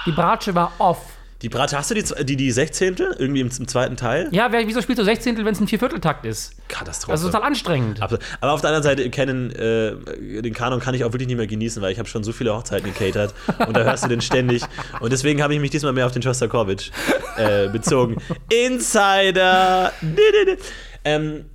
Die 0.05 0.12
Bratsche 0.12 0.53
war 0.55 0.72
off. 0.77 1.01
Die 1.41 1.50
Brate, 1.50 1.75
hast 1.75 1.89
du 1.89 1.95
die, 1.95 2.03
die, 2.25 2.36
die 2.36 2.51
Sechzehntel? 2.51 3.15
Irgendwie 3.17 3.41
im, 3.41 3.48
im 3.48 3.67
zweiten 3.67 3.98
Teil? 3.98 4.29
Ja, 4.31 4.51
wer, 4.51 4.67
wieso 4.67 4.81
spielst 4.81 5.00
du 5.00 5.03
16, 5.03 5.38
wenn 5.38 5.48
es 5.48 5.60
ein 5.60 5.67
Viervierteltakt 5.67 6.25
ist? 6.25 6.53
Katastrophe. 6.67 7.13
Also 7.13 7.27
total 7.27 7.43
anstrengend. 7.43 8.01
Aber 8.01 8.19
auf 8.53 8.62
der 8.62 8.69
anderen 8.69 8.83
Seite, 8.83 9.10
Canon, 9.10 9.50
äh, 9.51 10.41
den 10.41 10.53
Kanon 10.53 10.79
kann 10.79 10.93
ich 10.93 11.03
auch 11.03 11.13
wirklich 11.13 11.27
nicht 11.27 11.38
mehr 11.38 11.48
genießen, 11.48 11.81
weil 11.81 11.91
ich 11.91 12.00
habe 12.00 12.07
schon 12.07 12.24
so 12.24 12.31
viele 12.31 12.53
Hochzeiten 12.53 12.93
gecatert 12.93 13.33
und 13.67 13.75
da 13.75 13.83
hörst 13.83 14.03
du 14.03 14.07
den 14.07 14.21
ständig. 14.21 14.63
Und 15.00 15.12
deswegen 15.12 15.41
habe 15.41 15.55
ich 15.55 15.60
mich 15.60 15.71
diesmal 15.71 15.93
mehr 15.93 16.05
auf 16.05 16.12
den 16.12 16.21
Shostakovich 16.21 16.91
äh, 17.38 17.69
bezogen. 17.69 18.17
Insider! 18.67 19.91
ähm, 21.03 21.45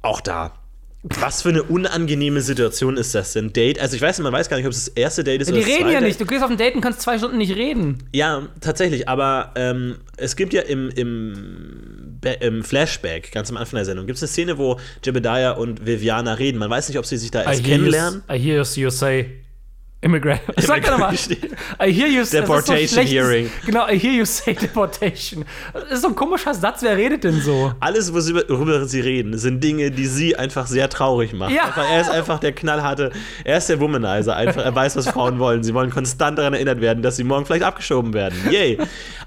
auch 0.00 0.20
da. 0.20 0.61
Was 1.04 1.42
für 1.42 1.48
eine 1.48 1.64
unangenehme 1.64 2.42
Situation 2.42 2.96
ist 2.96 3.14
das 3.14 3.32
denn? 3.32 3.52
Date? 3.52 3.80
Also 3.80 3.96
ich 3.96 4.02
weiß 4.02 4.18
nicht, 4.18 4.22
man 4.22 4.32
weiß 4.32 4.48
gar 4.48 4.56
nicht, 4.56 4.66
ob 4.66 4.72
es 4.72 4.84
das 4.84 4.94
erste 4.94 5.24
Date 5.24 5.40
ist 5.40 5.48
Die 5.48 5.52
oder 5.52 5.62
das 5.62 5.68
reden 5.68 5.90
ja 5.90 6.00
nicht. 6.00 6.20
Du 6.20 6.26
gehst 6.26 6.44
auf 6.44 6.50
ein 6.50 6.56
Date 6.56 6.76
und 6.76 6.80
kannst 6.80 7.00
zwei 7.00 7.18
Stunden 7.18 7.38
nicht 7.38 7.56
reden. 7.56 7.98
Ja, 8.12 8.46
tatsächlich, 8.60 9.08
aber 9.08 9.50
ähm, 9.56 9.96
es 10.16 10.36
gibt 10.36 10.52
ja 10.52 10.62
im, 10.62 10.90
im, 10.90 12.20
im 12.40 12.62
Flashback, 12.62 13.32
ganz 13.32 13.50
am 13.50 13.56
Anfang 13.56 13.78
der 13.78 13.84
Sendung, 13.84 14.06
gibt 14.06 14.18
es 14.18 14.22
eine 14.22 14.28
Szene, 14.28 14.58
wo 14.58 14.78
Jebediah 15.04 15.52
und 15.52 15.84
Viviana 15.84 16.34
reden. 16.34 16.58
Man 16.58 16.70
weiß 16.70 16.88
nicht, 16.88 16.98
ob 16.98 17.06
sie 17.06 17.16
sich 17.16 17.32
da 17.32 17.42
erst 17.42 17.64
kennenlernen. 17.64 18.22
I 18.30 18.38
hear 18.38 18.62
you 18.62 18.90
say. 18.90 19.42
Immigrant. 20.02 20.40
Sag 20.58 20.84
doch 20.84 20.98
mal. 20.98 21.14
I 21.14 21.92
hear 21.92 22.08
you 22.08 22.24
Deportation 22.24 22.88
so 23.06 23.10
hearing. 23.10 23.48
Genau, 23.64 23.86
I 23.88 23.96
hear 23.96 24.12
you 24.12 24.24
say 24.24 24.52
deportation. 24.52 25.44
Das 25.72 25.84
ist 25.92 26.02
so 26.02 26.08
ein 26.08 26.16
komischer 26.16 26.52
Satz. 26.54 26.82
Wer 26.82 26.96
redet 26.96 27.22
denn 27.22 27.40
so? 27.40 27.72
Alles, 27.78 28.12
worüber 28.12 28.84
sie 28.86 29.00
reden, 29.00 29.38
sind 29.38 29.62
Dinge, 29.62 29.92
die 29.92 30.06
sie 30.06 30.34
einfach 30.34 30.66
sehr 30.66 30.88
traurig 30.88 31.32
machen. 31.34 31.54
Ja. 31.54 31.66
Einfach, 31.66 31.88
er 31.88 32.00
ist 32.00 32.10
einfach 32.10 32.40
der 32.40 32.50
knallharte, 32.52 33.12
er 33.44 33.58
ist 33.58 33.68
der 33.68 33.78
Womanizer. 33.78 34.34
Einfach, 34.34 34.64
er 34.64 34.74
weiß, 34.74 34.96
was 34.96 35.08
Frauen 35.08 35.38
wollen. 35.38 35.62
Sie 35.62 35.72
wollen 35.72 35.90
konstant 35.90 36.36
daran 36.36 36.54
erinnert 36.54 36.80
werden, 36.80 37.02
dass 37.04 37.14
sie 37.14 37.22
morgen 37.24 37.46
vielleicht 37.46 37.62
abgeschoben 37.64 38.12
werden. 38.12 38.36
Yay. 38.50 38.78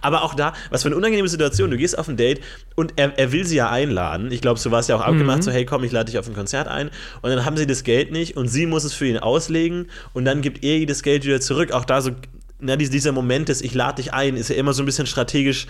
Aber 0.01 0.23
auch 0.23 0.33
da, 0.35 0.51
was 0.71 0.81
für 0.83 0.89
eine 0.89 0.97
unangenehme 0.97 1.29
Situation. 1.29 1.71
Du 1.71 1.77
gehst 1.77 1.97
auf 1.97 2.09
ein 2.09 2.17
Date 2.17 2.41
und 2.75 2.93
er, 2.97 3.17
er 3.17 3.31
will 3.31 3.45
sie 3.45 3.55
ja 3.55 3.69
einladen. 3.69 4.29
Ich 4.29 4.41
glaube, 4.41 4.59
so 4.59 4.71
war 4.71 4.79
es 4.81 4.89
ja 4.89 4.97
auch 4.97 5.01
abgemacht, 5.01 5.37
Mhm. 5.37 5.41
so, 5.43 5.51
hey, 5.51 5.63
komm, 5.65 5.85
ich 5.85 5.93
lade 5.93 6.11
dich 6.11 6.19
auf 6.19 6.27
ein 6.27 6.35
Konzert 6.35 6.67
ein. 6.67 6.89
Und 7.21 7.29
dann 7.29 7.45
haben 7.45 7.55
sie 7.55 7.65
das 7.65 7.85
Geld 7.85 8.11
nicht 8.11 8.35
und 8.35 8.49
sie 8.49 8.65
muss 8.65 8.83
es 8.83 8.93
für 8.93 9.05
ihn 9.07 9.17
auslegen 9.17 9.87
und 10.13 10.25
dann 10.25 10.41
gibt 10.41 10.64
ihr 10.65 10.85
das 10.85 11.03
Geld 11.03 11.25
wieder 11.25 11.41
zurück. 11.41 11.71
Auch 11.71 11.85
da 11.85 12.01
so, 12.01 12.11
na, 12.59 12.75
dies- 12.75 12.89
dieser 12.89 13.11
Moment 13.11 13.49
des 13.49 13.61
Ich 13.61 13.73
lade 13.73 14.01
dich 14.01 14.13
ein, 14.13 14.35
ist 14.37 14.49
ja 14.49 14.55
immer 14.55 14.73
so 14.73 14.81
ein 14.83 14.85
bisschen 14.85 15.05
strategisch 15.07 15.67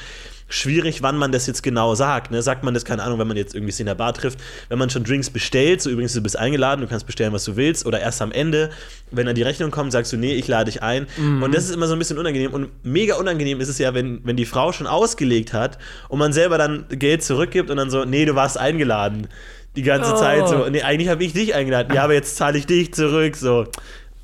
schwierig, 0.48 1.02
wann 1.02 1.18
man 1.18 1.32
das 1.32 1.48
jetzt 1.48 1.64
genau 1.64 1.96
sagt. 1.96 2.30
Ne? 2.30 2.40
Sagt 2.44 2.64
man 2.64 2.76
das, 2.76 2.86
keine 2.86 3.02
Ahnung, 3.02 3.18
wenn 3.18 3.28
man 3.28 3.36
jetzt 3.36 3.56
irgendwie 3.56 3.72
sie 3.72 3.82
in 3.82 3.88
der 3.88 3.96
Bar 3.96 4.14
trifft, 4.14 4.40
wenn 4.70 4.78
man 4.78 4.92
schon 4.92 5.04
Drinks 5.04 5.32
bestellt, 5.32 5.82
so 5.82 5.90
übrigens, 5.90 6.14
du 6.14 6.22
bist 6.22 6.38
eingeladen, 6.38 6.82
du 6.82 6.88
kannst 6.88 7.08
bestellen, 7.08 7.34
was 7.34 7.46
du 7.46 7.56
willst, 7.56 7.84
oder 7.88 8.00
erst 8.00 8.22
am 8.22 8.32
Ende, 8.32 8.70
wenn 9.10 9.26
dann 9.26 9.34
die 9.34 9.42
Rechnung 9.42 9.72
kommt, 9.72 9.92
sagst 9.92 10.14
du, 10.14 10.18
nee, 10.18 10.36
ich 10.36 10.48
lade 10.48 10.70
dich 10.72 10.84
ein. 10.84 11.08
Und 11.18 11.56
das 11.56 11.64
ist 11.66 11.72
immer 11.72 11.88
so 11.88 11.94
ein 11.94 12.00
bisschen 12.00 12.20
unangenehm. 12.20 12.54
Und 12.54 12.70
mega 12.84 13.16
unangenehm 13.16 13.60
ist 13.60 13.70
es 13.70 13.80
ja, 13.80 13.96
wenn, 13.96 14.22
wenn 14.24 14.36
die 14.38 14.46
Frau 14.46 14.72
schon 14.72 14.86
ausgelegt 14.86 15.52
hat 15.52 15.80
und 16.10 16.20
man 16.20 16.32
selber 16.32 16.60
dann 16.60 16.86
Geld 16.90 17.24
zurückgibt 17.24 17.72
und 17.72 17.78
dann 17.78 17.90
so, 17.90 18.06
nee, 18.06 18.26
du 18.26 18.36
warst 18.36 18.60
eingeladen. 18.60 19.28
Die 19.76 19.82
ganze 19.82 20.14
Oh. 20.14 20.18
Zeit 20.18 20.48
so, 20.48 20.70
nee, 20.70 20.84
eigentlich 20.84 21.10
habe 21.10 21.24
ich 21.24 21.34
dich 21.34 21.56
eingeladen. 21.56 21.92
Ja, 21.94 22.04
aber 22.04 22.14
jetzt 22.14 22.36
zahle 22.36 22.60
ich 22.60 22.68
dich 22.68 22.94
zurück, 22.94 23.36
so 23.36 23.66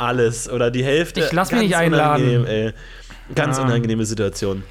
alles 0.02 0.50
oder 0.50 0.72
die 0.72 0.84
Hälfte. 0.84 1.22
Ich 1.22 1.32
lass 1.32 1.52
mich 1.52 1.62
nicht 1.62 1.76
einladen. 1.76 2.46
ey. 2.46 2.74
Ganz 3.36 3.58
Ja. 3.58 3.64
unangenehme 3.64 4.06
Situation. 4.06 4.64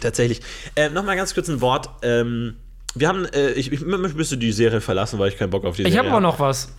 Tatsächlich. 0.00 0.40
Äh, 0.74 0.88
Nochmal 0.88 1.16
ganz 1.16 1.34
kurz 1.34 1.48
ein 1.48 1.60
Wort. 1.60 1.88
Ähm, 2.02 2.56
wir 2.94 3.06
haben, 3.06 3.24
äh, 3.26 3.50
ich, 3.52 3.70
ich 3.70 3.80
müsste 3.82 4.36
die 4.36 4.50
Serie 4.50 4.80
verlassen, 4.80 5.18
weil 5.20 5.28
ich 5.28 5.38
keinen 5.38 5.50
Bock 5.50 5.64
auf 5.64 5.76
die 5.76 5.82
Ich 5.82 5.88
Serie 5.92 5.98
habe 6.00 6.10
aber 6.10 6.20
noch 6.20 6.40
was. 6.40 6.72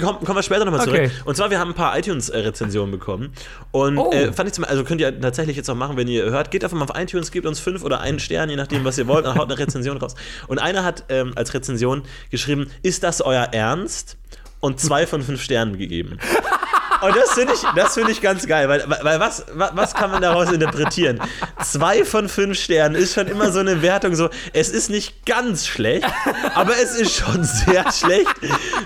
Komm, 0.00 0.18
kommen 0.24 0.36
wir 0.36 0.42
später 0.42 0.64
nochmal 0.64 0.82
zurück. 0.84 0.98
Okay. 0.98 1.10
Und 1.24 1.36
zwar, 1.36 1.50
wir 1.50 1.60
haben 1.60 1.70
ein 1.70 1.74
paar 1.74 1.96
iTunes-Rezensionen 1.96 2.90
bekommen. 2.90 3.32
Und 3.70 3.96
Oh. 3.96 4.10
äh, 4.10 4.32
fand 4.32 4.48
ich 4.48 4.54
zum 4.54 4.64
also 4.64 4.82
könnt 4.82 5.00
ihr 5.00 5.18
tatsächlich 5.20 5.56
jetzt 5.56 5.70
auch 5.70 5.76
machen, 5.76 5.96
wenn 5.96 6.08
ihr 6.08 6.24
hört. 6.24 6.50
Geht 6.50 6.64
einfach 6.64 6.76
mal 6.76 6.84
auf 6.84 6.98
iTunes, 7.00 7.30
gebt 7.30 7.46
uns 7.46 7.60
fünf 7.60 7.84
oder 7.84 8.00
einen 8.00 8.18
Stern, 8.18 8.50
je 8.50 8.56
nachdem, 8.56 8.84
was 8.84 8.98
ihr 8.98 9.06
wollt, 9.06 9.24
und 9.24 9.36
haut 9.36 9.50
eine 9.50 9.58
Rezension 9.58 9.96
raus. 9.98 10.16
Und 10.48 10.58
einer 10.58 10.82
hat 10.84 11.04
ähm, 11.10 11.32
als 11.36 11.54
Rezension 11.54 12.02
geschrieben: 12.30 12.66
Ist 12.82 13.04
das 13.04 13.20
euer 13.22 13.44
Ernst? 13.52 14.16
Und 14.60 14.78
zwei 14.80 15.06
von 15.08 15.22
fünf 15.22 15.42
Sternen 15.42 15.76
gegeben. 15.78 16.18
Und 17.02 17.16
das 17.16 17.32
finde 17.32 17.54
ich, 17.54 17.60
das 17.74 17.94
finde 17.94 18.12
ich 18.12 18.20
ganz 18.20 18.46
geil, 18.46 18.68
weil, 18.68 18.84
weil 18.88 19.18
was, 19.18 19.44
was, 19.52 19.94
kann 19.94 20.10
man 20.10 20.22
daraus 20.22 20.50
interpretieren? 20.52 21.20
Zwei 21.62 22.04
von 22.04 22.28
fünf 22.28 22.58
Sternen 22.58 22.94
ist 22.94 23.14
schon 23.14 23.26
immer 23.26 23.50
so 23.50 23.58
eine 23.58 23.82
Wertung, 23.82 24.14
so, 24.14 24.30
es 24.52 24.70
ist 24.70 24.88
nicht 24.88 25.26
ganz 25.26 25.66
schlecht, 25.66 26.06
aber 26.54 26.72
es 26.80 26.94
ist 26.94 27.14
schon 27.14 27.42
sehr 27.44 27.90
schlecht 27.92 28.34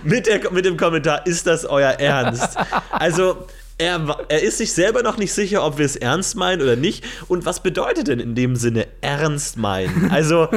mit, 0.03 0.27
der, 0.27 0.51
mit 0.51 0.65
dem 0.65 0.77
Kommentar, 0.77 1.27
ist 1.27 1.47
das 1.47 1.67
euer 1.67 1.91
Ernst? 1.91 2.57
Also, 2.91 3.47
er, 3.79 4.17
er 4.29 4.43
ist 4.43 4.59
sich 4.59 4.73
selber 4.73 5.03
noch 5.03 5.19
nicht 5.19 5.35
sicher, 5.35 5.65
ob 5.65 5.77
wir 5.77 5.85
es 5.85 5.97
ernst 5.97 6.35
meinen 6.37 6.63
oder 6.63 6.77
nicht. 6.77 7.05
Und 7.29 7.45
was 7.45 7.63
bedeutet 7.63 8.09
denn 8.09 8.21
in 8.21 8.35
dem 8.35 8.57
Sinne 8.57 8.87
ernst 9.03 9.59
meinen? 9.59 10.11
Also, 10.11 10.49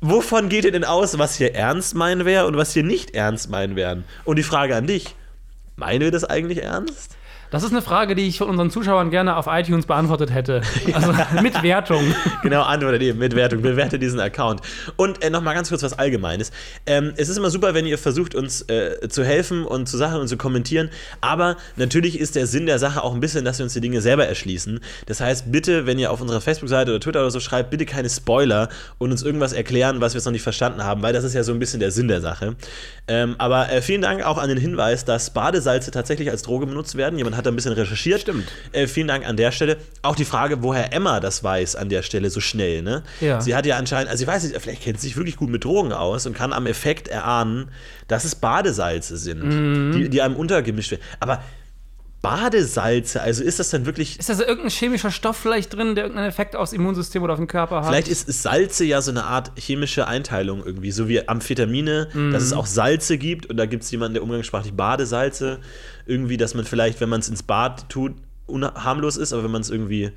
wovon 0.00 0.48
geht 0.48 0.64
ihr 0.64 0.72
denn 0.72 0.84
aus, 0.84 1.18
was 1.18 1.34
hier 1.34 1.54
ernst 1.56 1.96
meinen 1.96 2.24
wäre 2.24 2.46
und 2.46 2.56
was 2.56 2.72
hier 2.72 2.84
nicht 2.84 3.14
ernst 3.14 3.50
meinen 3.50 3.74
wären? 3.74 4.04
Und 4.24 4.36
die 4.36 4.44
Frage 4.44 4.76
an 4.76 4.86
dich, 4.86 5.16
meinen 5.82 6.00
wir 6.00 6.10
das 6.12 6.24
eigentlich 6.24 6.62
ernst? 6.62 7.16
Das 7.52 7.62
ist 7.62 7.70
eine 7.70 7.82
Frage, 7.82 8.14
die 8.14 8.26
ich 8.26 8.38
von 8.38 8.48
unseren 8.48 8.70
Zuschauern 8.70 9.10
gerne 9.10 9.36
auf 9.36 9.46
iTunes 9.46 9.84
beantwortet 9.84 10.32
hätte. 10.32 10.62
Also 10.94 11.12
mit 11.42 11.62
Wertung. 11.62 12.02
Genau, 12.42 12.62
antwortet 12.62 13.02
eben 13.02 13.18
mit 13.18 13.36
Wertung. 13.36 13.60
Bewerte 13.60 13.98
diesen 13.98 14.20
Account. 14.20 14.62
Und 14.96 15.22
äh, 15.22 15.28
nochmal 15.28 15.54
ganz 15.54 15.68
kurz 15.68 15.82
was 15.82 15.98
Allgemeines. 15.98 16.50
Ähm, 16.86 17.12
es 17.18 17.28
ist 17.28 17.36
immer 17.36 17.50
super, 17.50 17.74
wenn 17.74 17.84
ihr 17.84 17.98
versucht, 17.98 18.34
uns 18.34 18.62
äh, 18.62 19.06
zu 19.10 19.22
helfen 19.22 19.66
und 19.66 19.86
zu 19.86 19.98
Sachen 19.98 20.22
und 20.22 20.28
zu 20.28 20.38
kommentieren. 20.38 20.88
Aber 21.20 21.58
natürlich 21.76 22.18
ist 22.18 22.36
der 22.36 22.46
Sinn 22.46 22.64
der 22.64 22.78
Sache 22.78 23.04
auch 23.04 23.12
ein 23.12 23.20
bisschen, 23.20 23.44
dass 23.44 23.58
wir 23.58 23.64
uns 23.64 23.74
die 23.74 23.82
Dinge 23.82 24.00
selber 24.00 24.26
erschließen. 24.26 24.80
Das 25.04 25.20
heißt, 25.20 25.52
bitte, 25.52 25.84
wenn 25.84 25.98
ihr 25.98 26.10
auf 26.10 26.22
unserer 26.22 26.40
Facebook-Seite 26.40 26.90
oder 26.90 27.00
Twitter 27.00 27.20
oder 27.20 27.30
so 27.30 27.40
schreibt, 27.40 27.68
bitte 27.68 27.84
keine 27.84 28.08
Spoiler 28.08 28.70
und 28.96 29.10
uns 29.10 29.22
irgendwas 29.22 29.52
erklären, 29.52 30.00
was 30.00 30.14
wir 30.14 30.20
jetzt 30.20 30.24
noch 30.24 30.32
nicht 30.32 30.40
verstanden 30.40 30.84
haben, 30.84 31.02
weil 31.02 31.12
das 31.12 31.22
ist 31.22 31.34
ja 31.34 31.42
so 31.42 31.52
ein 31.52 31.58
bisschen 31.58 31.80
der 31.80 31.90
Sinn 31.90 32.08
der 32.08 32.22
Sache. 32.22 32.56
Ähm, 33.08 33.34
aber 33.36 33.70
äh, 33.70 33.82
vielen 33.82 34.00
Dank 34.00 34.24
auch 34.24 34.38
an 34.38 34.48
den 34.48 34.58
Hinweis, 34.58 35.04
dass 35.04 35.34
Badesalze 35.34 35.90
tatsächlich 35.90 36.30
als 36.30 36.40
Droge 36.42 36.64
benutzt 36.64 36.96
werden. 36.96 37.18
Jemand 37.18 37.36
hat 37.36 37.41
da 37.46 37.50
ein 37.50 37.56
bisschen 37.56 37.72
recherchiert. 37.72 38.20
Stimmt. 38.22 38.48
Äh, 38.72 38.86
vielen 38.86 39.08
Dank 39.08 39.26
an 39.26 39.36
der 39.36 39.52
Stelle. 39.52 39.76
Auch 40.02 40.16
die 40.16 40.24
Frage, 40.24 40.62
woher 40.62 40.92
Emma 40.92 41.20
das 41.20 41.42
weiß 41.44 41.76
an 41.76 41.88
der 41.88 42.02
Stelle 42.02 42.30
so 42.30 42.40
schnell. 42.40 42.82
Ne? 42.82 43.02
Ja. 43.20 43.40
Sie 43.40 43.54
hat 43.54 43.66
ja 43.66 43.76
anscheinend, 43.76 44.10
also 44.10 44.22
ich 44.22 44.28
weiß 44.28 44.44
nicht, 44.44 44.60
vielleicht 44.60 44.82
kennt 44.82 45.00
sie 45.00 45.08
sich 45.08 45.16
wirklich 45.16 45.36
gut 45.36 45.50
mit 45.50 45.64
Drogen 45.64 45.92
aus 45.92 46.26
und 46.26 46.34
kann 46.36 46.52
am 46.52 46.66
Effekt 46.66 47.08
erahnen, 47.08 47.68
dass 48.08 48.24
es 48.24 48.34
Badesalze 48.34 49.16
sind, 49.16 49.42
Mhm. 49.42 49.92
die, 49.92 50.08
die 50.08 50.22
einem 50.22 50.36
untergemischt 50.36 50.90
werden. 50.90 51.02
Aber 51.20 51.42
Badesalze, 52.22 53.20
also 53.20 53.42
ist 53.42 53.58
das 53.58 53.70
dann 53.70 53.84
wirklich. 53.84 54.18
Ist 54.18 54.28
da 54.28 54.34
so 54.34 54.44
irgendein 54.44 54.70
chemischer 54.70 55.10
Stoff 55.10 55.36
vielleicht 55.36 55.74
drin, 55.74 55.96
der 55.96 56.04
irgendeinen 56.04 56.28
Effekt 56.28 56.54
aufs 56.54 56.72
Immunsystem 56.72 57.22
oder 57.22 57.32
auf 57.32 57.40
den 57.40 57.48
Körper 57.48 57.82
hat? 57.82 57.88
Vielleicht 57.88 58.06
ist 58.06 58.26
Salze 58.42 58.84
ja 58.84 59.02
so 59.02 59.10
eine 59.10 59.24
Art 59.24 59.50
chemische 59.58 60.06
Einteilung 60.06 60.64
irgendwie, 60.64 60.92
so 60.92 61.08
wie 61.08 61.28
Amphetamine, 61.28 62.08
dass 62.32 62.44
es 62.44 62.52
auch 62.52 62.66
Salze 62.66 63.18
gibt 63.18 63.46
und 63.46 63.56
da 63.56 63.66
gibt 63.66 63.82
es 63.82 63.90
jemanden, 63.90 64.14
der 64.14 64.22
umgangssprachlich 64.22 64.72
Badesalze 64.74 65.58
irgendwie, 66.06 66.36
dass 66.36 66.54
man 66.54 66.64
vielleicht, 66.64 67.00
wenn 67.00 67.08
man 67.08 67.20
es 67.20 67.28
ins 67.28 67.42
Bad 67.42 67.88
tut, 67.88 68.14
harmlos 68.48 69.16
ist, 69.16 69.32
aber 69.32 69.44
wenn 69.44 69.50
man 69.50 69.62
es 69.62 69.70
irgendwie 69.70 70.12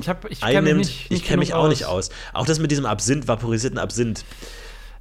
ich 0.00 0.08
hab, 0.08 0.30
ich 0.30 0.40
kenn 0.40 0.50
mich 0.50 0.56
einnimmt, 0.56 0.78
nicht, 0.80 1.04
ich 1.04 1.10
nicht 1.10 1.24
kenne 1.24 1.38
mich 1.38 1.54
auch 1.54 1.68
nicht 1.68 1.86
aus. 1.86 2.10
Auch 2.34 2.44
das 2.44 2.58
mit 2.58 2.70
diesem 2.70 2.84
Absinth, 2.84 3.26
vaporisierten 3.26 3.78
Absinth. 3.78 4.24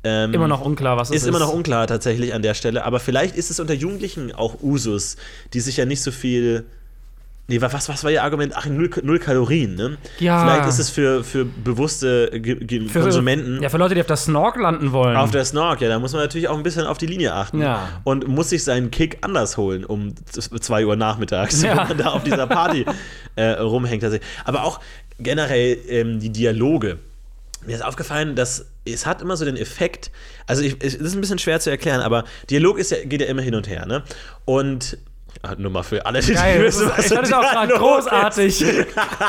Ähm, 0.03 0.33
Immer 0.33 0.47
noch 0.47 0.61
unklar, 0.61 0.95
was 0.97 1.09
es 1.09 1.17
ist 1.17 1.21
ist. 1.23 1.27
immer 1.29 1.39
noch 1.39 1.51
unklar 1.53 1.87
tatsächlich 1.87 2.33
an 2.33 2.41
der 2.41 2.53
Stelle, 2.53 2.85
aber 2.85 2.99
vielleicht 2.99 3.35
ist 3.35 3.49
es 3.51 3.59
unter 3.59 3.73
Jugendlichen 3.73 4.33
auch 4.33 4.61
Usus, 4.61 5.17
die 5.53 5.59
sich 5.59 5.77
ja 5.77 5.85
nicht 5.85 6.01
so 6.01 6.11
viel. 6.11 6.65
Nee, 7.49 7.61
wa- 7.61 7.69
was, 7.71 7.87
was 7.87 8.03
war 8.03 8.11
Ihr 8.11 8.23
Argument? 8.23 8.51
Ach, 8.57 8.65
null, 8.65 8.89
null 9.03 9.19
Kalorien, 9.19 9.75
ne? 9.75 9.97
Ja. 10.19 10.43
Vielleicht 10.43 10.67
ist 10.67 10.79
es 10.79 10.89
für, 10.89 11.23
für 11.23 11.45
bewusste 11.45 12.29
Ge 12.33 12.55
Ge 12.55 12.89
Für- 12.89 12.99
Konsumenten 13.03 13.63
Ja, 13.63 13.69
für 13.69 13.77
Leute, 13.77 13.95
die 13.95 14.01
auf 14.01 14.07
der 14.07 14.17
Snork 14.17 14.57
landen 14.57 14.91
wollen. 14.91 15.15
auf 15.15 15.31
der 15.31 15.45
Snork, 15.45 15.79
ja, 15.79 15.87
da 15.87 15.97
muss 15.97 16.11
man 16.11 16.21
natürlich 16.23 16.49
auch 16.49 16.57
ein 16.57 16.63
bisschen 16.63 16.85
auf 16.85 16.97
die 16.97 17.05
Linie 17.07 17.33
achten. 17.33 17.61
Ja. 17.61 17.87
Und 18.03 18.27
muss 18.27 18.49
sich 18.49 18.65
seinen 18.65 18.91
Kick 18.91 19.19
anders 19.21 19.55
holen 19.55 19.85
um 19.85 20.13
2 20.29 20.85
Uhr 20.85 20.97
nachmittags, 20.97 21.61
Ja. 21.63 21.69
wenn 21.69 21.87
man 21.87 21.97
da 21.97 22.07
auf 22.11 22.23
dieser 22.25 22.47
Party 22.47 22.85
äh, 23.37 23.51
rumhängt. 23.51 24.03
Aber 24.43 24.63
auch 24.65 24.81
generell 25.17 25.77
ähm, 25.87 26.19
die 26.19 26.29
Dialoge. 26.29 26.99
Mir 27.67 27.75
ist 27.75 27.83
aufgefallen, 27.83 28.35
dass 28.35 28.65
es 28.85 29.05
hat 29.05 29.21
immer 29.21 29.35
so 29.35 29.43
den 29.43 29.57
Effekt, 29.57 30.09
also 30.47 30.63
ich, 30.63 30.77
es 30.79 30.95
ist 30.95 31.13
ein 31.13 31.21
bisschen 31.21 31.37
schwer 31.37 31.59
zu 31.59 31.69
erklären, 31.69 31.99
aber 31.99 32.23
Dialog 32.49 32.79
ist 32.79 32.91
ja, 32.91 33.03
geht 33.03 33.19
ja 33.19 33.27
immer 33.27 33.41
hin 33.41 33.55
und 33.55 33.67
her, 33.67 33.85
ne? 33.85 34.03
Und 34.45 34.97
nur 35.57 35.71
mal 35.71 35.83
für 35.83 36.05
alle, 36.05 36.19
die 36.19 36.33
Geil, 36.33 36.63
das 36.63 36.75
wissen, 36.79 36.89
ist, 36.89 36.97
was 36.97 37.05
ich 37.05 37.17
hatte 37.17 37.27
es 37.27 37.33
auch 37.33 37.41
gerade 37.41 37.73
großartig. 37.73 38.65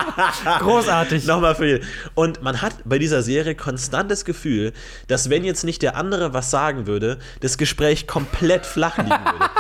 großartig. 0.60 1.26
Nochmal 1.26 1.54
für. 1.54 1.80
Und 2.14 2.42
man 2.42 2.60
hat 2.62 2.74
bei 2.84 2.98
dieser 2.98 3.22
Serie 3.22 3.54
konstant 3.54 4.10
das 4.10 4.24
Gefühl, 4.24 4.72
dass 5.06 5.30
wenn 5.30 5.44
jetzt 5.44 5.64
nicht 5.64 5.82
der 5.82 5.96
andere 5.96 6.34
was 6.34 6.50
sagen 6.50 6.86
würde, 6.86 7.18
das 7.40 7.58
Gespräch 7.58 8.06
komplett 8.06 8.66
flach 8.66 8.98
liegen 8.98 9.10
würde. 9.10 9.50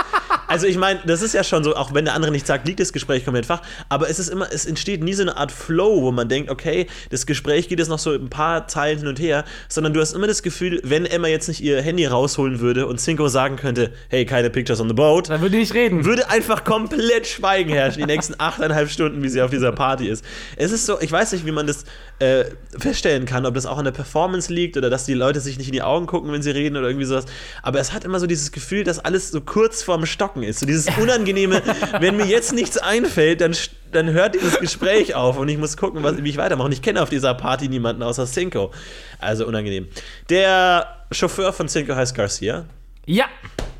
Also 0.50 0.66
ich 0.66 0.78
meine, 0.78 1.00
das 1.04 1.20
ist 1.20 1.34
ja 1.34 1.44
schon 1.44 1.62
so, 1.62 1.76
auch 1.76 1.92
wenn 1.92 2.06
der 2.06 2.14
andere 2.14 2.32
nichts 2.32 2.48
sagt, 2.48 2.66
liegt 2.66 2.80
das 2.80 2.94
Gespräch 2.94 3.22
komplett 3.22 3.44
flach, 3.44 3.60
aber 3.90 4.08
es 4.08 4.18
ist 4.18 4.30
immer, 4.30 4.50
es 4.50 4.64
entsteht 4.64 5.04
nie 5.04 5.12
so 5.12 5.20
eine 5.20 5.36
Art 5.36 5.52
Flow, 5.52 6.00
wo 6.00 6.10
man 6.10 6.30
denkt, 6.30 6.50
okay, 6.50 6.86
das 7.10 7.26
Gespräch 7.26 7.68
geht 7.68 7.78
jetzt 7.78 7.88
noch 7.88 7.98
so 7.98 8.12
ein 8.14 8.30
paar 8.30 8.66
Zeilen 8.66 8.98
hin 8.98 9.08
und 9.08 9.20
her, 9.20 9.44
sondern 9.68 9.92
du 9.92 10.00
hast 10.00 10.14
immer 10.14 10.26
das 10.26 10.42
Gefühl, 10.42 10.80
wenn 10.84 11.04
Emma 11.04 11.28
jetzt 11.28 11.48
nicht 11.48 11.60
ihr 11.60 11.82
Handy 11.82 12.06
rausholen 12.06 12.60
würde 12.60 12.86
und 12.86 12.98
Cinco 12.98 13.28
sagen 13.28 13.56
könnte, 13.56 13.92
hey, 14.08 14.24
keine 14.24 14.48
Pictures 14.48 14.80
on 14.80 14.88
the 14.88 14.94
boat, 14.94 15.28
Da 15.28 15.38
würde 15.42 15.56
ich 15.58 15.68
nicht 15.68 15.74
reden. 15.74 16.06
würde 16.06 16.30
einfach 16.38 16.62
komplett 16.64 17.26
Schweigen 17.26 17.70
herrschen, 17.70 18.00
die 18.00 18.06
nächsten 18.06 18.34
achteinhalb 18.38 18.88
Stunden, 18.88 19.22
wie 19.22 19.28
sie 19.28 19.42
auf 19.42 19.50
dieser 19.50 19.72
Party 19.72 20.08
ist. 20.08 20.24
Es 20.56 20.70
ist 20.70 20.86
so, 20.86 21.00
ich 21.00 21.10
weiß 21.10 21.32
nicht, 21.32 21.44
wie 21.44 21.50
man 21.50 21.66
das 21.66 21.84
äh, 22.20 22.44
feststellen 22.78 23.26
kann, 23.26 23.44
ob 23.44 23.54
das 23.54 23.66
auch 23.66 23.76
an 23.76 23.84
der 23.84 23.92
Performance 23.92 24.52
liegt 24.52 24.76
oder 24.76 24.88
dass 24.88 25.04
die 25.04 25.14
Leute 25.14 25.40
sich 25.40 25.58
nicht 25.58 25.66
in 25.66 25.72
die 25.72 25.82
Augen 25.82 26.06
gucken, 26.06 26.32
wenn 26.32 26.42
sie 26.42 26.50
reden 26.50 26.76
oder 26.76 26.86
irgendwie 26.86 27.06
sowas. 27.06 27.26
Aber 27.62 27.80
es 27.80 27.92
hat 27.92 28.04
immer 28.04 28.20
so 28.20 28.26
dieses 28.26 28.52
Gefühl, 28.52 28.84
dass 28.84 28.98
alles 29.00 29.30
so 29.30 29.40
kurz 29.40 29.82
vorm 29.82 30.06
Stocken 30.06 30.42
ist. 30.44 30.60
So 30.60 30.66
dieses 30.66 30.86
Unangenehme, 30.96 31.60
wenn 32.00 32.16
mir 32.16 32.26
jetzt 32.26 32.52
nichts 32.52 32.78
einfällt, 32.78 33.40
dann, 33.40 33.56
dann 33.90 34.10
hört 34.10 34.36
dieses 34.36 34.60
Gespräch 34.60 35.16
auf 35.16 35.38
und 35.38 35.48
ich 35.48 35.58
muss 35.58 35.76
gucken, 35.76 36.02
was, 36.04 36.22
wie 36.22 36.30
ich 36.30 36.36
weitermache. 36.36 36.66
Und 36.66 36.72
ich 36.72 36.82
kenne 36.82 37.02
auf 37.02 37.10
dieser 37.10 37.34
Party 37.34 37.68
niemanden 37.68 38.02
außer 38.02 38.26
Cinco. 38.26 38.70
Also 39.18 39.44
unangenehm. 39.46 39.88
Der 40.30 41.04
Chauffeur 41.10 41.52
von 41.52 41.68
Cinco 41.68 41.96
heißt 41.96 42.14
Garcia. 42.14 42.64
Ja, 43.06 43.24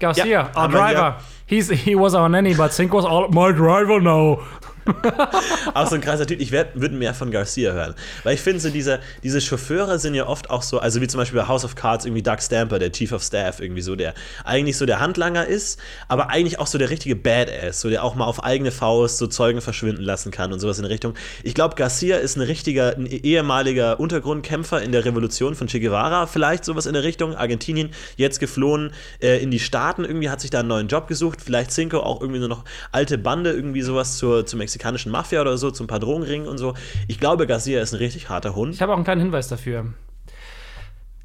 Garcia, 0.01 0.25
Ja, 0.27 0.53
our 0.57 0.69
driver. 0.69 1.21
He's, 1.49 1.69
he 1.71 1.95
was 1.95 2.15
on 2.15 2.35
any, 2.35 2.55
but 2.55 2.75
Cinco's 2.75 3.07
all 3.07 3.29
my 3.29 3.53
driver 3.53 4.01
now. 4.03 4.47
auch 5.75 5.87
so 5.87 5.95
ein 5.95 6.01
krasser 6.01 6.27
Typ. 6.27 6.41
Ich 6.41 6.53
würde 6.53 6.95
mehr 6.95 7.15
von 7.15 7.31
Garcia 7.31 7.73
hören. 7.73 7.95
Weil 8.25 8.35
ich 8.35 8.41
finde, 8.41 8.61
so 8.61 8.71
diese, 8.71 9.01
diese 9.23 9.41
Chauffeure 9.41 9.99
sind 9.99 10.15
ja 10.15 10.27
oft 10.27 10.51
auch 10.51 10.63
so, 10.63 10.79
also 10.79 11.01
wie 11.01 11.09
zum 11.09 11.19
Beispiel 11.19 11.41
bei 11.41 11.49
House 11.49 11.65
of 11.65 11.75
Cards 11.75 12.05
irgendwie 12.05 12.23
Doug 12.23 12.39
Stamper, 12.41 12.79
der 12.79 12.93
Chief 12.93 13.13
of 13.13 13.23
Staff, 13.23 13.61
irgendwie 13.61 13.83
so, 13.83 13.97
der 13.97 14.15
eigentlich 14.45 14.77
so 14.77 14.87
der 14.87 15.01
Handlanger 15.01 15.47
ist, 15.47 15.79
aber 16.09 16.31
eigentlich 16.31 16.59
auch 16.59 16.67
so 16.67 16.79
der 16.79 16.91
richtige 16.91 17.17
Badass, 17.17 17.81
so 17.81 17.91
der 17.91 18.05
auch 18.05 18.15
mal 18.15 18.25
auf 18.25 18.43
eigene 18.43 18.71
Faust 18.71 19.19
so 19.19 19.27
Zeugen 19.27 19.61
verschwinden 19.61 20.03
lassen 20.03 20.31
kann 20.31 20.53
und 20.53 20.61
sowas 20.61 20.79
in 20.79 20.83
der 20.83 20.91
Richtung. 20.91 21.15
Ich 21.43 21.55
glaube, 21.55 21.75
Garcia 21.77 22.17
ist 22.17 22.37
ein 22.37 22.43
richtiger, 22.43 22.97
ein 22.97 23.07
ehemaliger 23.07 24.01
Untergrundkämpfer 24.01 24.83
in 24.83 24.93
der 24.93 25.05
Revolution 25.05 25.55
von 25.55 25.67
Che 25.67 25.81
Guevara, 25.81 26.27
vielleicht 26.27 26.65
sowas 26.65 26.87
in 26.87 26.95
der 26.95 27.03
Richtung. 27.03 27.35
Argentinien, 27.35 27.91
jetzt 28.17 28.41
geflohen 28.41 28.93
äh, 29.23 29.43
in 29.43 29.51
die 29.51 29.59
Staaten, 29.59 30.05
irgendwie 30.05 30.31
hat 30.31 30.41
sich 30.41 30.51
da 30.51 30.61
einen 30.61 30.69
neuen 30.69 30.89
Job 30.89 31.09
gesucht. 31.09 31.41
Vielleicht 31.45 31.71
Cinco 31.71 32.01
auch 32.01 32.21
irgendwie 32.21 32.41
nur 32.41 32.49
noch 32.49 32.65
alte 32.93 33.19
Bande, 33.19 33.53
irgendwie 33.53 33.83
sowas 33.83 34.17
zur, 34.17 34.47
zur 34.47 34.59
mexikanischen 34.79 35.11
Mafia 35.11 35.41
oder 35.41 35.59
so, 35.59 35.71
zum 35.71 35.87
paar 35.87 35.99
Drogenringen 35.99 36.47
und 36.47 36.59
so. 36.59 36.75
Ich 37.09 37.19
glaube, 37.19 37.47
Garcia 37.47 37.83
ist 37.83 37.93
ein 37.93 37.99
richtig 37.99 38.29
harter 38.29 38.55
Hund. 38.55 38.75
Ich 38.75 38.83
habe 38.83 38.93
auch 38.93 38.97
einen 38.97 39.05
kleinen 39.05 39.21
Hinweis 39.21 39.49
dafür. 39.49 39.87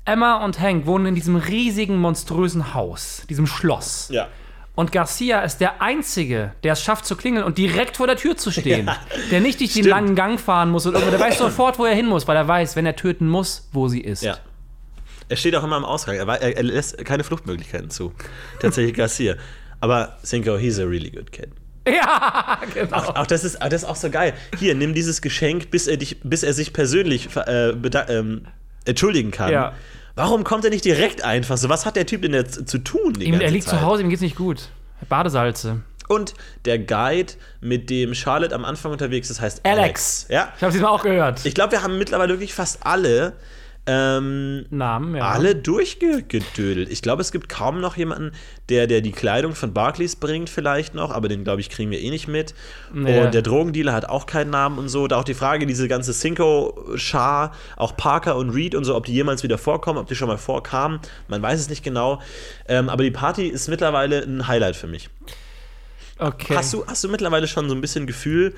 Emma 0.05 0.43
und 0.43 0.59
Hank 0.59 0.85
wohnen 0.85 1.05
in 1.05 1.15
diesem 1.15 1.35
riesigen, 1.37 1.97
monströsen 1.97 2.73
Haus, 2.73 3.23
diesem 3.29 3.47
Schloss. 3.47 4.09
Ja. 4.11 4.27
Und 4.75 4.91
Garcia 4.91 5.41
ist 5.41 5.59
der 5.59 5.81
Einzige, 5.81 6.53
der 6.63 6.73
es 6.73 6.81
schafft 6.81 7.05
zu 7.05 7.15
klingeln 7.15 7.45
und 7.45 7.59
direkt 7.59 7.97
vor 7.97 8.07
der 8.07 8.17
Tür 8.17 8.35
zu 8.35 8.51
stehen. 8.51 8.87
Ja, 8.87 8.97
der 9.29 9.39
nicht 9.39 9.59
durch 9.59 9.73
den 9.73 9.85
langen 9.85 10.15
Gang 10.15 10.39
fahren 10.39 10.71
muss 10.71 10.85
und 10.87 10.93
irgendwo. 10.93 11.11
Der 11.11 11.19
weiß 11.19 11.37
sofort, 11.47 11.77
wo 11.77 11.85
er 11.85 11.95
hin 11.95 12.07
muss, 12.07 12.27
weil 12.27 12.35
er 12.35 12.47
weiß, 12.47 12.75
wenn 12.75 12.85
er 12.85 12.95
töten 12.95 13.27
muss, 13.27 13.69
wo 13.71 13.87
sie 13.87 14.01
ist. 14.01 14.23
Ja. 14.23 14.37
Er 15.29 15.37
steht 15.37 15.55
auch 15.55 15.63
immer 15.63 15.77
im 15.77 15.85
Ausgang. 15.85 16.15
Er, 16.15 16.27
er, 16.27 16.57
er 16.57 16.63
lässt 16.63 16.97
keine 17.05 17.23
Fluchtmöglichkeiten 17.23 17.91
zu. 17.91 18.13
Tatsächlich 18.59 18.93
Garcia. 18.97 19.35
Aber 19.79 20.17
Cinco, 20.23 20.57
he's 20.57 20.79
a 20.79 20.85
really 20.85 21.11
good 21.11 21.31
kid. 21.31 21.49
Ja, 21.87 22.59
genau. 22.73 22.95
Auch, 22.95 23.15
auch 23.15 23.27
das, 23.27 23.43
ist, 23.43 23.61
auch 23.61 23.67
das 23.67 23.83
ist 23.83 23.89
auch 23.89 23.95
so 23.95 24.09
geil. 24.09 24.33
Hier, 24.57 24.73
nimm 24.73 24.93
dieses 24.93 25.21
Geschenk, 25.21 25.69
bis 25.69 25.87
er, 25.87 25.97
dich, 25.97 26.17
bis 26.23 26.43
er 26.43 26.53
sich 26.53 26.71
persönlich 26.71 27.29
äh, 27.35 27.69
ähm, 27.69 28.45
entschuldigen 28.85 29.31
kann. 29.31 29.51
Ja. 29.51 29.73
Warum 30.15 30.43
kommt 30.43 30.63
er 30.63 30.69
nicht 30.69 30.85
direkt 30.85 31.23
einfach 31.23 31.57
so? 31.57 31.69
Was 31.69 31.85
hat 31.85 31.95
der 31.95 32.05
Typ 32.05 32.21
denn 32.21 32.33
jetzt 32.33 32.69
zu 32.69 32.77
tun? 32.77 33.19
Ihm, 33.19 33.41
er 33.41 33.51
liegt 33.51 33.67
Zeit? 33.67 33.79
zu 33.79 33.85
Hause, 33.85 34.03
ihm 34.03 34.09
geht's 34.09 34.21
nicht 34.21 34.35
gut. 34.35 34.69
Badesalze. 35.09 35.81
Und 36.07 36.33
der 36.65 36.79
Guide, 36.79 37.33
mit 37.61 37.89
dem 37.89 38.13
Charlotte 38.13 38.53
am 38.53 38.65
Anfang 38.65 38.91
unterwegs 38.91 39.29
ist, 39.29 39.41
heißt 39.41 39.61
Alex. 39.65 39.79
Alex. 39.79 40.25
Ja. 40.29 40.53
Ich 40.55 40.61
habe 40.61 40.69
es 40.69 40.73
diesmal 40.73 40.91
auch 40.91 41.03
gehört. 41.03 41.45
Ich 41.45 41.55
glaube, 41.55 41.71
wir 41.71 41.81
haben 41.83 41.97
mittlerweile 41.97 42.33
wirklich 42.33 42.53
fast 42.53 42.85
alle 42.85 43.33
ähm, 43.85 44.65
Namen, 44.69 45.15
ja. 45.15 45.27
alle 45.29 45.55
durchgedödelt. 45.55 46.89
Ich 46.89 47.01
glaube, 47.01 47.21
es 47.21 47.33
gibt 47.33 47.49
kaum 47.49 47.81
noch 47.81 47.97
jemanden, 47.97 48.31
der, 48.69 48.87
der 48.87 49.01
die 49.01 49.11
Kleidung 49.11 49.55
von 49.55 49.73
Barclays 49.73 50.15
bringt, 50.15 50.49
vielleicht 50.49 50.95
noch, 50.95 51.11
aber 51.11 51.27
den, 51.27 51.43
glaube 51.43 51.59
ich, 51.59 51.69
kriegen 51.69 51.91
wir 51.91 51.99
eh 51.99 52.09
nicht 52.09 52.29
mit. 52.29 52.55
Nee. 52.93 53.19
Und 53.19 53.33
der 53.33 53.41
Drogendealer 53.41 53.91
hat 53.91 54.05
auch 54.05 54.25
keinen 54.25 54.51
Namen 54.51 54.77
und 54.77 54.87
so. 54.87 55.07
Da 55.07 55.19
auch 55.19 55.25
die 55.25 55.33
Frage, 55.33 55.65
diese 55.65 55.89
ganze 55.89 56.13
Cinco-Schar, 56.13 57.51
auch 57.75 57.97
Parker 57.97 58.37
und 58.37 58.51
Reed 58.51 58.73
und 58.73 58.85
so, 58.85 58.95
ob 58.95 59.05
die 59.05 59.13
jemals 59.13 59.43
wieder 59.43 59.57
vorkommen, 59.57 59.99
ob 59.99 60.07
die 60.07 60.15
schon 60.15 60.29
mal 60.29 60.37
vorkamen, 60.37 60.99
man 61.27 61.41
weiß 61.41 61.59
es 61.59 61.69
nicht 61.69 61.83
genau. 61.83 62.21
Ähm, 62.69 62.87
aber 62.87 63.03
die 63.03 63.11
Party 63.11 63.47
ist 63.47 63.67
mittlerweile 63.67 64.23
ein 64.23 64.47
Highlight 64.47 64.77
für 64.77 64.87
mich. 64.87 65.09
Okay. 66.19 66.55
Hast, 66.55 66.73
du, 66.73 66.85
hast 66.85 67.03
du 67.03 67.09
mittlerweile 67.09 67.47
schon 67.47 67.67
so 67.67 67.75
ein 67.75 67.81
bisschen 67.81 68.07
Gefühl, 68.07 68.53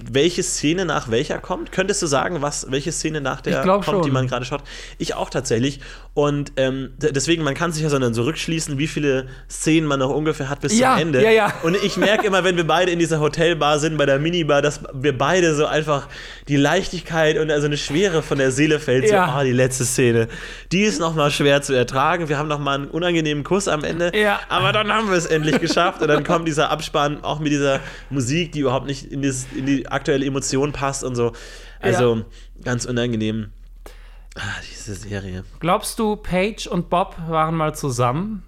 welche 0.00 0.42
Szene 0.42 0.84
nach 0.84 1.10
welcher 1.10 1.38
kommt? 1.38 1.72
Könntest 1.72 2.00
du 2.02 2.06
sagen, 2.06 2.40
was, 2.40 2.70
welche 2.70 2.92
Szene 2.92 3.20
nach 3.20 3.40
der 3.40 3.62
kommt, 3.62 3.86
die 3.86 3.90
schon. 3.90 4.12
man 4.12 4.28
gerade 4.28 4.44
schaut? 4.44 4.62
Ich 4.98 5.14
auch 5.14 5.30
tatsächlich. 5.30 5.80
Und 6.14 6.52
ähm, 6.56 6.90
deswegen, 6.98 7.42
man 7.44 7.54
kann 7.54 7.72
sich 7.72 7.82
ja 7.82 7.88
so 7.88 7.98
dann 7.98 8.14
so 8.14 8.22
rückschließen, 8.22 8.78
wie 8.78 8.86
viele 8.86 9.28
Szenen 9.50 9.86
man 9.86 10.00
noch 10.00 10.10
ungefähr 10.10 10.48
hat 10.48 10.60
bis 10.60 10.78
Ja, 10.78 10.94
zum 10.94 11.02
Ende. 11.02 11.22
ja, 11.22 11.30
ja. 11.30 11.52
Und 11.62 11.76
ich 11.82 11.96
merke 11.96 12.26
immer, 12.26 12.44
wenn 12.44 12.56
wir 12.56 12.66
beide 12.66 12.90
in 12.90 12.98
dieser 12.98 13.20
Hotelbar 13.20 13.78
sind, 13.78 13.96
bei 13.96 14.06
der 14.06 14.18
Minibar, 14.18 14.62
dass 14.62 14.80
wir 14.92 15.16
beide 15.16 15.54
so 15.54 15.66
einfach 15.66 16.08
die 16.48 16.56
Leichtigkeit 16.56 17.38
und 17.38 17.50
also 17.50 17.66
eine 17.66 17.76
Schwere 17.76 18.22
von 18.22 18.38
der 18.38 18.50
Seele 18.50 18.80
fällt. 18.80 19.04
Ja. 19.08 19.26
So, 19.26 19.32
ah, 19.32 19.44
die 19.44 19.52
letzte 19.52 19.84
Szene. 19.84 20.28
Die 20.72 20.82
ist 20.82 21.00
noch 21.00 21.14
mal 21.14 21.30
schwer 21.30 21.62
zu 21.62 21.72
ertragen. 21.72 22.28
Wir 22.28 22.38
haben 22.38 22.48
noch 22.48 22.58
mal 22.58 22.74
einen 22.74 22.88
unangenehmen 22.88 23.44
Kuss 23.44 23.68
am 23.68 23.84
Ende. 23.84 24.12
Ja. 24.16 24.40
Aber 24.48 24.72
dann 24.72 24.92
haben 24.92 25.08
wir 25.10 25.16
es 25.16 25.26
endlich 25.26 25.60
geschafft. 25.60 26.02
Und 26.02 26.08
dann 26.08 26.24
kommt 26.24 26.48
dieser 26.48 26.70
Abspann 26.70 27.22
auch 27.22 27.38
mit 27.40 27.52
dieser 27.52 27.80
Musik, 28.10 28.52
die 28.52 28.60
überhaupt 28.60 28.86
nicht 28.86 29.12
in, 29.12 29.22
dieses, 29.22 29.46
in 29.54 29.66
die 29.66 29.87
aktuelle 29.92 30.24
Emotion 30.24 30.72
passt 30.72 31.04
und 31.04 31.14
so. 31.14 31.32
Also 31.80 32.24
ganz 32.62 32.84
unangenehm. 32.84 33.50
Ah, 34.34 34.60
diese 34.70 34.94
Serie. 34.94 35.44
Glaubst 35.60 35.98
du, 35.98 36.16
Paige 36.16 36.68
und 36.70 36.90
Bob 36.90 37.16
waren 37.28 37.54
mal 37.54 37.74
zusammen? 37.74 38.42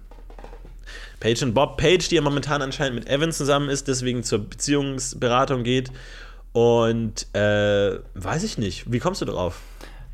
Paige 1.19 1.45
und 1.45 1.53
Bob. 1.53 1.77
Paige, 1.77 2.07
die 2.09 2.15
ja 2.15 2.21
momentan 2.21 2.61
anscheinend 2.61 2.95
mit 2.95 3.09
Evan 3.09 3.31
zusammen 3.31 3.69
ist, 3.69 3.87
deswegen 3.87 4.23
zur 4.23 4.39
Beziehungsberatung 4.39 5.63
geht. 5.63 5.91
Und 6.51 7.33
äh, 7.33 7.99
weiß 8.15 8.43
ich 8.43 8.57
nicht. 8.57 8.91
Wie 8.91 8.99
kommst 8.99 9.21
du 9.21 9.25
drauf? 9.25 9.59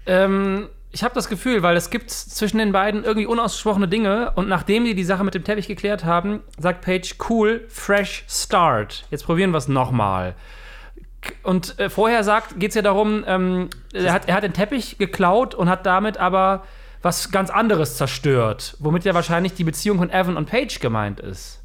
Ähm, 0.05 0.69
ich 0.91 1.03
habe 1.03 1.15
das 1.15 1.29
Gefühl, 1.29 1.63
weil 1.63 1.75
es 1.77 1.89
gibt 1.89 2.11
zwischen 2.11 2.57
den 2.57 2.71
beiden 2.71 3.03
irgendwie 3.03 3.27
unausgesprochene 3.27 3.87
Dinge 3.87 4.31
und 4.35 4.47
nachdem 4.47 4.85
die 4.85 4.95
die 4.95 5.03
Sache 5.03 5.23
mit 5.23 5.33
dem 5.33 5.43
Teppich 5.43 5.67
geklärt 5.67 6.05
haben, 6.05 6.41
sagt 6.57 6.81
Paige, 6.81 7.15
cool, 7.29 7.65
fresh 7.67 8.23
start. 8.27 9.05
Jetzt 9.09 9.25
probieren 9.25 9.51
wir 9.51 9.57
es 9.57 9.67
nochmal. 9.67 10.35
Und 11.43 11.79
äh, 11.79 11.89
vorher 11.89 12.23
sagt, 12.23 12.59
geht 12.59 12.69
es 12.69 12.75
ja 12.75 12.81
darum, 12.81 13.23
ähm, 13.27 13.69
er, 13.93 14.13
hat, 14.13 14.27
er 14.27 14.35
hat 14.35 14.43
den 14.43 14.53
Teppich 14.53 14.97
geklaut 14.97 15.55
und 15.55 15.69
hat 15.69 15.85
damit 15.85 16.17
aber 16.17 16.63
was 17.01 17.31
ganz 17.31 17.49
anderes 17.49 17.97
zerstört, 17.97 18.75
womit 18.79 19.05
ja 19.05 19.13
wahrscheinlich 19.13 19.53
die 19.53 19.63
Beziehung 19.63 19.97
von 19.97 20.09
Evan 20.09 20.35
und 20.37 20.47
Paige 20.47 20.79
gemeint 20.79 21.19
ist. 21.19 21.61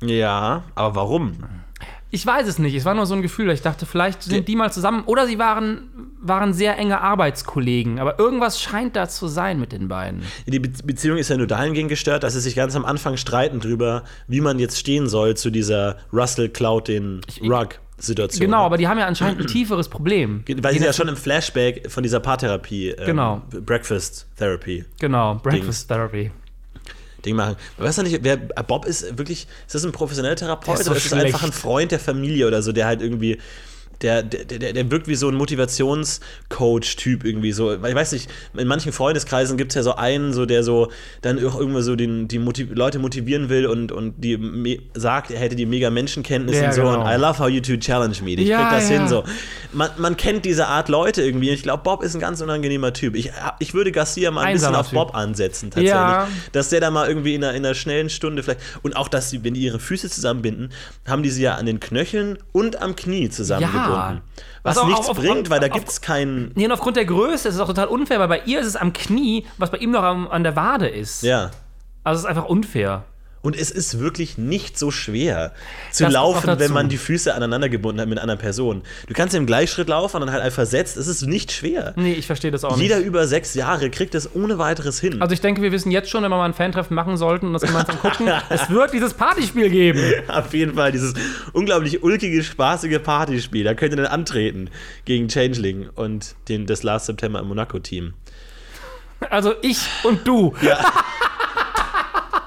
Ja, 0.00 0.64
aber 0.74 0.94
warum? 0.96 1.38
Ich 2.14 2.26
weiß 2.26 2.46
es 2.46 2.58
nicht. 2.58 2.74
Es 2.74 2.84
war 2.84 2.92
nur 2.94 3.06
so 3.06 3.14
ein 3.14 3.22
Gefühl. 3.22 3.50
Ich 3.50 3.62
dachte, 3.62 3.86
vielleicht 3.86 4.22
sind 4.22 4.46
die 4.46 4.54
mal 4.54 4.70
zusammen 4.70 5.04
oder 5.06 5.26
sie 5.26 5.38
waren, 5.38 6.12
waren 6.20 6.52
sehr 6.52 6.76
enge 6.76 7.00
Arbeitskollegen. 7.00 7.98
Aber 7.98 8.18
irgendwas 8.18 8.60
scheint 8.60 8.96
da 8.96 9.08
zu 9.08 9.28
sein 9.28 9.58
mit 9.58 9.72
den 9.72 9.88
beiden. 9.88 10.22
Die 10.46 10.58
Be 10.58 10.68
Beziehung 10.84 11.16
ist 11.16 11.30
ja 11.30 11.38
nur 11.38 11.46
dahingehend 11.46 11.88
gestört, 11.88 12.22
dass 12.22 12.34
sie 12.34 12.40
sich 12.40 12.54
ganz 12.54 12.76
am 12.76 12.84
Anfang 12.84 13.16
streiten 13.16 13.60
drüber, 13.60 14.04
wie 14.28 14.42
man 14.42 14.58
jetzt 14.58 14.78
stehen 14.78 15.08
soll 15.08 15.38
zu 15.38 15.50
dieser 15.50 15.96
Russell 16.12 16.50
klaut 16.50 16.88
den 16.88 17.22
Rug-Situation. 18.02 18.40
Genau, 18.40 18.64
aber 18.64 18.76
die 18.76 18.88
haben 18.88 18.98
ja 18.98 19.06
anscheinend 19.06 19.40
ein 19.40 19.46
tieferes 19.46 19.88
Problem. 19.88 20.44
Weil 20.60 20.74
sie 20.78 20.84
ja 20.84 20.92
schon 20.92 21.08
im 21.08 21.16
Flashback 21.16 21.90
von 21.90 22.02
dieser 22.02 22.20
Paartherapie, 22.20 22.88
ähm, 22.90 23.06
Genau. 23.06 23.42
Breakfast 23.64 24.26
Therapy 24.36 24.84
Genau, 25.00 25.36
Breakfast 25.36 25.88
Therapy. 25.88 26.30
Ding 27.24 27.36
machen. 27.36 27.54
Man 27.78 27.86
weiß 27.86 27.98
ja 27.98 28.02
nicht, 28.02 28.18
wer 28.22 28.36
Bob 28.36 28.84
ist 28.84 29.16
wirklich, 29.16 29.46
ist 29.66 29.74
das 29.76 29.84
ein 29.84 29.92
professioneller 29.92 30.34
Therapeut 30.34 30.80
ist 30.80 30.86
so 30.86 30.90
oder 30.90 30.98
ist 30.98 31.04
es 31.04 31.10
schlecht. 31.10 31.26
einfach 31.26 31.44
ein 31.44 31.52
Freund 31.52 31.92
der 31.92 32.00
Familie 32.00 32.48
oder 32.48 32.62
so, 32.62 32.72
der 32.72 32.86
halt 32.86 33.00
irgendwie 33.00 33.38
der, 34.02 34.22
der, 34.22 34.44
der, 34.44 34.72
der 34.72 34.90
wirkt 34.90 35.08
wie 35.08 35.14
so 35.14 35.28
ein 35.28 35.34
Motivationscoach-Typ 35.34 37.24
irgendwie 37.24 37.52
so. 37.52 37.72
Ich 37.74 37.82
weiß 37.82 38.12
nicht, 38.12 38.30
in 38.56 38.66
manchen 38.68 38.92
Freundeskreisen 38.92 39.56
gibt 39.56 39.72
es 39.72 39.76
ja 39.76 39.82
so 39.82 39.94
einen, 39.94 40.32
so, 40.32 40.46
der 40.46 40.62
so 40.62 40.90
dann 41.22 41.38
auch 41.44 41.58
irgendwie 41.58 41.82
so 41.82 41.96
den, 41.96 42.28
die 42.28 42.38
Motiv 42.38 42.68
Leute 42.74 42.98
motivieren 42.98 43.48
will 43.48 43.66
und, 43.66 43.92
und 43.92 44.14
die 44.22 44.80
sagt, 44.94 45.30
er 45.30 45.40
hätte 45.40 45.56
die 45.56 45.66
mega 45.66 45.90
Menschenkenntnis 45.90 46.56
Ja, 46.56 46.66
und 46.66 46.74
so 46.74 46.82
genau. 46.82 47.00
und 47.00 47.06
I 47.06 47.14
love 47.16 47.38
how 47.38 47.48
you 47.48 47.60
two 47.60 47.76
challenge 47.76 48.16
me. 48.22 48.32
Ich 48.32 48.48
Ja, 48.48 48.68
krieg 48.68 48.78
das 48.78 48.90
ja. 48.90 48.98
hin 48.98 49.08
so. 49.08 49.24
Man, 49.72 49.90
man 49.98 50.16
kennt 50.16 50.44
diese 50.44 50.66
Art 50.66 50.88
Leute 50.88 51.22
irgendwie 51.22 51.48
und 51.48 51.54
ich 51.54 51.62
glaube, 51.62 51.82
Bob 51.82 52.02
ist 52.02 52.14
ein 52.14 52.20
ganz 52.20 52.40
unangenehmer 52.40 52.92
Typ. 52.92 53.14
Ich, 53.16 53.30
ich 53.58 53.74
würde 53.74 53.92
Garcia 53.92 54.30
mal 54.30 54.42
ein 54.42 54.48
Einsamer 54.54 54.78
bisschen 54.78 54.98
auf 54.98 55.06
Typ. 55.06 55.12
Bob 55.12 55.16
ansetzen 55.16 55.70
tatsächlich. 55.70 55.90
Ja. 55.92 56.28
Dass 56.52 56.68
der 56.68 56.80
da 56.80 56.90
mal 56.90 57.08
irgendwie 57.08 57.34
in 57.34 57.44
einer, 57.44 57.54
in 57.54 57.64
einer 57.64 57.74
schnellen 57.74 58.10
Stunde 58.10 58.42
vielleicht. 58.42 58.60
Und 58.82 58.96
auch, 58.96 59.08
dass 59.08 59.30
sie, 59.30 59.44
wenn 59.44 59.54
die 59.54 59.60
ihre 59.62 59.78
Füße 59.78 60.10
zusammenbinden, 60.10 60.70
haben 61.06 61.22
die 61.22 61.30
sie 61.30 61.42
ja 61.42 61.54
an 61.54 61.66
den 61.66 61.80
Knöcheln 61.80 62.38
und 62.52 62.80
am 62.82 62.96
Knie 62.96 63.28
zusammengebunden. 63.30 63.91
Was 64.64 64.76
Also 64.78 64.80
auch 64.82 64.86
nichts 64.86 65.08
auf- 65.08 65.16
bringt, 65.16 65.50
weil 65.50 65.60
da 65.60 65.68
gibt 65.68 65.88
es 65.88 66.00
keinen. 66.00 66.52
Nee, 66.54 66.66
und 66.66 66.72
aufgrund 66.72 66.96
der 66.96 67.04
Größe 67.04 67.48
ist 67.48 67.54
es 67.56 67.60
auch 67.60 67.66
total 67.66 67.86
unfair, 67.88 68.18
weil 68.20 68.28
bei 68.28 68.42
ihr 68.46 68.60
ist 68.60 68.66
es 68.66 68.76
am 68.76 68.92
Knie, 68.92 69.44
was 69.58 69.70
bei 69.70 69.78
ihm 69.78 69.90
noch 69.90 70.02
am, 70.02 70.28
an 70.28 70.42
der 70.44 70.54
Wade 70.56 70.88
ist. 70.88 71.22
Ja. 71.22 71.50
Also 72.04 72.18
es 72.18 72.24
ist 72.24 72.28
einfach 72.28 72.46
unfair. 72.46 73.04
Und 73.42 73.56
es 73.56 73.72
ist 73.72 73.98
wirklich 73.98 74.38
nicht 74.38 74.78
so 74.78 74.92
schwer 74.92 75.52
zu 75.90 76.04
Das 76.04 76.12
laufen, 76.12 76.60
wenn 76.60 76.72
man 76.72 76.88
die 76.88 76.96
Füße 76.96 77.34
aneinander 77.34 77.68
gebunden 77.68 78.00
hat 78.00 78.08
mit 78.08 78.20
einer 78.20 78.36
Person. 78.36 78.82
Du 79.08 79.14
kannst 79.14 79.34
im 79.34 79.46
Gleichschritt 79.46 79.88
laufen 79.88 80.16
und 80.18 80.26
dann 80.26 80.32
halt 80.32 80.44
einfach 80.44 80.64
setzt. 80.64 80.96
Es 80.96 81.08
ist 81.08 81.22
nicht 81.22 81.50
schwer. 81.50 81.92
Nee, 81.96 82.12
ich 82.12 82.26
verstehe 82.26 82.52
das 82.52 82.64
auch 82.64 82.78
Jeder 82.78 82.98
nicht. 82.98 83.06
über 83.06 83.26
sechs 83.26 83.54
Jahre 83.54 83.90
kriegt 83.90 84.14
das 84.14 84.36
ohne 84.36 84.58
weiteres 84.58 85.00
hin. 85.00 85.20
Also 85.20 85.34
ich 85.34 85.40
denke, 85.40 85.60
wir 85.60 85.72
wissen 85.72 85.90
jetzt 85.90 86.08
schon, 86.08 86.22
wenn 86.22 86.30
wir 86.30 86.36
mal 86.36 86.44
ein 86.44 86.54
Fantreffen 86.54 86.94
machen 86.94 87.16
sollten 87.16 87.46
und 87.46 87.52
das 87.54 87.62
gemeinsam 87.62 87.98
gucken, 87.98 88.28
es 88.48 88.70
wird 88.70 88.92
dieses 88.92 89.12
Partyspiel 89.14 89.70
geben. 89.70 90.00
Auf 90.28 90.54
jeden 90.54 90.74
Fall 90.76 90.92
dieses 90.92 91.14
unglaublich 91.52 92.02
ulkige, 92.04 92.44
spaßige 92.44 93.00
Partyspiel. 93.02 93.64
Da 93.64 93.74
könnt 93.74 93.92
ihr 93.92 93.96
dann 93.96 94.06
antreten 94.06 94.70
gegen 95.04 95.26
Changeling 95.26 95.88
und 95.94 96.36
den, 96.48 96.66
das 96.66 96.84
Last 96.84 97.06
September 97.06 97.40
im 97.40 97.48
Monaco-Team. 97.48 98.14
Also 99.30 99.54
ich 99.62 99.78
und 100.04 100.26
du. 100.26 100.54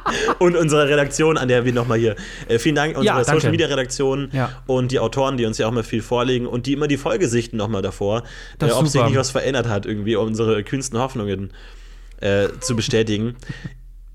Und 0.39 0.55
unsere 0.55 0.87
Redaktion, 0.87 1.37
an 1.37 1.47
der 1.47 1.65
wir 1.65 1.73
nochmal 1.73 1.97
hier. 1.97 2.15
Äh, 2.47 2.59
vielen 2.59 2.75
Dank, 2.75 2.97
unsere 2.97 3.17
Ja. 3.17 3.23
Social 3.23 3.51
Media 3.51 3.67
Redaktion 3.67 4.29
Ja. 4.33 4.61
und 4.67 4.91
die 4.91 4.99
Autoren, 4.99 5.37
die 5.37 5.45
uns 5.45 5.57
ja 5.57 5.67
auch 5.67 5.71
mal 5.71 5.83
viel 5.83 6.01
vorlegen 6.01 6.45
und 6.47 6.65
die 6.67 6.73
immer 6.73 6.87
die 6.87 6.97
Folge 6.97 7.27
sichten 7.27 7.57
nochmal 7.57 7.81
davor, 7.81 8.23
äh, 8.61 8.65
ob 8.71 8.87
sich 8.87 9.03
nicht 9.03 9.15
was 9.15 9.31
verändert 9.31 9.67
hat, 9.67 9.85
irgendwie, 9.85 10.15
um 10.15 10.27
unsere 10.27 10.63
kühnsten 10.63 10.99
Hoffnungen 10.99 11.51
äh, 12.21 12.47
zu 12.59 12.75
bestätigen. 12.75 13.35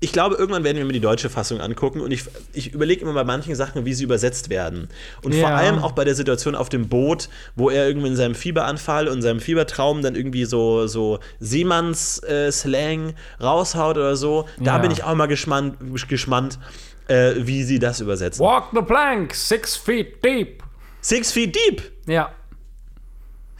ich 0.03 0.11
glaube, 0.11 0.35
irgendwann 0.35 0.63
werden 0.63 0.77
wir 0.77 0.85
mir 0.85 0.93
die 0.93 0.99
deutsche 0.99 1.29
Fassung 1.29 1.61
angucken 1.61 2.01
und 2.01 2.11
ich, 2.11 2.23
ich 2.53 2.73
überlege 2.73 3.01
immer 3.03 3.13
bei 3.13 3.23
manchen 3.23 3.53
Sachen, 3.55 3.85
wie 3.85 3.93
sie 3.93 4.03
übersetzt 4.03 4.49
werden. 4.49 4.89
Und 5.21 5.35
vor 5.35 5.49
Ja. 5.49 5.55
allem 5.55 5.77
auch 5.77 5.91
bei 5.91 6.03
der 6.03 6.15
Situation 6.15 6.55
auf 6.55 6.69
dem 6.69 6.89
Boot, 6.89 7.29
wo 7.55 7.69
er 7.69 7.87
irgendwie 7.87 8.07
in 8.07 8.15
seinem 8.15 8.33
Fieberanfall 8.33 9.07
und 9.07 9.21
seinem 9.21 9.39
Fiebertraum 9.39 10.01
dann 10.01 10.15
irgendwie 10.15 10.45
so, 10.45 10.87
so 10.87 11.19
Seemanns-Slang 11.39 13.13
raushaut 13.41 13.97
oder 13.97 14.15
so. 14.15 14.45
Da 14.59 14.75
Ja. 14.75 14.77
bin 14.79 14.91
ich 14.91 15.03
auch 15.03 15.13
mal 15.15 15.27
gespannt, 15.27 15.77
gespannt 16.07 16.59
äh, 17.07 17.33
wie 17.37 17.63
sie 17.63 17.79
das 17.79 17.99
übersetzen. 17.99 18.43
Walk 18.43 18.65
the 18.73 18.81
plank, 18.81 19.33
six 19.35 19.75
feet 19.75 20.23
deep. 20.23 20.63
Six 21.01 21.31
feet 21.31 21.55
deep. 21.55 21.81
Ja. 22.07 22.31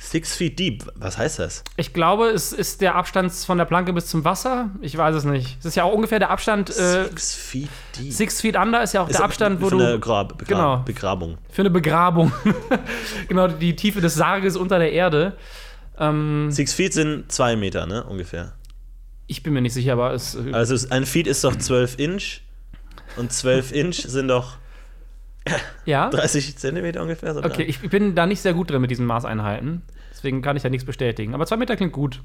Six 0.04 0.36
feet 0.36 0.58
deep. 0.58 0.84
Was 0.96 1.18
heißt 1.20 1.38
das? 1.38 1.64
Ich 1.78 1.94
glaube, 1.94 2.30
es 2.30 2.54
ist 2.54 2.82
der 2.82 2.96
Abstand 2.96 3.32
von 3.32 3.60
der 3.60 3.66
Planke 3.66 3.94
bis 3.94 4.08
zum 4.08 4.26
Wasser. 4.26 4.72
Ich 4.82 4.98
weiß 4.98 5.14
es 5.16 5.26
nicht. 5.26 5.58
Es 5.60 5.66
ist 5.68 5.76
ja 5.76 5.84
auch 5.84 5.94
ungefähr 5.94 6.18
der 6.18 6.32
Abstand. 6.32 6.72
Äh, 6.72 7.06
Six 7.06 7.36
feet 7.36 7.70
deep. 8.00 8.12
six 8.12 8.42
feet 8.42 8.56
under 8.56 8.82
ist 8.82 8.94
ja 8.94 9.04
auch 9.04 9.10
Ist 9.10 9.20
der 9.20 9.26
Abstand, 9.26 9.62
wo 9.62 9.70
von 9.70 9.78
du. 9.78 9.84
der 9.86 10.00
Grab, 10.00 10.38
Begra 10.40 10.56
Genau. 10.56 10.78
Begrabung. 10.84 11.38
Für 11.52 11.62
eine 11.62 11.70
Begrabung. 11.70 12.32
genau, 13.28 13.48
die 13.48 13.76
Tiefe 13.76 14.02
des 14.02 14.16
Sarges 14.16 14.58
unter 14.58 14.80
der 14.80 14.92
Erde. 14.92 15.38
Ähm, 16.00 16.50
Six 16.52 16.74
feet 16.74 16.94
sind 16.94 17.32
zwei 17.32 17.56
Meter, 17.56 17.86
ne? 17.86 18.04
Ungefähr. 18.04 18.54
ich 19.28 19.44
bin 19.44 19.54
mir 19.54 19.62
nicht 19.62 19.74
sicher, 19.74 19.94
aber 19.94 20.14
es. 20.14 20.34
äh, 20.36 20.52
Also 20.52 20.76
ein 20.90 21.06
Feet 21.06 21.28
ist 21.28 21.44
doch 21.44 21.56
12 21.56 22.00
Inch 22.00 22.42
und 23.18 23.32
12 23.32 23.72
Inch 23.72 23.96
sind 24.08 24.30
doch 24.30 24.58
ja? 25.86 26.10
30 26.12 26.58
Zentimeter 26.58 27.02
ungefähr. 27.02 27.34
So 27.34 27.44
Okay, 27.44 27.64
ich 27.64 27.80
bin 27.90 28.16
da 28.16 28.26
nicht 28.26 28.42
sehr 28.42 28.54
gut 28.54 28.70
drin 28.70 28.82
mit 28.82 28.92
diesen 28.92 29.06
Maßeinheiten. 29.06 29.82
Deswegen 30.12 30.42
kann 30.42 30.56
ich 30.56 30.64
da 30.64 30.70
nichts 30.70 30.86
bestätigen. 30.86 31.34
Aber 31.34 31.46
zwei 31.46 31.58
Meter 31.58 31.76
klingt 31.76 31.94
gut. 31.94 32.22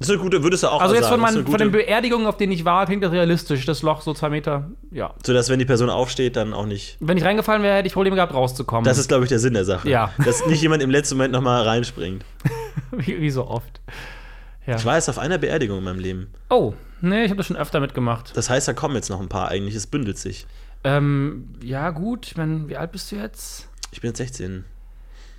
Das 0.00 0.08
ist 0.08 0.14
eine 0.14 0.22
gute, 0.22 0.42
würdest 0.42 0.62
du 0.62 0.68
auch 0.68 0.80
Also 0.80 0.94
jetzt 0.94 1.04
sagen, 1.04 1.16
von, 1.16 1.20
meinen, 1.20 1.36
eine 1.36 1.44
von 1.44 1.58
den 1.58 1.70
gute, 1.70 1.84
Beerdigungen, 1.84 2.26
auf 2.26 2.38
denen 2.38 2.52
ich 2.52 2.64
war, 2.64 2.86
klingt 2.86 3.04
das 3.04 3.12
realistisch. 3.12 3.66
Das 3.66 3.82
Loch 3.82 4.00
so 4.00 4.14
zwei 4.14 4.30
Meter, 4.30 4.70
ja. 4.90 5.12
so 5.24 5.34
dass 5.34 5.50
wenn 5.50 5.58
die 5.58 5.66
Person 5.66 5.90
aufsteht, 5.90 6.36
dann 6.36 6.54
auch 6.54 6.64
nicht. 6.64 6.96
Wenn 7.00 7.18
ich 7.18 7.24
reingefallen 7.24 7.62
wäre, 7.62 7.76
hätte 7.76 7.86
ich 7.86 7.92
Probleme 7.92 8.16
gehabt, 8.16 8.32
rauszukommen. 8.32 8.84
Das 8.84 8.96
ist, 8.96 9.08
glaube 9.08 9.24
ich, 9.24 9.28
der 9.28 9.38
Sinn 9.38 9.52
der 9.52 9.66
Sache. 9.66 9.86
Ja. 9.90 10.14
Dass 10.24 10.46
nicht 10.46 10.62
jemand 10.62 10.82
im 10.82 10.88
letzten 10.88 11.16
Moment 11.16 11.34
nochmal 11.34 11.64
reinspringt. 11.64 12.24
wie, 12.92 13.20
wie 13.20 13.30
so 13.30 13.46
oft. 13.46 13.82
Ja. 14.66 14.76
Ich 14.76 14.86
war 14.86 14.94
jetzt 14.94 15.10
auf 15.10 15.18
einer 15.18 15.36
Beerdigung 15.36 15.78
in 15.78 15.84
meinem 15.84 16.00
Leben. 16.00 16.32
Oh, 16.48 16.72
nee, 17.02 17.24
ich 17.24 17.30
habe 17.30 17.36
das 17.36 17.48
schon 17.48 17.56
öfter 17.56 17.80
mitgemacht. 17.80 18.34
Das 18.34 18.48
heißt, 18.48 18.68
da 18.68 18.72
kommen 18.72 18.94
jetzt 18.94 19.10
noch 19.10 19.20
ein 19.20 19.28
paar 19.28 19.48
eigentlich. 19.48 19.74
Es 19.74 19.86
bündelt 19.86 20.16
sich. 20.16 20.46
Ähm, 20.84 21.48
ja, 21.62 21.90
gut. 21.90 22.26
Ich 22.26 22.36
meine, 22.36 22.68
wie 22.68 22.76
alt 22.76 22.92
bist 22.92 23.12
du 23.12 23.16
jetzt? 23.16 23.68
Ich 23.92 24.00
bin 24.00 24.10
jetzt 24.10 24.18
16. 24.18 24.64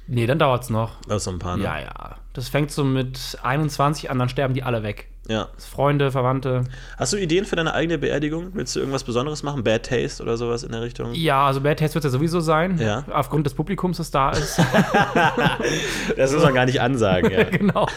Nee, 0.07 0.25
dann 0.25 0.39
dauert's 0.39 0.69
noch. 0.69 0.97
Also 1.07 1.31
so 1.31 1.31
ein 1.31 1.39
paar, 1.39 1.57
ne? 1.57 1.63
Ja, 1.63 1.79
ja. 1.79 2.17
Das 2.33 2.49
fängt 2.49 2.71
so 2.71 2.83
mit 2.83 3.37
21 3.43 4.09
an, 4.09 4.19
dann 4.19 4.29
sterben 4.29 4.53
die 4.53 4.63
alle 4.63 4.83
weg. 4.83 5.07
Ja. 5.27 5.47
Freunde, 5.57 6.11
Verwandte. 6.11 6.63
Hast 6.97 7.13
du 7.13 7.17
Ideen 7.17 7.45
für 7.45 7.55
deine 7.55 7.73
eigene 7.73 7.97
Beerdigung? 7.97 8.49
Willst 8.53 8.75
du 8.75 8.79
irgendwas 8.79 9.03
Besonderes 9.03 9.43
machen? 9.43 9.63
Bad 9.63 9.85
Taste 9.85 10.21
oder 10.23 10.35
sowas 10.35 10.63
in 10.63 10.71
der 10.71 10.81
Richtung? 10.81 11.13
Ja, 11.13 11.45
also 11.45 11.61
Bad 11.61 11.79
Taste 11.79 11.95
wird 11.95 12.05
es 12.05 12.11
ja 12.11 12.17
sowieso 12.17 12.39
sein. 12.39 12.77
Ja. 12.79 13.03
Aufgrund 13.13 13.45
des 13.45 13.53
Publikums, 13.53 13.97
das 13.97 14.11
da 14.11 14.31
ist. 14.31 14.59
Das 16.17 16.33
muss 16.33 16.43
man 16.43 16.53
gar 16.53 16.65
nicht 16.65 16.81
ansagen, 16.81 17.31
ja. 17.31 17.43
genau. 17.51 17.87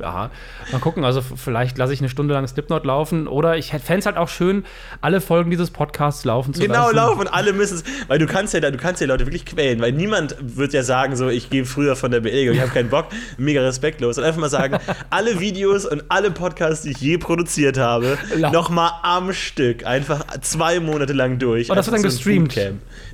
Ja, 0.00 0.30
mal 0.72 0.78
gucken. 0.80 1.04
Also 1.04 1.20
vielleicht 1.22 1.78
lasse 1.78 1.92
ich 1.92 2.00
eine 2.00 2.08
Stunde 2.08 2.34
lang 2.34 2.46
Slipknot 2.46 2.84
laufen 2.84 3.28
oder 3.28 3.56
ich 3.56 3.70
fände 3.70 3.98
es 4.00 4.06
halt 4.06 4.16
auch 4.16 4.28
schön, 4.28 4.64
alle 5.00 5.20
Folgen 5.20 5.50
dieses 5.50 5.70
Podcasts 5.70 6.24
laufen 6.24 6.52
zu 6.54 6.60
Genau, 6.62 6.84
lassen. 6.86 6.96
laufen 6.96 7.20
und 7.20 7.28
alle 7.28 7.52
müssen 7.52 7.76
es, 7.76 7.84
weil 8.08 8.18
du 8.18 8.26
kannst 8.26 8.54
ja 8.54 8.60
da- 8.60 8.70
du 8.70 8.78
kannst 8.78 9.00
ja 9.00 9.06
Leute 9.06 9.26
wirklich 9.26 9.44
quälen, 9.46 9.80
weil 9.80 9.92
niemand 9.92 10.36
wird 10.40 10.72
ja 10.72 10.82
sagen 10.82 11.14
so, 11.16 11.28
ich 11.28 11.50
gehe 11.50 11.64
früher 11.64 11.94
von 11.96 12.10
der 12.10 12.20
Beerdigung, 12.20 12.54
ich 12.56 12.60
habe 12.60 12.72
keinen 12.72 12.88
Bock, 12.90 13.06
mega 13.38 13.60
respektlos 13.60 14.18
und 14.18 14.24
einfach 14.24 14.40
mal 14.40 14.50
sagen, 14.50 14.78
alle 15.10 15.38
Videos 15.40 15.84
und 15.86 16.04
alle 16.08 16.30
Podcasts, 16.30 16.53
die 16.54 16.90
ich 16.90 16.98
je 16.98 17.18
produziert 17.18 17.78
habe, 17.78 18.18
nochmal 18.52 18.90
am 19.02 19.32
Stück, 19.32 19.86
einfach 19.86 20.24
zwei 20.40 20.80
Monate 20.80 21.12
lang 21.12 21.38
durch. 21.38 21.70
Und 21.70 21.76
das 21.76 21.86
wird 21.86 21.96
dann 21.96 22.02
gestreamt. 22.02 22.56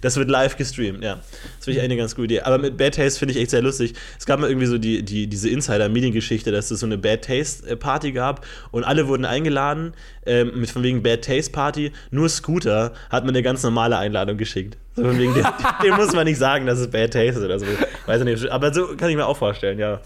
Das 0.01 0.17
wird 0.17 0.31
live 0.31 0.57
gestreamt, 0.57 1.03
ja. 1.03 1.17
Das 1.57 1.65
finde 1.65 1.79
ich 1.79 1.85
eine 1.85 1.97
ganz 1.97 2.15
gute 2.15 2.27
Idee. 2.27 2.41
Aber 2.41 2.59
mit 2.59 2.77
Bad 2.77 2.95
Taste 2.95 3.19
finde 3.19 3.35
ich 3.35 3.41
echt 3.41 3.51
sehr 3.51 3.63
lustig. 3.63 3.95
Es 4.19 4.27
gab 4.27 4.41
mal 4.41 4.49
irgendwie 4.49 4.67
so 4.67 4.79
die, 4.79 5.03
die, 5.03 5.27
diese 5.27 5.49
Insider-Mediengeschichte, 5.49 6.51
dass 6.51 6.71
es 6.71 6.81
so 6.81 6.87
eine 6.87 6.99
Bad 6.99 7.25
Taste-Party 7.25 8.13
gab 8.13 8.47
und 8.71 8.85
alle 8.85 9.09
wurden 9.09 9.25
eingeladen 9.25 9.93
ähm, 10.27 10.53
mit 10.61 10.71
von 10.71 10.83
wegen 10.83 11.03
Bad 11.03 11.25
Taste-Party. 11.25 11.93
Nur 12.11 12.29
Scooter 12.29 12.93
hat 13.11 13.25
mir 13.25 13.31
eine 13.31 13.43
ganz 13.43 13.63
normale 13.63 13.99
Einladung 13.99 14.37
geschickt. 14.37 14.77
So 14.97 15.05
von 15.05 15.19
wegen, 15.19 15.35
dem, 15.35 15.47
dem 15.85 15.97
muss 15.97 16.13
man 16.13 16.27
nicht 16.27 16.39
sagen, 16.39 16.67
dass 16.67 16.79
es 16.79 16.91
Bad 16.91 17.13
Taste 17.13 17.41
ist 17.41 17.45
oder 17.45 17.59
so. 17.59 17.67
Weiß 18.07 18.21
ich 18.21 18.25
nicht. 18.25 18.49
Aber 18.51 18.73
so 18.73 18.97
kann 18.97 19.11
ich 19.11 19.17
mir 19.17 19.27
auch 19.27 19.37
vorstellen, 19.37 19.79
ja. 19.79 20.01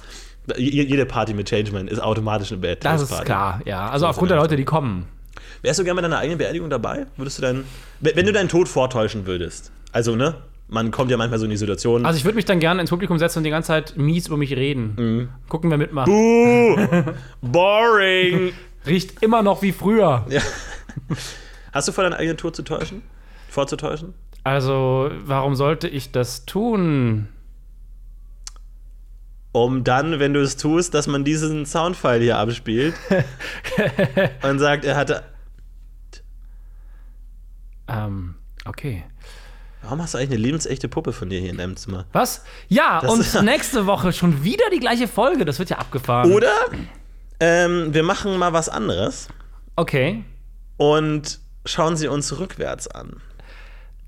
Je- 0.56 0.82
Jede 0.84 1.06
Party 1.06 1.32
mit 1.34 1.48
Changeman 1.48 1.88
ist 1.88 2.00
automatisch 2.00 2.52
eine 2.52 2.60
Bad 2.60 2.84
Das 2.84 3.00
Taste-Party. 3.00 3.22
ist 3.22 3.26
klar, 3.26 3.60
ja. 3.64 3.88
Also 3.88 4.04
So 4.04 4.10
aufgrund 4.10 4.30
der 4.30 4.38
Leute, 4.38 4.56
die 4.56 4.64
kommen. 4.64 5.06
Wärst 5.62 5.78
du 5.80 5.84
gerne 5.84 5.96
bei 5.96 6.02
deiner 6.02 6.18
eigenen 6.18 6.38
Beerdigung 6.38 6.68
dabei? 6.68 7.06
Würdest 7.16 7.38
du 7.38 7.42
deinen, 7.42 7.64
wenn 8.00 8.26
du 8.26 8.32
deinen 8.32 8.48
Tod 8.50 8.68
vortäuschen 8.68 9.26
würdest? 9.26 9.72
Also, 9.92 10.14
ne? 10.16 10.34
Man 10.68 10.90
kommt 10.90 11.10
ja 11.10 11.16
manchmal 11.16 11.38
so 11.38 11.44
in 11.44 11.50
die 11.50 11.56
Situation. 11.56 12.04
Also 12.06 12.16
ich 12.18 12.24
würde 12.24 12.36
mich 12.36 12.44
dann 12.46 12.58
gerne 12.58 12.80
ins 12.80 12.90
Publikum 12.90 13.18
setzen 13.18 13.38
und 13.38 13.44
die 13.44 13.50
ganze 13.50 13.68
Zeit 13.68 13.96
mies 13.96 14.26
über 14.28 14.36
mich 14.38 14.54
reden. 14.56 14.94
Mhm. 14.96 15.28
Gucken, 15.48 15.70
wer 15.70 15.78
mitmacht. 15.78 16.06
Buh! 16.06 16.76
Boring! 17.42 18.52
Riecht 18.86 19.22
immer 19.22 19.42
noch 19.42 19.62
wie 19.62 19.72
früher. 19.72 20.26
Ja. 20.28 20.40
Hast 21.72 21.88
du 21.88 21.92
vor, 21.92 22.04
deinen 22.04 22.14
eigenen 22.14 22.36
Tod 22.36 22.54
zu 22.56 22.62
täuschen? 22.62 23.02
Vorzutäuschen? 23.48 24.14
Also, 24.42 25.10
warum 25.24 25.54
sollte 25.54 25.88
ich 25.88 26.12
das 26.12 26.44
tun? 26.44 27.28
Um 29.54 29.84
dann, 29.84 30.18
wenn 30.18 30.34
du 30.34 30.40
es 30.40 30.56
tust, 30.56 30.94
dass 30.94 31.06
man 31.06 31.22
diesen 31.22 31.64
Soundfile 31.64 32.18
hier 32.24 32.38
abspielt 32.38 32.92
und 34.42 34.58
sagt, 34.58 34.84
er 34.84 34.96
hatte. 34.96 35.22
Ähm, 37.86 38.34
okay. 38.64 39.04
Warum 39.82 40.02
hast 40.02 40.14
du 40.14 40.18
eigentlich 40.18 40.30
eine 40.30 40.40
lebensechte 40.40 40.88
Puppe 40.88 41.12
von 41.12 41.28
dir 41.30 41.38
hier 41.38 41.50
in 41.50 41.58
deinem 41.58 41.76
Zimmer? 41.76 42.06
Was? 42.12 42.44
Ja, 42.66 43.00
Das 43.00 43.34
und 43.36 43.44
nächste 43.44 43.86
Woche 43.86 44.12
schon 44.12 44.42
wieder 44.42 44.64
die 44.72 44.80
gleiche 44.80 45.06
Folge. 45.06 45.44
Das 45.44 45.60
wird 45.60 45.70
ja 45.70 45.78
abgefahren. 45.78 46.32
Oder 46.32 46.50
ähm, 47.38 47.94
wir 47.94 48.02
machen 48.02 48.36
mal 48.38 48.52
was 48.52 48.68
anderes 48.68 49.28
Okay. 49.76 50.24
und 50.78 51.38
schauen 51.64 51.96
sie 51.96 52.08
uns 52.08 52.40
rückwärts 52.40 52.88
an. 52.88 53.20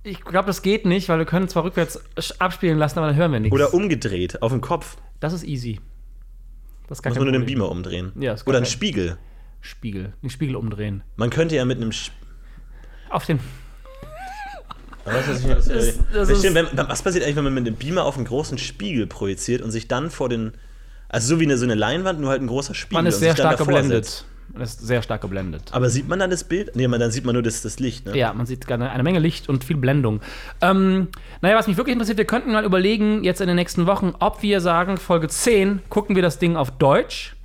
Ich 0.02 0.22
glaube, 0.24 0.46
das 0.48 0.62
geht 0.62 0.86
nicht, 0.86 1.08
weil 1.08 1.18
wir 1.18 1.24
können 1.24 1.48
zwar 1.48 1.62
rückwärts 1.62 2.00
abspielen 2.40 2.78
lassen, 2.78 2.98
aber 2.98 3.08
dann 3.08 3.16
hören 3.16 3.30
wir 3.32 3.38
nichts. 3.40 3.54
Oder 3.54 3.74
umgedreht, 3.74 4.42
auf 4.42 4.50
dem 4.50 4.60
Kopf. 4.60 4.96
Das 5.20 5.32
ist 5.32 5.44
easy. 5.44 5.80
Das 6.88 6.98
ist 6.98 7.02
gar 7.02 7.10
Muss 7.10 7.18
man 7.18 7.28
nur 7.28 7.32
den. 7.32 7.46
Beamer 7.46 7.70
umdrehen. 7.70 8.12
Ja, 8.18 8.32
ist 8.34 8.44
gar 8.44 8.50
Oder 8.50 8.58
einen 8.58 8.64
kein- 8.64 8.72
Spiegel. 8.72 9.18
Spiegel. 9.60 10.12
Den 10.22 10.30
Spiegel 10.30 10.56
umdrehen. 10.56 11.02
Man 11.16 11.30
könnte 11.30 11.56
ja 11.56 11.64
mit 11.64 11.78
einem. 11.78 11.90
Sp 11.90 12.12
Auf 13.10 13.24
den. 13.26 13.40
Weißt 15.04 15.28
du, 15.28 15.32
was 15.32 15.40
ich 15.40 15.46
meine? 15.46 15.56
Das 15.56 15.66
ist- 15.68 15.98
das 15.98 16.06
Das 16.12 16.28
ist- 16.30 16.38
stimmt, 16.40 16.54
wenn, 16.54 16.66
was 16.88 17.02
passiert 17.02 17.24
eigentlich, 17.24 17.36
wenn 17.36 17.44
man 17.44 17.54
mit 17.54 17.66
dem 17.66 17.76
Beamer 17.76 18.04
auf 18.04 18.16
einen 18.16 18.26
großen 18.26 18.58
Spiegel 18.58 19.06
projiziert 19.06 19.62
und 19.62 19.70
sich 19.70 19.88
dann 19.88 20.10
vor 20.10 20.28
den. 20.28 20.52
Also 21.08 21.28
so 21.34 21.40
wie 21.40 21.44
eine, 21.44 21.56
so 21.56 21.64
eine 21.64 21.74
Leinwand, 21.76 22.20
nur 22.20 22.30
halt 22.30 22.42
ein 22.42 22.48
großer 22.48 22.74
Spiegel. 22.74 22.94
Man 22.94 23.06
ist 23.06 23.14
und 23.16 23.20
sehr 23.20 23.30
sich 23.32 23.36
dann 23.38 23.46
stark 23.54 23.58
davor 23.58 23.74
geblendet. 23.74 24.24
Man 24.52 24.62
ist 24.62 24.80
sehr 24.86 25.02
stark 25.02 25.20
geblendet. 25.20 25.70
Aber 25.72 25.90
sieht 25.90 26.08
man 26.08 26.18
dann 26.18 26.30
das 26.30 26.44
Bild? 26.44 26.74
Nee, 26.74 26.88
man, 26.88 27.00
dann 27.00 27.10
sieht 27.10 27.24
man 27.24 27.34
nur 27.34 27.42
das, 27.42 27.62
das 27.62 27.78
Licht, 27.78 28.06
ne? 28.06 28.16
Ja, 28.16 28.32
man 28.32 28.46
sieht 28.46 28.70
eine 28.70 29.02
Menge 29.02 29.18
Licht 29.18 29.48
und 29.48 29.64
viel 29.64 29.76
Blendung. 29.76 30.20
Ähm, 30.60 31.08
naja, 31.40 31.56
was 31.56 31.66
mich 31.66 31.76
wirklich 31.76 31.92
interessiert, 31.92 32.18
wir 32.18 32.24
könnten 32.24 32.52
mal 32.52 32.64
überlegen, 32.64 33.22
jetzt 33.24 33.40
in 33.40 33.46
den 33.46 33.56
nächsten 33.56 33.86
Wochen, 33.86 34.14
ob 34.18 34.42
wir 34.42 34.60
sagen, 34.60 34.96
Folge 34.96 35.28
10 35.28 35.82
gucken 35.88 36.16
wir 36.16 36.22
das 36.22 36.38
Ding 36.38 36.56
auf 36.56 36.70
Deutsch 36.70 37.35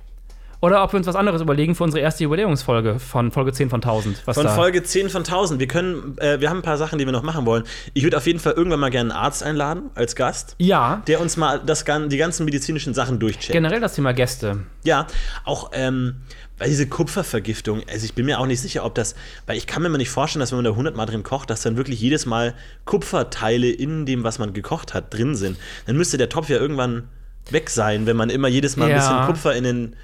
oder 0.62 0.82
ob 0.82 0.92
wir 0.92 0.96
uns 0.96 1.06
was 1.06 1.16
anderes 1.16 1.42
überlegen 1.42 1.74
für 1.74 1.84
unsere 1.84 2.00
erste 2.00 2.22
Jubiläumsfolge 2.22 2.98
von 2.98 3.30
Folge 3.32 3.52
10 3.52 3.68
von 3.68 3.82
1000. 3.82 4.22
Was 4.24 4.36
Von 4.38 4.48
Folge 4.48 4.82
10 4.82 5.10
von 5.10 5.22
1000. 5.24 5.60
Wir 5.60 5.66
können, 5.68 6.16
äh, 6.18 6.40
wir 6.40 6.48
haben 6.48 6.58
ein 6.58 6.62
paar 6.62 6.78
Sachen, 6.78 6.98
die 6.98 7.04
wir 7.04 7.12
noch 7.12 7.22
machen 7.24 7.44
wollen. 7.44 7.64
Ich 7.92 8.04
würde 8.04 8.16
auf 8.16 8.26
jeden 8.26 8.38
Fall 8.38 8.52
irgendwann 8.54 8.80
mal 8.80 8.90
gerne 8.90 9.12
einen 9.12 9.20
Arzt 9.24 9.42
einladen 9.42 9.90
als 9.94 10.16
Gast, 10.16 10.54
ja, 10.58 11.02
der 11.06 11.20
uns 11.20 11.36
mal 11.36 11.60
das, 11.66 11.84
die 11.84 12.16
ganzen 12.16 12.44
medizinischen 12.46 12.94
Sachen 12.94 13.18
durchcheckt. 13.18 13.52
generell 13.52 13.80
das 13.80 13.94
Thema 13.96 14.14
Gäste. 14.14 14.60
Ja, 14.84 15.06
auch 15.44 15.70
ähm, 15.74 16.16
weil 16.58 16.68
diese 16.68 16.86
Kupfervergiftung, 16.88 17.82
also 17.90 18.04
ich 18.04 18.14
bin 18.14 18.24
mir 18.26 18.38
auch 18.38 18.46
nicht 18.46 18.60
sicher, 18.60 18.84
ob 18.84 18.94
das, 18.94 19.16
weil 19.46 19.56
ich 19.56 19.66
kann 19.66 19.82
mir 19.82 19.88
mal 19.88 19.98
nicht 19.98 20.10
vorstellen, 20.10 20.38
dass 20.40 20.52
wenn 20.52 20.58
man 20.58 20.64
da 20.64 20.70
100 20.70 20.94
Mal 20.96 21.06
drin 21.06 21.24
kocht, 21.24 21.50
dass 21.50 21.62
dann 21.62 21.76
wirklich 21.76 22.00
jedes 22.00 22.24
Mal 22.24 22.54
Kupferteile 22.84 23.68
in 23.68 24.06
dem, 24.06 24.22
was 24.22 24.38
man 24.38 24.52
gekocht 24.52 24.94
hat, 24.94 25.12
drin 25.12 25.34
sind. 25.34 25.56
Dann 25.86 25.96
müsste 25.96 26.18
der 26.18 26.28
Topf 26.28 26.48
ja 26.50 26.58
irgendwann 26.58 27.08
weg 27.50 27.68
sein, 27.68 28.06
wenn 28.06 28.16
man 28.16 28.30
immer 28.30 28.46
jedes 28.46 28.76
Mal 28.76 28.84
ein 28.84 28.90
Ja. 28.92 28.96
bisschen 28.98 29.26
Kupfer 29.26 29.56
in 29.56 29.64
den 29.64 29.96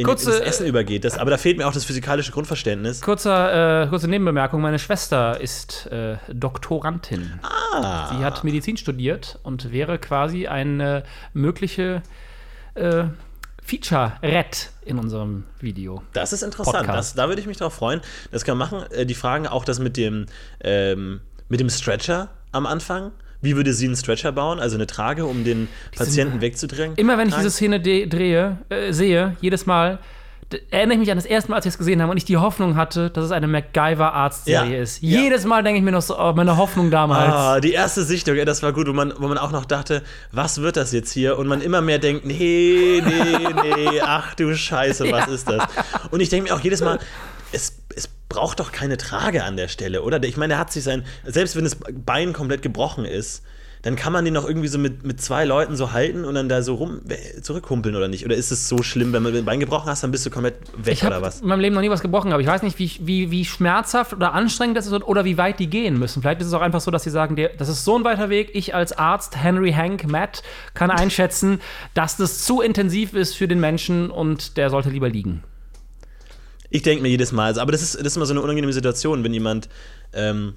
in, 0.00 0.06
Kurze, 0.06 0.32
ins 0.32 0.40
Essen 0.40 0.66
übergeht. 0.66 1.04
Das, 1.04 1.18
aber 1.18 1.30
da 1.30 1.36
fehlt 1.36 1.58
mir 1.58 1.68
auch 1.68 1.72
das 1.72 1.84
physikalische 1.84 2.32
Grundverständnis. 2.32 3.00
Kurzer, 3.00 3.84
äh, 3.84 3.88
kurze 3.88 4.08
Nebenbemerkung: 4.08 4.60
Meine 4.60 4.78
Schwester 4.78 5.40
ist 5.40 5.86
äh, 5.86 6.16
Doktorandin. 6.32 7.38
Ah, 7.42 8.08
Sie 8.10 8.24
hat 8.24 8.42
Medizin 8.44 8.76
studiert 8.76 9.38
und 9.42 9.72
wäre 9.72 9.98
quasi 9.98 10.46
eine 10.46 11.04
mögliche 11.32 12.02
äh, 12.74 13.04
Feature-Red 13.62 14.70
in 14.84 14.98
unserem 14.98 15.44
Video. 15.60 16.02
das 16.12 16.32
ist 16.32 16.42
interessant. 16.42 16.88
Das, 16.88 17.14
da 17.14 17.28
würde 17.28 17.40
ich 17.40 17.46
mich 17.46 17.58
drauf 17.58 17.74
freuen. 17.74 18.00
Das 18.32 18.44
kann 18.44 18.58
man 18.58 18.70
machen. 18.70 18.90
Äh, 18.90 19.06
die 19.06 19.14
Fragen 19.14 19.46
auch 19.46 19.64
das 19.64 19.78
mit 19.78 19.96
dem, 19.96 20.26
ähm, 20.60 21.20
mit 21.48 21.60
dem 21.60 21.70
Stretcher 21.70 22.30
am 22.52 22.66
Anfang. 22.66 23.12
Wie 23.42 23.56
würde 23.56 23.72
sie 23.72 23.86
einen 23.86 23.96
Stretcher 23.96 24.32
bauen? 24.32 24.58
Also 24.60 24.76
eine 24.76 24.86
Trage, 24.86 25.24
um 25.24 25.44
den 25.44 25.68
Patienten 25.96 26.40
wegzudrängen? 26.40 26.96
Immer 26.96 27.16
wenn 27.18 27.28
ich 27.28 27.34
Tragen? 27.34 27.44
diese 27.46 27.54
Szene 27.54 27.80
drehe, 27.80 28.58
äh, 28.68 28.92
sehe, 28.92 29.36
jedes 29.40 29.66
Mal 29.66 29.98
erinnere 30.72 30.94
ich 30.94 30.98
mich 30.98 31.10
an 31.12 31.16
das 31.16 31.26
erste 31.26 31.48
Mal, 31.50 31.58
als 31.58 31.66
ich 31.66 31.70
es 31.74 31.78
gesehen 31.78 32.02
habe 32.02 32.10
und 32.10 32.16
ich 32.16 32.24
die 32.24 32.36
Hoffnung 32.36 32.74
hatte, 32.74 33.08
dass 33.10 33.24
es 33.24 33.30
eine 33.30 33.46
MacGyver-Arztserie 33.46 34.76
Ja, 34.76 34.82
ist. 34.82 35.00
ja. 35.00 35.20
Jedes 35.20 35.44
Mal 35.44 35.62
denke 35.62 35.78
ich 35.78 35.84
mir 35.84 35.92
noch 35.92 36.02
so, 36.02 36.18
oh, 36.18 36.32
meine 36.32 36.56
Hoffnung 36.56 36.90
damals. 36.90 37.32
Ah, 37.32 37.60
die 37.60 37.70
erste 37.72 38.02
Sichtung, 38.02 38.36
ey, 38.36 38.44
das 38.44 38.60
war 38.62 38.72
gut, 38.72 38.88
wo 38.88 38.92
man, 38.92 39.12
wo 39.16 39.28
man 39.28 39.38
auch 39.38 39.52
noch 39.52 39.64
dachte, 39.64 40.02
was 40.32 40.60
wird 40.60 40.76
das 40.76 40.90
jetzt 40.90 41.12
hier? 41.12 41.38
Und 41.38 41.46
man 41.46 41.60
immer 41.60 41.80
mehr 41.82 42.00
denkt, 42.00 42.24
nee, 42.26 43.00
nee, 43.04 43.48
nee, 43.62 44.00
ach 44.04 44.34
du 44.34 44.52
Scheiße, 44.56 45.04
was 45.12 45.26
Ja. 45.28 45.32
ist 45.34 45.48
das? 45.48 45.62
Und 46.10 46.18
ich 46.20 46.28
denke 46.30 46.50
mir 46.50 46.56
auch 46.56 46.60
jedes 46.60 46.80
Mal, 46.80 46.98
es 47.52 47.79
braucht 48.30 48.60
doch 48.60 48.72
keine 48.72 48.96
Trage 48.96 49.44
an 49.44 49.58
der 49.58 49.68
Stelle, 49.68 50.00
oder? 50.00 50.22
Ich 50.22 50.38
meine, 50.38 50.54
er 50.54 50.58
hat 50.60 50.72
sich 50.72 50.84
sein, 50.84 51.04
selbst 51.26 51.56
wenn 51.56 51.64
das 51.64 51.76
Bein 51.76 52.32
komplett 52.32 52.62
gebrochen 52.62 53.04
ist, 53.04 53.42
dann 53.82 53.96
kann 53.96 54.12
man 54.12 54.24
den 54.24 54.34
noch 54.34 54.46
irgendwie 54.46 54.68
so 54.68 54.78
mit, 54.78 55.04
mit 55.06 55.20
zwei 55.22 55.44
Leuten 55.44 55.74
so 55.74 55.92
halten 55.92 56.24
und 56.24 56.34
dann 56.34 56.48
da 56.48 56.62
so 56.62 56.74
rum 56.74 57.00
zurückhumpeln 57.40 57.96
oder 57.96 58.08
nicht? 58.08 58.24
Oder 58.26 58.36
ist 58.36 58.50
es 58.50 58.68
so 58.68 58.82
schlimm, 58.82 59.12
wenn 59.12 59.22
man 59.22 59.34
ein 59.34 59.44
Bein 59.44 59.58
gebrochen 59.58 59.88
hast, 59.88 60.02
dann 60.02 60.10
bist 60.10 60.26
du 60.26 60.30
komplett 60.30 60.56
weg 60.76 60.92
Ich 60.92 61.02
habe 61.02 61.16
oder 61.16 61.24
was? 61.26 61.40
in 61.40 61.48
meinem 61.48 61.60
Leben 61.60 61.74
noch 61.74 61.80
nie 61.80 61.88
was 61.88 62.02
gebrochen, 62.02 62.32
aber 62.32 62.42
ich 62.42 62.46
weiß 62.48 62.62
nicht, 62.62 62.78
wie, 62.78 62.90
wie, 63.00 63.30
wie 63.30 63.44
schmerzhaft 63.44 64.12
oder 64.12 64.34
anstrengend 64.34 64.76
das 64.76 64.86
ist 64.86 64.92
oder 64.92 65.24
wie 65.24 65.38
weit 65.38 65.58
die 65.58 65.68
gehen 65.68 65.98
müssen. 65.98 66.20
Vielleicht 66.20 66.42
ist 66.42 66.48
es 66.48 66.52
auch 66.52 66.60
einfach 66.60 66.80
so, 66.80 66.90
dass 66.90 67.04
sie 67.04 67.10
sagen, 67.10 67.36
das 67.56 67.68
ist 67.68 67.84
so 67.84 67.98
ein 67.98 68.04
weiter 68.04 68.28
Weg. 68.28 68.50
Ich 68.54 68.74
als 68.74 68.92
Arzt, 68.92 69.36
Henry 69.36 69.72
Hank, 69.72 70.06
Matt, 70.06 70.42
kann 70.74 70.90
einschätzen, 70.90 71.60
dass 71.94 72.18
das 72.18 72.44
zu 72.44 72.60
intensiv 72.60 73.14
ist 73.14 73.34
für 73.34 73.48
den 73.48 73.60
Menschen 73.60 74.10
und 74.10 74.58
der 74.58 74.68
sollte 74.68 74.90
lieber 74.90 75.08
liegen. 75.08 75.42
Ich 76.70 76.82
denke 76.82 77.02
mir 77.02 77.08
jedes 77.08 77.32
Mal, 77.32 77.46
also, 77.46 77.60
aber 77.60 77.72
das 77.72 77.82
ist, 77.82 77.96
das 77.96 78.06
ist 78.06 78.16
immer 78.16 78.26
so 78.26 78.32
eine 78.32 78.42
unangenehme 78.42 78.72
Situation, 78.72 79.24
wenn 79.24 79.34
jemand, 79.34 79.68
ähm, 80.12 80.54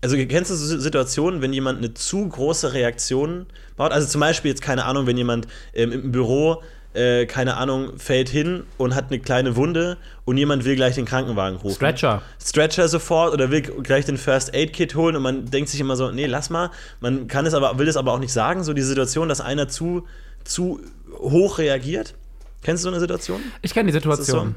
also 0.00 0.16
kennst 0.16 0.50
du 0.50 0.54
so 0.54 0.78
Situationen, 0.78 1.42
wenn 1.42 1.52
jemand 1.52 1.78
eine 1.78 1.94
zu 1.94 2.28
große 2.28 2.72
Reaktion 2.72 3.46
baut? 3.76 3.92
Also 3.92 4.08
zum 4.08 4.20
Beispiel 4.20 4.50
jetzt, 4.50 4.62
keine 4.62 4.84
Ahnung, 4.84 5.06
wenn 5.06 5.16
jemand 5.16 5.46
ähm, 5.74 5.92
im 5.92 6.10
Büro, 6.10 6.62
äh, 6.94 7.26
keine 7.26 7.56
Ahnung, 7.56 7.98
fällt 7.98 8.28
hin 8.28 8.64
und 8.78 8.94
hat 8.94 9.10
eine 9.10 9.20
kleine 9.20 9.56
Wunde 9.56 9.96
und 10.24 10.36
jemand 10.36 10.64
will 10.64 10.76
gleich 10.76 10.94
den 10.94 11.04
Krankenwagen 11.04 11.58
rufen. 11.58 11.76
Stretcher. 11.76 12.22
Stretcher 12.42 12.88
sofort 12.88 13.32
oder 13.32 13.50
will 13.50 13.62
gleich 13.62 14.04
den 14.04 14.18
First 14.18 14.54
Aid 14.54 14.72
Kit 14.72 14.94
holen 14.94 15.16
und 15.16 15.22
man 15.22 15.46
denkt 15.46 15.70
sich 15.70 15.80
immer 15.80 15.96
so, 15.96 16.10
nee, 16.10 16.26
lass 16.26 16.50
mal. 16.50 16.70
Man 17.00 17.28
kann 17.28 17.46
es 17.46 17.54
aber, 17.54 17.78
will 17.78 17.88
es 17.88 17.96
aber 17.96 18.12
auch 18.12 18.18
nicht 18.18 18.32
sagen, 18.32 18.64
so 18.64 18.72
die 18.72 18.82
Situation, 18.82 19.28
dass 19.28 19.40
einer 19.40 19.68
zu, 19.68 20.06
zu 20.44 20.80
hoch 21.18 21.58
reagiert. 21.58 22.14
Kennst 22.62 22.84
du 22.84 22.88
so 22.88 22.90
eine 22.90 23.00
Situation? 23.00 23.40
Ich 23.62 23.72
kenne 23.72 23.86
die 23.86 23.92
Situation. 23.92 24.54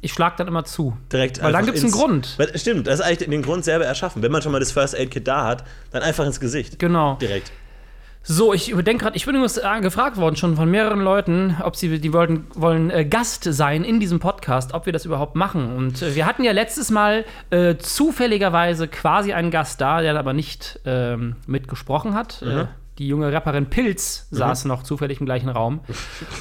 Ich 0.00 0.12
schlag 0.12 0.36
dann 0.36 0.48
immer 0.48 0.64
zu. 0.64 0.96
direkt 1.12 1.42
Weil 1.42 1.52
dann 1.52 1.60
einfach 1.60 1.72
gibt's 1.72 1.82
einen 1.82 1.92
Grund. 1.92 2.36
Stimmt, 2.56 2.86
das 2.86 2.94
ist 2.94 3.00
eigentlich 3.00 3.28
den 3.28 3.42
Grund 3.42 3.64
selber 3.64 3.86
erschaffen. 3.86 4.22
Wenn 4.22 4.32
man 4.32 4.42
schon 4.42 4.52
mal 4.52 4.58
das 4.58 4.72
First 4.72 4.94
Aid 4.94 5.10
Kit 5.10 5.26
da 5.26 5.46
hat, 5.46 5.64
dann 5.90 6.02
einfach 6.02 6.26
ins 6.26 6.40
Gesicht. 6.40 6.78
Genau. 6.78 7.14
Direkt. 7.14 7.52
So, 8.24 8.54
ich 8.54 8.70
überdenke 8.70 9.02
gerade, 9.02 9.16
ich 9.16 9.26
bin 9.26 9.34
übrigens 9.34 9.56
äh, 9.56 9.80
gefragt 9.80 10.16
worden 10.16 10.36
schon 10.36 10.54
von 10.54 10.70
mehreren 10.70 11.00
Leuten, 11.00 11.56
ob 11.60 11.74
sie 11.74 11.98
die 11.98 12.12
wollten, 12.12 12.46
wollen 12.54 12.88
äh, 12.90 13.04
Gast 13.04 13.42
sein 13.42 13.82
in 13.82 13.98
diesem 13.98 14.20
Podcast, 14.20 14.74
ob 14.74 14.86
wir 14.86 14.92
das 14.92 15.04
überhaupt 15.04 15.34
machen. 15.34 15.74
Und 15.74 16.02
äh, 16.02 16.14
wir 16.14 16.24
hatten 16.24 16.44
ja 16.44 16.52
letztes 16.52 16.90
Mal 16.90 17.24
äh, 17.50 17.76
zufälligerweise 17.76 18.86
quasi 18.86 19.32
einen 19.32 19.50
Gast 19.50 19.80
da, 19.80 20.00
der 20.02 20.16
aber 20.16 20.34
nicht 20.34 20.78
ähm, 20.84 21.34
mitgesprochen 21.48 22.14
hat. 22.14 22.42
Äh, 22.42 22.66
die 23.02 23.08
junge 23.08 23.32
Rapperin 23.32 23.66
Pilz 23.66 24.28
saß 24.30 24.64
noch 24.66 24.84
zufällig 24.84 25.18
im 25.20 25.26
gleichen 25.26 25.48
Raum. 25.48 25.80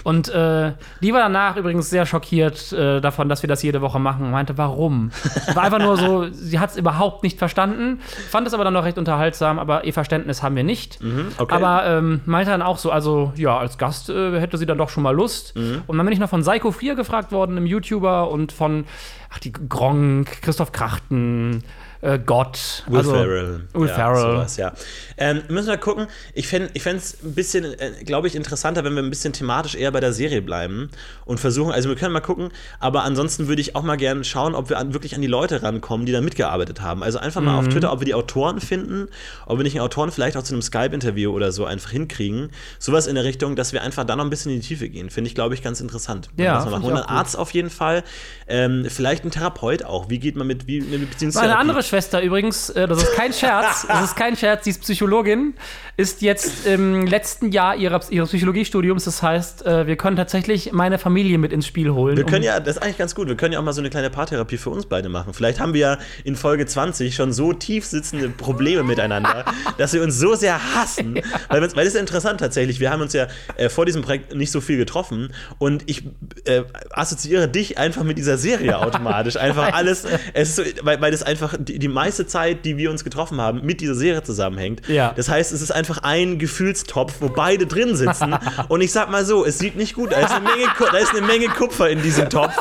Und 0.03 0.29
äh, 0.29 0.73
die 1.01 1.11
war 1.11 1.19
danach 1.19 1.57
übrigens 1.57 1.89
sehr 1.89 2.05
schockiert 2.05 2.71
äh, 2.71 3.01
davon, 3.01 3.29
dass 3.29 3.41
wir 3.41 3.47
das 3.47 3.63
jede 3.63 3.81
Woche 3.81 3.99
machen. 3.99 4.25
Und 4.25 4.31
meinte, 4.31 4.57
warum? 4.57 5.11
War 5.53 5.63
einfach 5.63 5.79
nur 5.79 5.97
so, 5.97 6.27
sie 6.31 6.59
hat 6.59 6.71
es 6.71 6.77
überhaupt 6.77 7.23
nicht 7.23 7.39
verstanden, 7.39 7.99
fand 8.29 8.47
es 8.47 8.53
aber 8.53 8.63
dann 8.63 8.73
noch 8.73 8.83
recht 8.83 8.99
unterhaltsam, 8.99 9.57
aber 9.57 9.85
ihr 9.85 9.93
Verständnis 9.93 10.43
haben 10.43 10.55
wir 10.55 10.63
nicht. 10.63 10.99
okay. 11.37 11.55
Aber 11.55 11.85
ähm, 11.85 12.21
meinte 12.25 12.51
dann 12.51 12.61
auch 12.61 12.77
so, 12.77 12.91
also 12.91 13.33
ja, 13.35 13.57
als 13.57 13.77
Gast 13.77 14.09
äh, 14.09 14.39
hätte 14.39 14.57
sie 14.57 14.65
dann 14.67 14.77
doch 14.77 14.89
schon 14.89 15.03
mal 15.03 15.15
Lust. 15.15 15.55
Mhm. 15.55 15.81
Und 15.87 15.97
dann 15.97 16.05
bin 16.05 16.13
ich 16.13 16.19
noch 16.19 16.29
von 16.29 16.41
Psycho 16.41 16.71
4 16.71 16.95
gefragt 16.95 17.31
worden, 17.31 17.57
einem 17.57 17.65
YouTuber, 17.65 18.29
und 18.29 18.51
von, 18.51 18.85
ach, 19.31 19.39
die 19.39 19.51
Gronk, 19.51 20.41
Christoph 20.43 20.71
Krachten, 20.71 21.63
äh, 22.01 22.19
Gott. 22.19 22.83
Will 22.87 22.97
also, 22.99 23.11
Ferrell. 23.11 23.61
Will 23.73 23.87
ja, 23.87 23.93
Ferrell. 23.93 24.21
Sowas, 24.21 24.57
ja. 24.57 24.73
Ähm, 25.17 25.41
müssen 25.49 25.67
wir 25.67 25.77
gucken. 25.77 26.07
Ich 26.33 26.47
fände 26.47 26.71
es 26.73 27.17
ein 27.23 27.33
bisschen, 27.33 27.63
äh, 27.63 27.91
glaube 28.05 28.27
ich, 28.27 28.35
interessanter, 28.35 28.83
wenn 28.83 28.93
wir 28.95 29.03
ein 29.03 29.09
bisschen 29.09 29.33
thematisch 29.33 29.75
eher 29.75 29.91
bei 29.91 29.99
der 29.99 30.13
Serie 30.13 30.41
bleiben 30.41 30.89
und 31.25 31.39
versuchen, 31.39 31.71
also 31.71 31.89
wir 31.89 31.95
können 31.95 32.13
mal 32.13 32.19
gucken, 32.21 32.49
aber 32.79 33.03
ansonsten 33.03 33.47
würde 33.47 33.61
ich 33.61 33.75
auch 33.75 33.83
mal 33.83 33.97
gerne 33.97 34.23
schauen, 34.23 34.55
ob 34.55 34.69
wir 34.69 34.77
an, 34.79 34.93
wirklich 34.93 35.15
an 35.15 35.21
die 35.21 35.27
Leute 35.27 35.61
rankommen, 35.63 36.05
die 36.05 36.11
da 36.11 36.21
mitgearbeitet 36.21 36.81
haben. 36.81 37.03
Also 37.03 37.19
einfach 37.19 37.41
mal 37.41 37.57
auf 37.57 37.65
Mhm. 37.65 37.69
Twitter, 37.71 37.91
ob 37.93 37.99
wir 37.99 38.05
die 38.05 38.15
Autoren 38.15 38.59
finden, 38.59 39.07
ob 39.45 39.59
wir 39.59 39.63
nicht 39.63 39.75
einen 39.75 39.85
Autoren 39.85 40.11
vielleicht 40.11 40.37
auch 40.37 40.43
zu 40.43 40.53
einem 40.53 40.61
Skype-Interview 40.61 41.31
oder 41.31 41.51
so 41.51 41.65
einfach 41.65 41.91
hinkriegen. 41.91 42.49
Sowas 42.79 43.07
in 43.07 43.15
der 43.15 43.23
Richtung, 43.23 43.55
dass 43.55 43.73
wir 43.73 43.83
einfach 43.83 44.03
da 44.05 44.15
noch 44.15 44.23
ein 44.23 44.29
bisschen 44.29 44.51
in 44.51 44.61
die 44.61 44.67
Tiefe 44.67 44.89
gehen. 44.89 45.09
Finde 45.09 45.27
ich, 45.27 45.35
glaube 45.35 45.53
ich, 45.53 45.61
ganz 45.61 45.81
interessant. 45.81 46.29
Ja, 46.37 46.65
ich 46.65 46.73
Und 46.73 46.91
ein. 46.91 47.03
Arzt 47.03 47.37
auf 47.37 47.51
jeden 47.51 47.69
Fall. 47.69 48.03
Ähm, 48.47 48.85
vielleicht 48.89 49.23
ein 49.23 49.31
Therapeut 49.31 49.83
auch. 49.83 50.09
Wie 50.09 50.19
geht 50.19 50.35
man 50.35 50.47
mit, 50.47 50.67
wie, 50.67 50.81
mit 50.81 51.09
Beziehungstherapie? 51.11 51.49
Meine 51.49 51.59
andere 51.59 51.83
Schwester 51.91 52.21
übrigens, 52.21 52.69
äh, 52.69 52.87
das 52.87 53.03
ist 53.03 53.13
kein 53.15 53.33
Scherz, 53.33 53.85
das 53.87 54.05
ist 54.05 54.15
kein 54.15 54.37
Scherz, 54.37 54.63
sie 54.63 54.69
ist 54.69 54.81
Psychologin, 54.81 55.55
ist 55.97 56.21
jetzt 56.21 56.65
im 56.65 57.05
letzten 57.05 57.51
Jahr 57.51 57.75
ihrer, 57.75 57.99
ihres 58.09 58.29
Psychologiestudiums. 58.29 59.03
Das 59.03 59.21
heißt, 59.21 59.65
äh, 59.65 59.87
wir 59.87 59.97
können 59.97 60.15
tatsächlich 60.15 60.71
meine 60.71 60.97
Familie 60.97 61.37
mit 61.37 61.51
ins 61.51 61.67
Spiel 61.67 61.91
holen. 61.91 62.15
Wir 62.15 62.23
können 62.23 62.43
ja, 62.43 62.61
das 62.61 62.77
ist 62.77 62.81
eigentlich 62.81 62.97
ganz 62.97 63.13
gut, 63.13 63.27
wir 63.27 63.35
können 63.35 63.51
ja 63.51 63.59
auch 63.59 63.63
mal 63.63 63.73
so 63.73 63.81
eine 63.81 63.89
kleine 63.89 64.09
Paartherapie 64.09 64.57
für 64.57 64.69
uns 64.69 64.85
beide 64.85 65.09
machen. 65.09 65.33
Vielleicht 65.33 65.59
haben 65.59 65.73
wir 65.73 65.81
ja 65.81 65.97
in 66.23 66.37
Folge 66.37 66.65
20 66.65 67.13
schon 67.13 67.33
so 67.33 67.51
tief 67.51 67.85
sitzende 67.85 68.29
Probleme 68.29 68.83
miteinander, 68.83 69.43
dass 69.77 69.91
wir 69.91 70.01
uns 70.01 70.17
so 70.17 70.33
sehr 70.35 70.73
hassen. 70.73 71.19
Weil, 71.49 71.61
weil 71.61 71.83
das 71.83 71.93
ist 71.93 71.99
interessant 71.99 72.39
tatsächlich. 72.39 72.79
Wir 72.79 72.89
haben 72.89 73.01
uns 73.01 73.11
ja 73.11 73.27
äh, 73.57 73.67
vor 73.67 73.85
diesem 73.85 74.01
Projekt 74.01 74.33
nicht 74.33 74.51
so 74.51 74.61
viel 74.61 74.77
getroffen 74.77 75.33
und 75.59 75.83
ich 75.89 76.05
äh, 76.45 76.63
assoziiere 76.91 77.49
dich 77.49 77.77
einfach 77.77 78.03
mit 78.03 78.17
dieser 78.17 78.37
Serie 78.37 78.77
automatisch. 78.79 79.35
Einfach 79.35 79.73
alles, 79.73 80.03
so, 80.45 80.63
weil, 80.83 81.01
weil 81.01 81.11
das 81.11 81.21
einfach 81.23 81.55
die, 81.59 81.80
die 81.81 81.87
meiste 81.89 82.25
Zeit, 82.25 82.63
die 82.65 82.77
wir 82.77 82.89
uns 82.91 83.03
getroffen 83.03 83.41
haben, 83.41 83.65
mit 83.65 83.81
dieser 83.81 83.95
Serie 83.95 84.23
zusammenhängt. 84.23 84.87
Ja. 84.87 85.13
Das 85.15 85.27
heißt, 85.27 85.51
es 85.51 85.61
ist 85.61 85.71
einfach 85.71 85.97
ein 86.03 86.39
Gefühlstopf, 86.39 87.15
wo 87.19 87.27
beide 87.29 87.65
drin 87.67 87.95
sitzen. 87.95 88.35
Und 88.69 88.81
ich 88.81 88.91
sag 88.91 89.11
mal 89.11 89.25
so, 89.25 89.43
es 89.45 89.59
sieht 89.59 89.75
nicht 89.75 89.93
gut 89.95 90.13
aus. 90.13 90.21
Da 90.21 90.25
ist 90.27 90.31
eine 90.33 90.45
Menge, 90.47 90.65
da 90.79 90.97
ist 90.97 91.11
eine 91.15 91.25
Menge 91.27 91.47
Kupfer 91.47 91.89
in 91.89 92.01
diesem 92.01 92.29
Topf. 92.29 92.53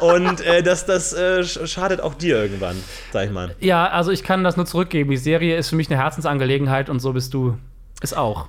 Und 0.00 0.40
äh, 0.42 0.62
das, 0.62 0.86
das 0.86 1.12
äh, 1.12 1.40
sch- 1.40 1.66
schadet 1.66 2.00
auch 2.00 2.14
dir 2.14 2.36
irgendwann, 2.42 2.76
sag 3.12 3.26
ich 3.26 3.30
mal. 3.32 3.54
Ja, 3.60 3.86
also 3.88 4.10
ich 4.10 4.22
kann 4.22 4.44
das 4.44 4.56
nur 4.56 4.66
zurückgeben. 4.66 5.10
Die 5.10 5.16
Serie 5.18 5.56
ist 5.56 5.68
für 5.70 5.76
mich 5.76 5.90
eine 5.90 5.98
Herzensangelegenheit 6.00 6.88
und 6.88 7.00
so 7.00 7.12
bist 7.12 7.34
du 7.34 7.58
es 8.02 8.14
auch. 8.14 8.48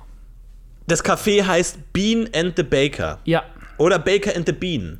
Das 0.86 1.04
Café 1.04 1.46
heißt 1.46 1.92
Bean 1.92 2.28
and 2.34 2.54
the 2.56 2.62
Baker. 2.62 3.18
Ja. 3.24 3.42
Oder 3.78 3.98
Baker 3.98 4.34
and 4.34 4.46
the 4.46 4.52
Bean. 4.52 4.98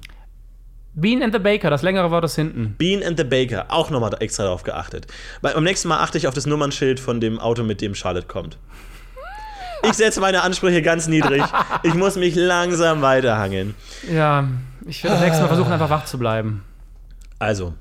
Bean 0.94 1.22
and 1.22 1.32
the 1.32 1.38
Baker, 1.38 1.70
das 1.70 1.82
längere 1.82 2.10
Wort 2.10 2.24
ist 2.24 2.36
hinten. 2.36 2.74
Bean 2.76 3.02
and 3.02 3.16
the 3.18 3.24
Baker. 3.24 3.66
Auch 3.68 3.88
nochmal 3.88 4.14
extra 4.20 4.44
darauf 4.44 4.62
geachtet. 4.62 5.06
Bei, 5.40 5.52
beim 5.54 5.64
nächsten 5.64 5.88
Mal 5.88 6.00
achte 6.00 6.18
ich 6.18 6.28
auf 6.28 6.34
das 6.34 6.44
Nummernschild 6.44 7.00
von 7.00 7.20
dem 7.20 7.38
Auto, 7.38 7.62
mit 7.62 7.80
dem 7.80 7.94
Charlotte 7.94 8.26
kommt. 8.26 8.58
Ich 9.84 9.94
setze 9.94 10.20
meine 10.20 10.42
Ansprüche 10.42 10.82
ganz 10.82 11.08
niedrig. 11.08 11.42
Ich 11.82 11.94
muss 11.94 12.16
mich 12.16 12.34
langsam 12.34 13.02
weiterhangeln. 13.02 13.74
Ja, 14.08 14.46
ich 14.86 15.02
werde 15.02 15.16
das 15.16 15.24
nächste 15.24 15.42
Mal 15.42 15.48
versuchen, 15.48 15.72
einfach 15.72 15.90
wach 15.90 16.04
zu 16.04 16.18
bleiben. 16.18 16.62
Also, 17.38 17.74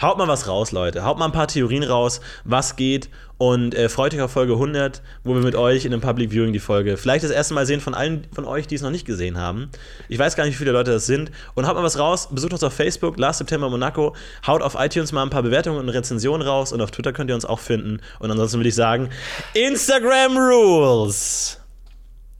haut 0.00 0.18
mal 0.18 0.28
was 0.28 0.46
raus, 0.46 0.70
Leute. 0.70 1.02
Haut 1.02 1.18
mal 1.18 1.24
ein 1.24 1.32
paar 1.32 1.48
Theorien 1.48 1.82
raus, 1.82 2.20
was 2.44 2.76
geht. 2.76 3.08
Und 3.40 3.74
äh, 3.74 3.88
freut 3.88 4.12
euch 4.12 4.20
auf 4.20 4.32
Folge 4.32 4.52
100, 4.52 5.00
wo 5.24 5.32
wir 5.32 5.40
mit 5.40 5.54
euch 5.54 5.86
in 5.86 5.94
einem 5.94 6.02
Public 6.02 6.30
Viewing 6.30 6.52
die 6.52 6.58
Folge 6.58 6.98
vielleicht 6.98 7.24
das 7.24 7.30
erste 7.30 7.54
Mal 7.54 7.64
sehen 7.64 7.80
von 7.80 7.94
allen 7.94 8.26
von 8.34 8.44
euch, 8.44 8.66
die 8.66 8.74
es 8.74 8.82
noch 8.82 8.90
nicht 8.90 9.06
gesehen 9.06 9.38
haben. 9.38 9.70
Ich 10.10 10.18
weiß 10.18 10.36
gar 10.36 10.44
nicht, 10.44 10.52
wie 10.52 10.58
viele 10.58 10.72
Leute 10.72 10.90
das 10.90 11.06
sind. 11.06 11.30
Und 11.54 11.66
haut 11.66 11.74
mal 11.74 11.82
was 11.82 11.98
raus. 11.98 12.28
Besucht 12.30 12.52
uns 12.52 12.62
auf 12.62 12.74
Facebook, 12.74 13.18
Last 13.18 13.38
September 13.38 13.70
Monaco. 13.70 14.14
Haut 14.46 14.60
auf 14.60 14.76
iTunes 14.78 15.12
mal 15.12 15.22
ein 15.22 15.30
paar 15.30 15.42
Bewertungen 15.42 15.78
und 15.78 15.88
Rezensionen 15.88 16.46
raus. 16.46 16.70
Und 16.70 16.82
auf 16.82 16.90
Twitter 16.90 17.14
könnt 17.14 17.30
ihr 17.30 17.34
uns 17.34 17.46
auch 17.46 17.60
finden. 17.60 18.02
Und 18.18 18.30
ansonsten 18.30 18.58
würde 18.58 18.68
ich 18.68 18.74
sagen, 18.74 19.08
Instagram 19.54 20.36
Rules. 20.36 21.58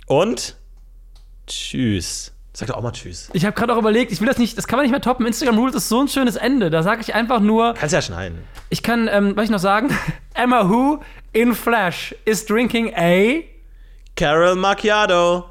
Und 0.06 0.54
tschüss. 1.46 2.34
Sag 2.60 2.68
doch 2.68 2.76
auch 2.76 2.82
mal 2.82 2.92
tschüss. 2.92 3.30
Ich 3.32 3.46
habe 3.46 3.54
gerade 3.56 3.72
auch 3.72 3.78
überlegt, 3.78 4.12
ich 4.12 4.20
will 4.20 4.28
das 4.28 4.36
nicht, 4.36 4.58
das 4.58 4.66
kann 4.68 4.76
man 4.76 4.84
nicht 4.84 4.90
mehr 4.90 5.00
toppen. 5.00 5.24
Instagram 5.24 5.56
Rules 5.56 5.74
ist 5.74 5.88
so 5.88 5.98
ein 6.02 6.08
schönes 6.08 6.36
Ende. 6.36 6.68
Da 6.68 6.82
sage 6.82 7.00
ich 7.00 7.14
einfach 7.14 7.40
nur, 7.40 7.72
Kannst 7.72 7.94
ja 7.94 8.02
schneiden. 8.02 8.38
ich 8.68 8.82
kann, 8.82 9.08
ähm, 9.10 9.34
was 9.34 9.44
ich 9.44 9.50
noch 9.50 9.58
sagen? 9.58 9.88
Emma 10.34 10.68
Who 10.68 11.00
in 11.32 11.54
Flash 11.54 12.14
is 12.26 12.44
drinking 12.44 12.92
a. 12.94 13.40
Carol 14.14 14.56
Macchiato. 14.56 15.46